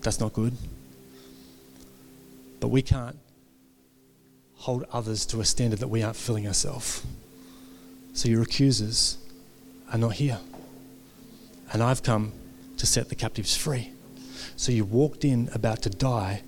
That's 0.01 0.21
not 0.21 0.33
good. 0.33 0.57
But 2.59 2.69
we 2.69 2.83
can't 2.83 3.17
hold 4.55 4.85
others 4.93 5.25
to 5.27 5.41
a 5.41 5.45
standard 5.45 5.79
that 5.81 5.89
we 5.89 6.03
aren't 6.03 6.17
filling 6.17 6.47
ourselves. 6.47 7.05
So 8.15 8.29
your 8.29 8.43
accusers 8.43 9.19
are 9.93 9.99
not 9.99 10.15
here. 10.15 10.39
And 11.73 11.83
I've 11.83 12.03
come 12.03 12.33
to 12.79 12.87
set 12.87 13.11
the 13.11 13.15
captives 13.15 13.57
free. 13.57 13.93
So 14.57 14.73
you 14.73 14.85
walked 14.85 15.25
in 15.25 15.51
about 15.55 15.83
to 15.83 15.91
die 15.91 16.43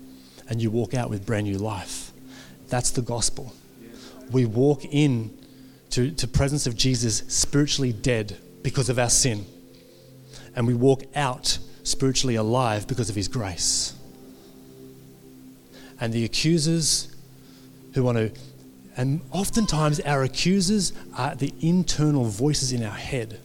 and 0.49 0.61
you 0.61 0.71
walk 0.71 0.93
out 0.93 1.09
with 1.09 1.25
brand 1.25 1.45
new 1.45 1.57
life. 1.57 2.11
That's 2.67 2.89
the 2.89 3.01
gospel. 3.03 3.53
We 4.31 4.45
walk 4.45 4.85
in 4.85 5.37
to, 5.91 6.11
to 6.11 6.27
presence 6.27 6.65
of 6.65 6.75
Jesus 6.75 7.23
spiritually 7.27 7.93
dead 7.93 8.37
because 8.63 8.89
of 8.89 8.97
our 8.97 9.09
sin. 9.09 9.45
And 10.55 10.67
we 10.67 10.73
walk 10.73 11.03
out 11.15 11.57
spiritually 11.83 12.35
alive 12.35 12.87
because 12.87 13.09
of 13.09 13.15
his 13.15 13.27
grace. 13.27 13.93
And 15.99 16.13
the 16.13 16.25
accusers 16.25 17.13
who 17.93 18.03
want 18.03 18.17
to, 18.17 18.31
and 18.95 19.21
oftentimes 19.31 19.99
our 20.01 20.23
accusers 20.23 20.93
are 21.17 21.35
the 21.35 21.53
internal 21.61 22.25
voices 22.25 22.71
in 22.71 22.83
our 22.83 22.91
head 22.91 23.39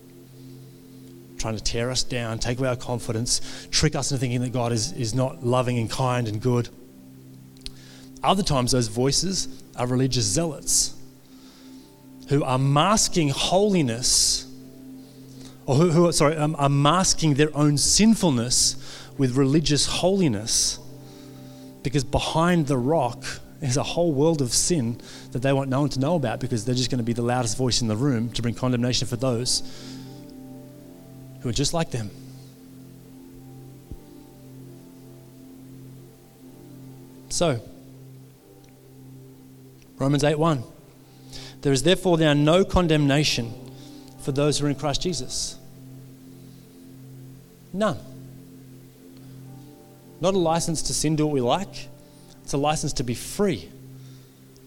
trying 1.38 1.56
to 1.56 1.62
tear 1.62 1.90
us 1.90 2.02
down, 2.02 2.38
take 2.38 2.59
away 2.59 2.68
our 2.68 2.76
confidence, 2.76 3.68
trick 3.70 3.94
us 3.94 4.11
into 4.11 4.20
thinking 4.20 4.40
that 4.40 4.52
God 4.52 4.72
is, 4.72 4.92
is 4.92 5.14
not 5.14 5.44
loving 5.44 5.78
and 5.78 5.90
kind 5.90 6.28
and 6.28 6.40
good. 6.42 6.68
Other 8.22 8.42
times, 8.42 8.72
those 8.72 8.88
voices 8.88 9.62
are 9.76 9.86
religious 9.86 10.24
zealots 10.24 10.96
who 12.28 12.42
are 12.42 12.59
masking 12.59 13.28
holiness, 13.28 14.47
or 15.69 15.75
who, 15.75 15.91
who 15.91 16.11
sorry, 16.12 16.35
um, 16.35 16.57
are 16.59 16.71
masking 16.71 17.35
their 17.35 17.55
own 17.55 17.77
sinfulness 17.77 18.75
with 19.19 19.37
religious 19.37 19.85
holiness, 19.85 20.79
because 21.83 22.05
behind 22.05 22.69
the 22.69 22.79
rock 22.79 23.23
is 23.61 23.77
a 23.77 23.83
whole 23.83 24.12
world 24.12 24.41
of 24.41 24.51
sin 24.51 24.99
that 25.33 25.41
they 25.43 25.53
want 25.53 25.69
no 25.69 25.83
one 25.83 25.91
to 25.91 26.01
know 26.01 26.14
about 26.14 26.41
because 26.41 26.64
they're 26.64 26.75
just 26.75 26.91
going 26.91 26.99
to 26.99 27.05
be 27.05 27.12
the 27.12 27.23
loudest 27.23 27.59
voice 27.59 27.83
in 27.83 27.89
the 27.89 27.97
room 27.97 28.31
to 28.31 28.41
bring 28.41 28.55
condemnation 28.55 29.07
for 29.07 29.16
those 29.16 29.62
who 31.43 31.51
are 31.51 31.53
just 31.53 31.75
like 31.75 31.91
them. 31.91 32.11
So, 37.29 37.61
Romans 39.99 40.25
8 40.25 40.39
1. 40.39 40.62
There 41.61 41.75
is 41.75 41.83
therefore 41.83 42.16
now 42.16 42.33
no 42.33 42.64
condemnation 42.64 43.53
for 44.21 44.33
those 44.33 44.59
who 44.59 44.66
are 44.66 44.71
in 44.71 44.77
Christ 44.77 45.03
Jesus. 45.03 45.57
None. 47.73 47.99
Not 50.21 50.35
a 50.35 50.39
license 50.39 50.83
to 50.83 50.95
sin, 50.95 51.16
do 51.16 51.27
what 51.27 51.35
we 51.35 51.41
like. 51.41 51.89
It's 52.43 52.53
a 52.53 52.59
license 52.59 52.93
to 52.95 53.05
be 53.05 53.14
free, 53.14 53.69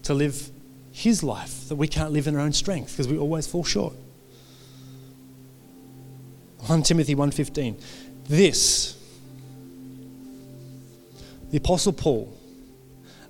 to 0.04 0.14
live 0.14 0.50
His 0.92 1.22
life 1.22 1.68
that 1.68 1.76
we 1.76 1.88
can't 1.88 2.12
live 2.12 2.26
in 2.26 2.36
our 2.36 2.40
own 2.40 2.52
strength 2.52 2.92
because 2.92 3.08
we 3.08 3.18
always 3.18 3.46
fall 3.46 3.64
short. 3.64 3.94
1 6.66 6.82
Timothy 6.84 7.14
1:15. 7.14 7.76
This 8.28 8.96
the 11.50 11.58
apostle 11.58 11.92
Paul 11.92 12.32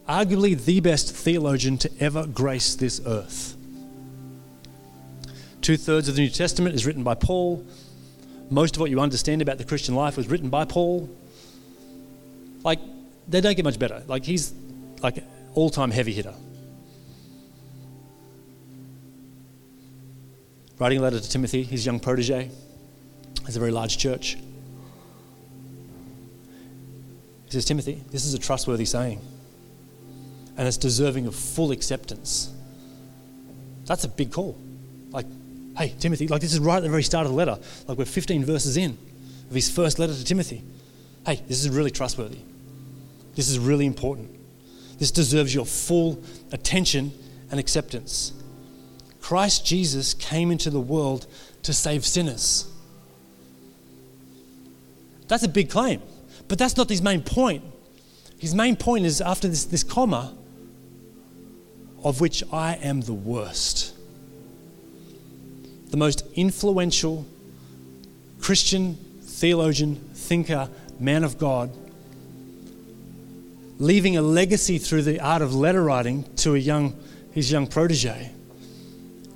arguably 0.09 0.63
the 0.63 0.81
best 0.81 1.15
theologian 1.15 1.79
to 1.79 1.91
ever 1.99 2.27
grace 2.27 2.75
this 2.75 3.01
earth. 3.07 3.57
Two 5.61 5.77
thirds 5.77 6.09
of 6.09 6.17
the 6.17 6.23
New 6.23 6.31
Testament 6.31 6.75
is 6.75 6.85
written 6.85 7.03
by 7.03 7.15
Paul. 7.15 7.65
Most 8.53 8.77
of 8.77 8.81
what 8.81 8.91
you 8.91 9.01
understand 9.01 9.41
about 9.43 9.59
the 9.59 9.65
Christian 9.65 9.95
life 9.95 10.17
was 10.17 10.29
written 10.29 10.51
by 10.51 10.65
Paul. 10.67 11.09
Like, 12.63 12.79
they 13.27 13.41
don't 13.41 13.57
get 13.57 13.65
much 13.65 13.79
better. 13.79 14.03
Like, 14.07 14.25
he's 14.25 14.53
like 15.03 15.25
all 15.55 15.71
time 15.71 15.91
heavy 15.91 16.13
hitter. 16.13 16.35
Writing 20.79 20.99
a 20.99 21.03
letter 21.03 21.19
to 21.19 21.29
Timothy, 21.29 21.63
his 21.63 21.87
young 21.87 21.99
protege, 21.99 22.51
has 23.47 23.57
a 23.57 23.59
very 23.59 23.71
large 23.71 23.97
church. 23.97 24.37
He 27.47 27.51
says, 27.51 27.65
Timothy, 27.65 28.03
this 28.11 28.25
is 28.25 28.35
a 28.35 28.39
trustworthy 28.39 28.85
saying 28.85 29.21
and 30.57 30.69
it's 30.69 30.77
deserving 30.77 31.27
of 31.27 31.35
full 31.35 31.71
acceptance. 31.71 32.53
That's 33.87 34.05
a 34.05 34.09
big 34.09 34.31
call. 34.33 34.59
Like, 35.11 35.27
hey, 35.77 35.95
Timothy, 35.99 36.29
like 36.29 36.41
this 36.41 36.53
is 36.53 36.61
right 36.61 36.77
at 36.77 36.83
the 36.83 36.89
very 36.89 37.03
start 37.03 37.27
of 37.27 37.33
the 37.33 37.37
letter. 37.37 37.59
Like 37.87 37.99
we're 37.99 38.05
15 38.05 38.45
verses 38.45 38.77
in 38.77 38.97
of 39.49 39.55
his 39.55 39.71
first 39.71 39.99
letter 39.99 40.15
to 40.15 40.25
Timothy. 40.25 40.63
Hey, 41.27 41.43
this 41.47 41.63
is 41.63 41.71
really 41.71 41.91
trustworthy. 41.91 42.39
This 43.35 43.49
is 43.49 43.59
really 43.59 43.87
important. 43.87 44.31
This 44.99 45.11
deserves 45.11 45.55
your 45.55 45.67
full 45.67 46.23
attention 46.53 47.13
and 47.51 47.59
acceptance. 47.61 48.33
Christ 49.21 49.65
Jesus 49.65 50.15
came 50.15 50.51
into 50.51 50.71
the 50.71 50.81
world 50.81 51.27
to 51.63 51.73
save 51.73 52.05
sinners. 52.05 52.69
That's 55.29 55.45
a 55.45 55.49
big 55.49 55.71
claim, 55.71 56.03
but 56.49 56.59
that's 56.59 56.77
not 56.77 56.89
his 56.89 57.01
main 57.01 57.23
point. 57.23 57.65
His 58.39 58.55
main 58.55 58.77
point 58.77 59.07
is 59.07 59.21
after 59.21 59.49
this, 59.49 59.65
this 59.65 59.85
comma, 59.85 60.35
of 62.03 62.21
which 62.21 62.43
I 62.53 62.75
am 62.75 63.03
the 63.03 63.13
worst. 63.13 63.95
The 65.93 65.99
most 65.99 66.25
influential 66.33 67.27
Christian 68.41 68.95
theologian, 69.21 69.97
thinker, 70.15 70.71
man 70.99 71.23
of 71.23 71.37
God, 71.37 71.71
leaving 73.79 74.17
a 74.17 74.23
legacy 74.23 74.79
through 74.79 75.03
the 75.03 75.21
art 75.21 75.43
of 75.43 75.55
letter 75.55 75.83
writing 75.83 76.25
to 76.37 76.55
a 76.55 76.59
young, 76.59 76.99
his 77.33 77.53
young 77.53 77.67
protege, 77.67 78.31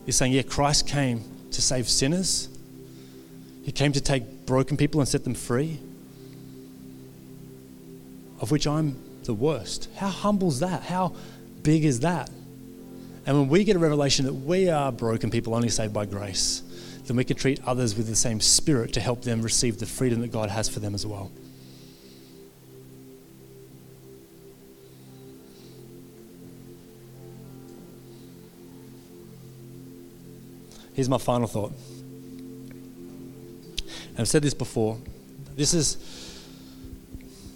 is 0.07 0.17
saying, 0.17 0.33
Yeah, 0.33 0.43
Christ 0.43 0.89
came 0.89 1.23
to 1.51 1.61
save 1.61 1.91
sinners. 1.91 2.49
He 3.63 3.71
came 3.71 3.93
to 3.93 4.01
take 4.01 4.47
broken 4.47 4.79
people 4.79 5.01
and 5.01 5.07
set 5.07 5.25
them 5.25 5.35
free, 5.35 5.79
of 8.41 8.51
which 8.51 8.67
I'm 8.67 8.97
the 9.25 9.35
worst. 9.35 9.91
How 9.97 10.09
humble 10.09 10.49
is 10.49 10.61
that? 10.61 10.85
How 10.85 11.15
big 11.63 11.85
is 11.85 12.01
that? 12.01 12.31
And 13.27 13.37
when 13.37 13.49
we 13.49 13.65
get 13.65 13.75
a 13.75 13.79
revelation 13.81 14.25
that 14.27 14.33
we 14.33 14.71
are 14.71 14.93
broken 14.93 15.31
people 15.31 15.55
only 15.55 15.69
saved 15.69 15.93
by 15.93 16.07
grace, 16.07 16.63
then 17.07 17.17
we 17.17 17.25
can 17.25 17.37
treat 17.37 17.61
others 17.67 17.97
with 17.97 18.07
the 18.07 18.15
same 18.15 18.41
spirit 18.41 18.93
to 18.93 19.01
help 19.01 19.23
them 19.23 19.43
receive 19.43 19.79
the 19.79 19.87
freedom 19.87 20.21
that 20.21 20.31
God 20.31 20.49
has 20.49 20.69
for 20.69 20.79
them 20.79 20.95
as 20.95 21.05
well. 21.05 21.33
Here's 30.95 31.09
my 31.09 31.19
final 31.19 31.47
thought. 31.49 31.73
I've 34.17 34.29
said 34.29 34.43
this 34.43 34.55
before. 34.55 34.99
This 35.55 35.75
is 35.75 35.99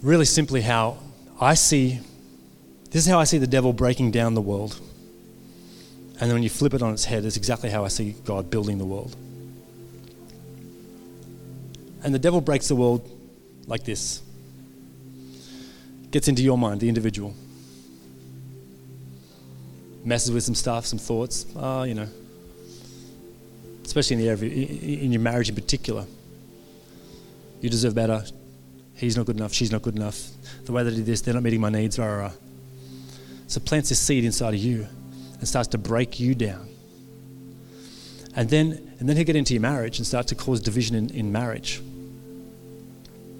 really 0.03 0.25
simply 0.25 0.61
how 0.61 0.97
I 1.39 1.55
see 1.55 1.99
this 2.91 3.05
is 3.05 3.07
how 3.07 3.19
I 3.19 3.23
see 3.23 3.37
the 3.37 3.47
devil 3.47 3.71
breaking 3.71 4.11
down 4.11 4.33
the 4.33 4.41
world. 4.41 4.79
And 6.21 6.29
then 6.29 6.35
when 6.35 6.43
you 6.43 6.51
flip 6.51 6.75
it 6.75 6.83
on 6.83 6.93
its 6.93 7.03
head, 7.03 7.25
it's 7.25 7.35
exactly 7.35 7.71
how 7.71 7.83
I 7.83 7.87
see 7.87 8.11
God 8.23 8.51
building 8.51 8.77
the 8.77 8.85
world. 8.85 9.15
And 12.03 12.13
the 12.13 12.19
devil 12.19 12.41
breaks 12.41 12.67
the 12.67 12.75
world 12.75 13.09
like 13.65 13.83
this 13.83 14.21
gets 16.11 16.27
into 16.27 16.43
your 16.43 16.57
mind, 16.57 16.81
the 16.81 16.89
individual, 16.89 17.33
messes 20.03 20.29
with 20.29 20.43
some 20.43 20.55
stuff, 20.55 20.85
some 20.85 20.99
thoughts, 20.99 21.45
uh, 21.55 21.85
you 21.87 21.93
know, 21.93 22.07
especially 23.85 24.17
in 24.17 24.21
the 24.21 24.29
area 24.29 24.51
in 24.51 25.11
your 25.11 25.21
marriage 25.21 25.47
in 25.47 25.55
particular. 25.55 26.05
You 27.61 27.69
deserve 27.69 27.95
better. 27.95 28.23
He's 28.95 29.15
not 29.15 29.25
good 29.25 29.37
enough. 29.37 29.53
She's 29.53 29.71
not 29.71 29.81
good 29.81 29.95
enough. 29.95 30.21
The 30.65 30.71
way 30.71 30.83
they 30.83 30.93
did 30.93 31.05
this, 31.05 31.21
they're 31.21 31.33
not 31.33 31.43
meeting 31.43 31.61
my 31.61 31.69
needs. 31.69 31.97
Rah, 31.97 32.05
rah, 32.05 32.17
rah. 32.23 32.31
So 33.47 33.59
plants 33.61 33.89
this 33.89 33.99
seed 33.99 34.25
inside 34.25 34.53
of 34.53 34.59
you 34.59 34.87
and 35.41 35.47
starts 35.47 35.67
to 35.69 35.77
break 35.79 36.19
you 36.19 36.35
down. 36.35 36.69
And 38.35 38.47
then, 38.47 38.93
and 38.99 39.09
then 39.09 39.17
he'll 39.17 39.25
get 39.25 39.35
into 39.35 39.53
your 39.53 39.61
marriage 39.61 39.97
and 39.97 40.07
start 40.07 40.27
to 40.27 40.35
cause 40.35 40.61
division 40.61 40.95
in, 40.95 41.09
in 41.09 41.31
marriage. 41.31 41.81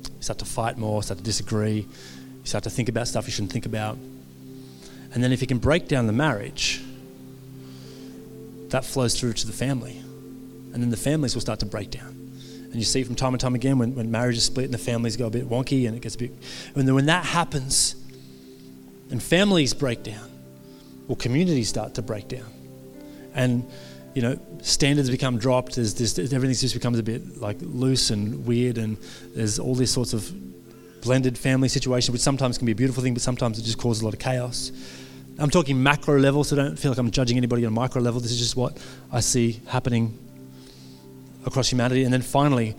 You 0.04 0.22
start 0.22 0.40
to 0.40 0.46
fight 0.46 0.78
more, 0.78 1.02
start 1.04 1.20
to 1.20 1.24
disagree, 1.24 1.86
you 1.86 2.46
start 2.46 2.66
to 2.66 2.70
think 2.70 2.90
about 2.90 3.08
stuff 3.08 3.28
you 3.28 3.32
shouldn't 3.32 3.54
think 3.54 3.68
about. 3.68 3.98
And 5.14 5.24
then 5.24 5.32
if 5.32 5.42
you 5.42 5.48
can 5.48 5.60
break 5.60 5.88
down 5.88 6.08
the 6.08 6.14
marriage, 6.14 6.82
that 8.70 8.84
flows 8.84 9.18
through 9.20 9.34
to 9.34 9.48
the 9.48 9.54
family. 9.54 9.98
And 10.74 10.82
then 10.82 10.90
the 10.90 10.98
families 10.98 11.36
will 11.36 11.42
start 11.42 11.60
to 11.60 11.66
break 11.66 11.92
down. 11.92 12.08
And 12.72 12.76
you 12.76 12.84
see 12.84 13.04
from 13.04 13.16
time 13.16 13.34
and 13.34 13.40
time 13.40 13.54
again 13.54 13.78
when, 13.78 13.94
when 13.96 14.10
marriages 14.10 14.46
split 14.46 14.66
and 14.66 14.74
the 14.74 14.80
families 14.80 15.18
go 15.18 15.28
a 15.28 15.30
bit 15.30 15.48
wonky 15.48 15.88
and 15.88 15.96
it 15.96 16.02
gets 16.02 16.16
a 16.16 16.18
bit. 16.18 16.32
When, 16.74 16.92
when 16.96 17.06
that 17.06 17.26
happens 17.26 17.96
and 19.12 19.22
families 19.22 19.74
break 19.74 20.04
down, 20.04 20.32
well, 21.12 21.18
communities 21.18 21.68
start 21.68 21.96
to 21.96 22.02
break 22.02 22.30
down. 22.30 22.46
And, 23.34 23.70
you 24.14 24.22
know, 24.22 24.40
standards 24.62 25.10
become 25.10 25.38
dropped. 25.38 25.76
There's 25.76 25.94
this, 25.94 26.18
everything 26.18 26.56
just 26.56 26.74
becomes 26.74 27.00
a 27.00 27.04
bit 27.04 27.42
like 27.42 27.58
loose 27.60 28.12
and 28.12 28.46
weird. 28.46 28.78
And 28.78 28.98
there's 29.36 29.60
all 29.60 29.76
these 29.76 29.92
sorts 29.92 30.14
of 30.14 30.32
blended 31.02 31.38
family 31.38 31.68
situations, 31.68 32.14
which 32.14 32.22
sometimes 32.22 32.58
can 32.58 32.66
be 32.66 32.72
a 32.72 32.76
beautiful 32.76 33.04
thing, 33.04 33.14
but 33.14 33.22
sometimes 33.22 33.60
it 33.60 33.64
just 33.64 33.78
causes 33.78 34.02
a 34.04 34.06
lot 34.06 34.14
of 34.14 34.22
chaos. 34.22 34.72
I'm 35.38 35.50
talking 35.50 35.84
macro 35.84 36.18
level, 36.18 36.46
so 36.46 36.56
don't 36.56 36.80
feel 36.80 36.92
like 36.92 36.98
I'm 36.98 37.12
judging 37.12 37.36
anybody 37.36 37.66
on 37.66 37.74
a 37.74 37.76
micro 37.76 38.02
level. 38.02 38.22
This 38.22 38.32
is 38.32 38.40
just 38.40 38.56
what 38.56 38.78
I 39.12 39.20
see 39.20 39.60
happening 39.68 40.18
across 41.46 41.70
humanity. 41.70 42.06
And 42.06 42.14
then 42.14 42.22
finally, 42.22 42.74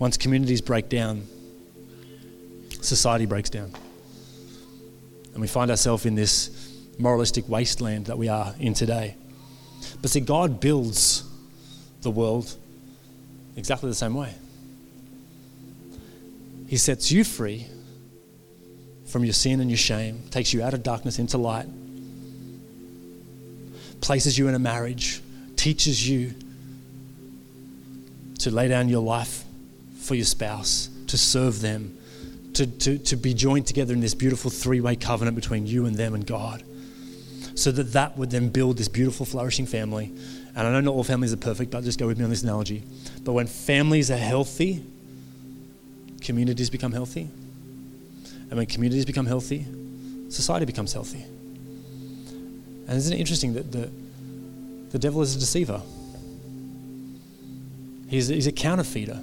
once 0.00 0.16
communities 0.16 0.60
break 0.60 0.88
down, 0.88 1.22
society 2.80 3.26
breaks 3.26 3.48
down. 3.48 3.70
And 5.34 5.40
we 5.40 5.46
find 5.46 5.70
ourselves 5.70 6.04
in 6.04 6.16
this 6.16 6.65
moralistic 6.98 7.48
wasteland 7.48 8.06
that 8.06 8.18
we 8.18 8.28
are 8.28 8.54
in 8.58 8.74
today. 8.74 9.16
But 10.00 10.10
see, 10.10 10.20
God 10.20 10.60
builds 10.60 11.24
the 12.02 12.10
world 12.10 12.54
exactly 13.56 13.88
the 13.88 13.94
same 13.94 14.14
way. 14.14 14.32
He 16.68 16.76
sets 16.76 17.10
you 17.10 17.24
free 17.24 17.66
from 19.06 19.24
your 19.24 19.34
sin 19.34 19.60
and 19.60 19.70
your 19.70 19.76
shame, 19.78 20.22
takes 20.30 20.52
you 20.52 20.62
out 20.62 20.74
of 20.74 20.82
darkness 20.82 21.18
into 21.18 21.38
light, 21.38 21.66
places 24.00 24.36
you 24.36 24.48
in 24.48 24.54
a 24.54 24.58
marriage, 24.58 25.20
teaches 25.56 26.08
you 26.08 26.34
to 28.40 28.50
lay 28.50 28.68
down 28.68 28.88
your 28.88 29.02
life 29.02 29.44
for 30.00 30.14
your 30.14 30.24
spouse, 30.24 30.88
to 31.06 31.16
serve 31.16 31.60
them, 31.60 31.96
to, 32.54 32.66
to, 32.66 32.98
to 32.98 33.16
be 33.16 33.34
joined 33.34 33.66
together 33.66 33.92
in 33.94 34.00
this 34.00 34.14
beautiful 34.14 34.50
three 34.50 34.80
way 34.80 34.96
covenant 34.96 35.34
between 35.34 35.66
you 35.66 35.86
and 35.86 35.96
them 35.96 36.14
and 36.14 36.26
God. 36.26 36.62
So 37.56 37.72
that 37.72 37.92
that 37.94 38.16
would 38.16 38.30
then 38.30 38.50
build 38.50 38.76
this 38.76 38.86
beautiful, 38.88 39.26
flourishing 39.26 39.66
family. 39.66 40.12
And 40.54 40.66
I 40.66 40.70
know 40.70 40.80
not 40.80 40.94
all 40.94 41.04
families 41.04 41.32
are 41.32 41.38
perfect, 41.38 41.70
but 41.70 41.82
just 41.84 41.98
go 41.98 42.06
with 42.06 42.18
me 42.18 42.24
on 42.24 42.30
this 42.30 42.42
analogy. 42.42 42.82
But 43.24 43.32
when 43.32 43.46
families 43.46 44.10
are 44.10 44.16
healthy, 44.16 44.84
communities 46.20 46.70
become 46.70 46.92
healthy. 46.92 47.28
And 48.48 48.52
when 48.52 48.66
communities 48.66 49.06
become 49.06 49.26
healthy, 49.26 49.66
society 50.28 50.66
becomes 50.66 50.92
healthy. 50.92 51.24
And 52.88 52.96
isn't 52.96 53.12
it 53.12 53.18
interesting 53.18 53.54
that 53.54 53.72
the, 53.72 53.90
the 54.90 54.98
devil 54.98 55.22
is 55.22 55.34
a 55.34 55.40
deceiver? 55.40 55.80
He's, 58.08 58.28
he's 58.28 58.46
a 58.46 58.52
counterfeiter. 58.52 59.20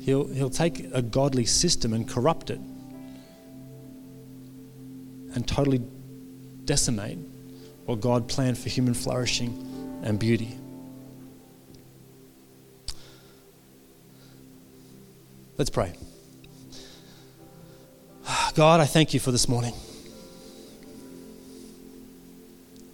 He'll, 0.00 0.26
he'll 0.28 0.48
take 0.48 0.86
a 0.94 1.02
godly 1.02 1.44
system 1.44 1.92
and 1.92 2.08
corrupt 2.08 2.50
it 2.50 2.60
and 5.34 5.46
totally 5.46 5.82
decimate 6.68 7.18
what 7.86 8.00
God 8.00 8.28
planned 8.28 8.58
for 8.58 8.68
human 8.68 8.92
flourishing 8.92 10.00
and 10.04 10.18
beauty. 10.18 10.56
Let's 15.56 15.70
pray. 15.70 15.94
God, 18.54 18.80
I 18.80 18.84
thank 18.84 19.14
you 19.14 19.18
for 19.18 19.32
this 19.32 19.48
morning. 19.48 19.72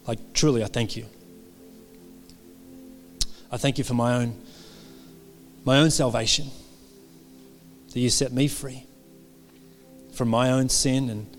Like, 0.07 0.21
truly, 0.35 0.63
I 0.63 0.69
thank 0.69 0.97
you. 0.97 1.07
I 3.51 3.57
thank 3.57 3.77
you 3.77 3.83
for 3.85 3.95
my 3.95 4.15
own, 4.15 4.41
my 5.65 5.79
own 5.79 5.91
salvation, 5.91 6.47
that 7.93 7.99
you 7.99 8.09
set 8.09 8.33
me 8.33 8.47
free 8.47 8.87
from 10.13 10.29
my 10.29 10.53
own 10.53 10.69
sin 10.69 11.11
and 11.11 11.37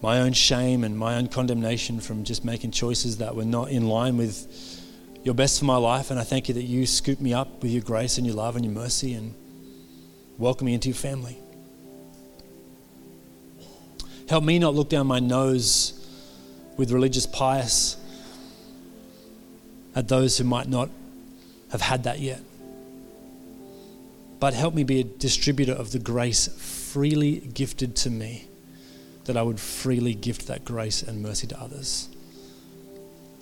my 0.00 0.20
own 0.20 0.32
shame 0.32 0.84
and 0.84 0.96
my 0.96 1.16
own 1.16 1.28
condemnation 1.28 2.00
from 2.00 2.24
just 2.24 2.44
making 2.44 2.70
choices 2.70 3.18
that 3.18 3.34
were 3.34 3.44
not 3.44 3.70
in 3.70 3.88
line 3.88 4.16
with 4.16 4.46
your 5.24 5.34
best 5.34 5.58
for 5.58 5.64
my 5.64 5.76
life. 5.76 6.10
And 6.10 6.20
I 6.20 6.24
thank 6.24 6.48
you 6.48 6.54
that 6.54 6.62
you 6.62 6.86
scooped 6.86 7.20
me 7.20 7.34
up 7.34 7.62
with 7.62 7.72
your 7.72 7.82
grace 7.82 8.18
and 8.18 8.26
your 8.26 8.36
love 8.36 8.56
and 8.56 8.64
your 8.64 8.74
mercy 8.74 9.14
and 9.14 9.34
welcome 10.38 10.66
me 10.66 10.74
into 10.74 10.88
your 10.88 10.96
family. 10.96 11.36
Help 14.28 14.44
me 14.44 14.58
not 14.58 14.74
look 14.74 14.88
down 14.88 15.06
my 15.06 15.18
nose 15.18 15.94
with 16.76 16.92
religious 16.92 17.26
pious 17.26 17.96
at 19.94 20.06
those 20.06 20.38
who 20.38 20.44
might 20.44 20.68
not 20.68 20.90
have 21.72 21.80
had 21.80 22.04
that 22.04 22.20
yet. 22.20 22.40
But 24.38 24.54
help 24.54 24.74
me 24.74 24.84
be 24.84 25.00
a 25.00 25.04
distributor 25.04 25.72
of 25.72 25.90
the 25.90 25.98
grace 25.98 26.46
freely 26.92 27.40
gifted 27.40 27.96
to 27.96 28.10
me, 28.10 28.46
that 29.28 29.36
I 29.36 29.42
would 29.42 29.60
freely 29.60 30.14
gift 30.14 30.46
that 30.46 30.64
grace 30.64 31.02
and 31.02 31.22
mercy 31.22 31.46
to 31.48 31.60
others. 31.60 32.08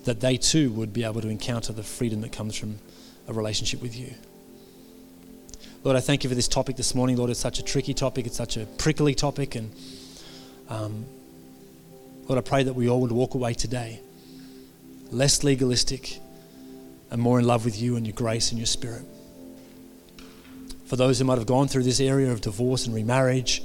That 0.03 0.19
they 0.19 0.35
too 0.35 0.69
would 0.71 0.91
be 0.91 1.05
able 1.05 1.21
to 1.21 1.29
encounter 1.29 1.71
the 1.71 1.81
freedom 1.81 2.19
that 2.21 2.33
comes 2.33 2.57
from 2.57 2.79
a 3.29 3.33
relationship 3.33 3.81
with 3.81 3.95
you. 3.95 4.13
Lord, 5.85 5.95
I 5.95 6.01
thank 6.01 6.25
you 6.25 6.29
for 6.29 6.35
this 6.35 6.49
topic 6.49 6.75
this 6.75 6.93
morning. 6.93 7.15
Lord, 7.15 7.29
it's 7.29 7.39
such 7.39 7.59
a 7.59 7.63
tricky 7.63 7.93
topic, 7.93 8.27
it's 8.27 8.35
such 8.35 8.57
a 8.57 8.65
prickly 8.65 9.15
topic, 9.15 9.55
and 9.55 9.73
um, 10.67 11.05
Lord, 12.27 12.37
I 12.37 12.41
pray 12.41 12.63
that 12.63 12.73
we 12.73 12.89
all 12.89 12.99
would 12.99 13.13
walk 13.13 13.33
away 13.33 13.53
today 13.53 14.01
less 15.09 15.41
legalistic 15.45 16.19
and 17.11 17.21
more 17.21 17.39
in 17.39 17.47
love 17.47 17.63
with 17.63 17.79
you 17.79 17.95
and 17.95 18.05
your 18.05 18.13
grace 18.13 18.49
and 18.51 18.59
your 18.59 18.65
spirit. 18.65 19.03
For 20.87 20.97
those 20.97 21.19
who 21.19 21.23
might 21.23 21.37
have 21.37 21.47
gone 21.47 21.69
through 21.69 21.83
this 21.83 22.01
area 22.01 22.29
of 22.29 22.41
divorce 22.41 22.85
and 22.87 22.93
remarriage, 22.93 23.61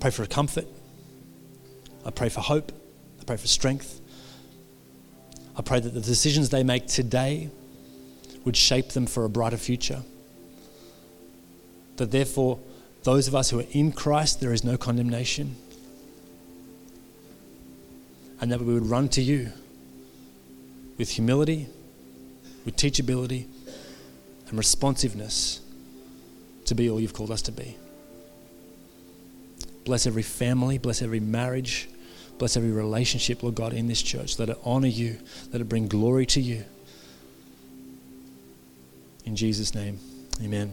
pray 0.00 0.10
for 0.10 0.26
comfort. 0.26 0.66
I 2.04 2.10
pray 2.10 2.30
for 2.30 2.40
hope. 2.40 2.72
I 3.20 3.24
pray 3.24 3.36
for 3.36 3.46
strength. 3.46 4.00
I 5.56 5.62
pray 5.62 5.80
that 5.80 5.92
the 5.92 6.00
decisions 6.00 6.48
they 6.48 6.64
make 6.64 6.86
today 6.86 7.50
would 8.44 8.56
shape 8.56 8.90
them 8.90 9.06
for 9.06 9.24
a 9.24 9.28
brighter 9.28 9.58
future. 9.58 10.02
That 11.96 12.10
therefore, 12.10 12.58
those 13.02 13.28
of 13.28 13.34
us 13.34 13.50
who 13.50 13.60
are 13.60 13.66
in 13.72 13.92
Christ, 13.92 14.40
there 14.40 14.52
is 14.52 14.64
no 14.64 14.78
condemnation. 14.78 15.56
And 18.40 18.50
that 18.50 18.60
we 18.60 18.72
would 18.72 18.86
run 18.86 19.10
to 19.10 19.20
you 19.20 19.52
with 20.96 21.10
humility, 21.10 21.66
with 22.64 22.76
teachability, 22.76 23.46
and 24.48 24.56
responsiveness 24.56 25.60
to 26.64 26.74
be 26.74 26.88
all 26.88 27.00
you've 27.00 27.12
called 27.12 27.30
us 27.30 27.42
to 27.42 27.52
be. 27.52 27.76
Bless 29.84 30.06
every 30.06 30.22
family, 30.22 30.78
bless 30.78 31.02
every 31.02 31.20
marriage, 31.20 31.88
bless 32.38 32.56
every 32.56 32.70
relationship, 32.70 33.42
Lord 33.42 33.54
God, 33.54 33.72
in 33.72 33.86
this 33.86 34.02
church. 34.02 34.38
Let 34.38 34.50
it 34.50 34.58
honor 34.64 34.88
you, 34.88 35.18
let 35.52 35.60
it 35.60 35.68
bring 35.68 35.88
glory 35.88 36.26
to 36.26 36.40
you. 36.40 36.64
In 39.24 39.36
Jesus' 39.36 39.74
name, 39.74 39.98
amen. 40.42 40.72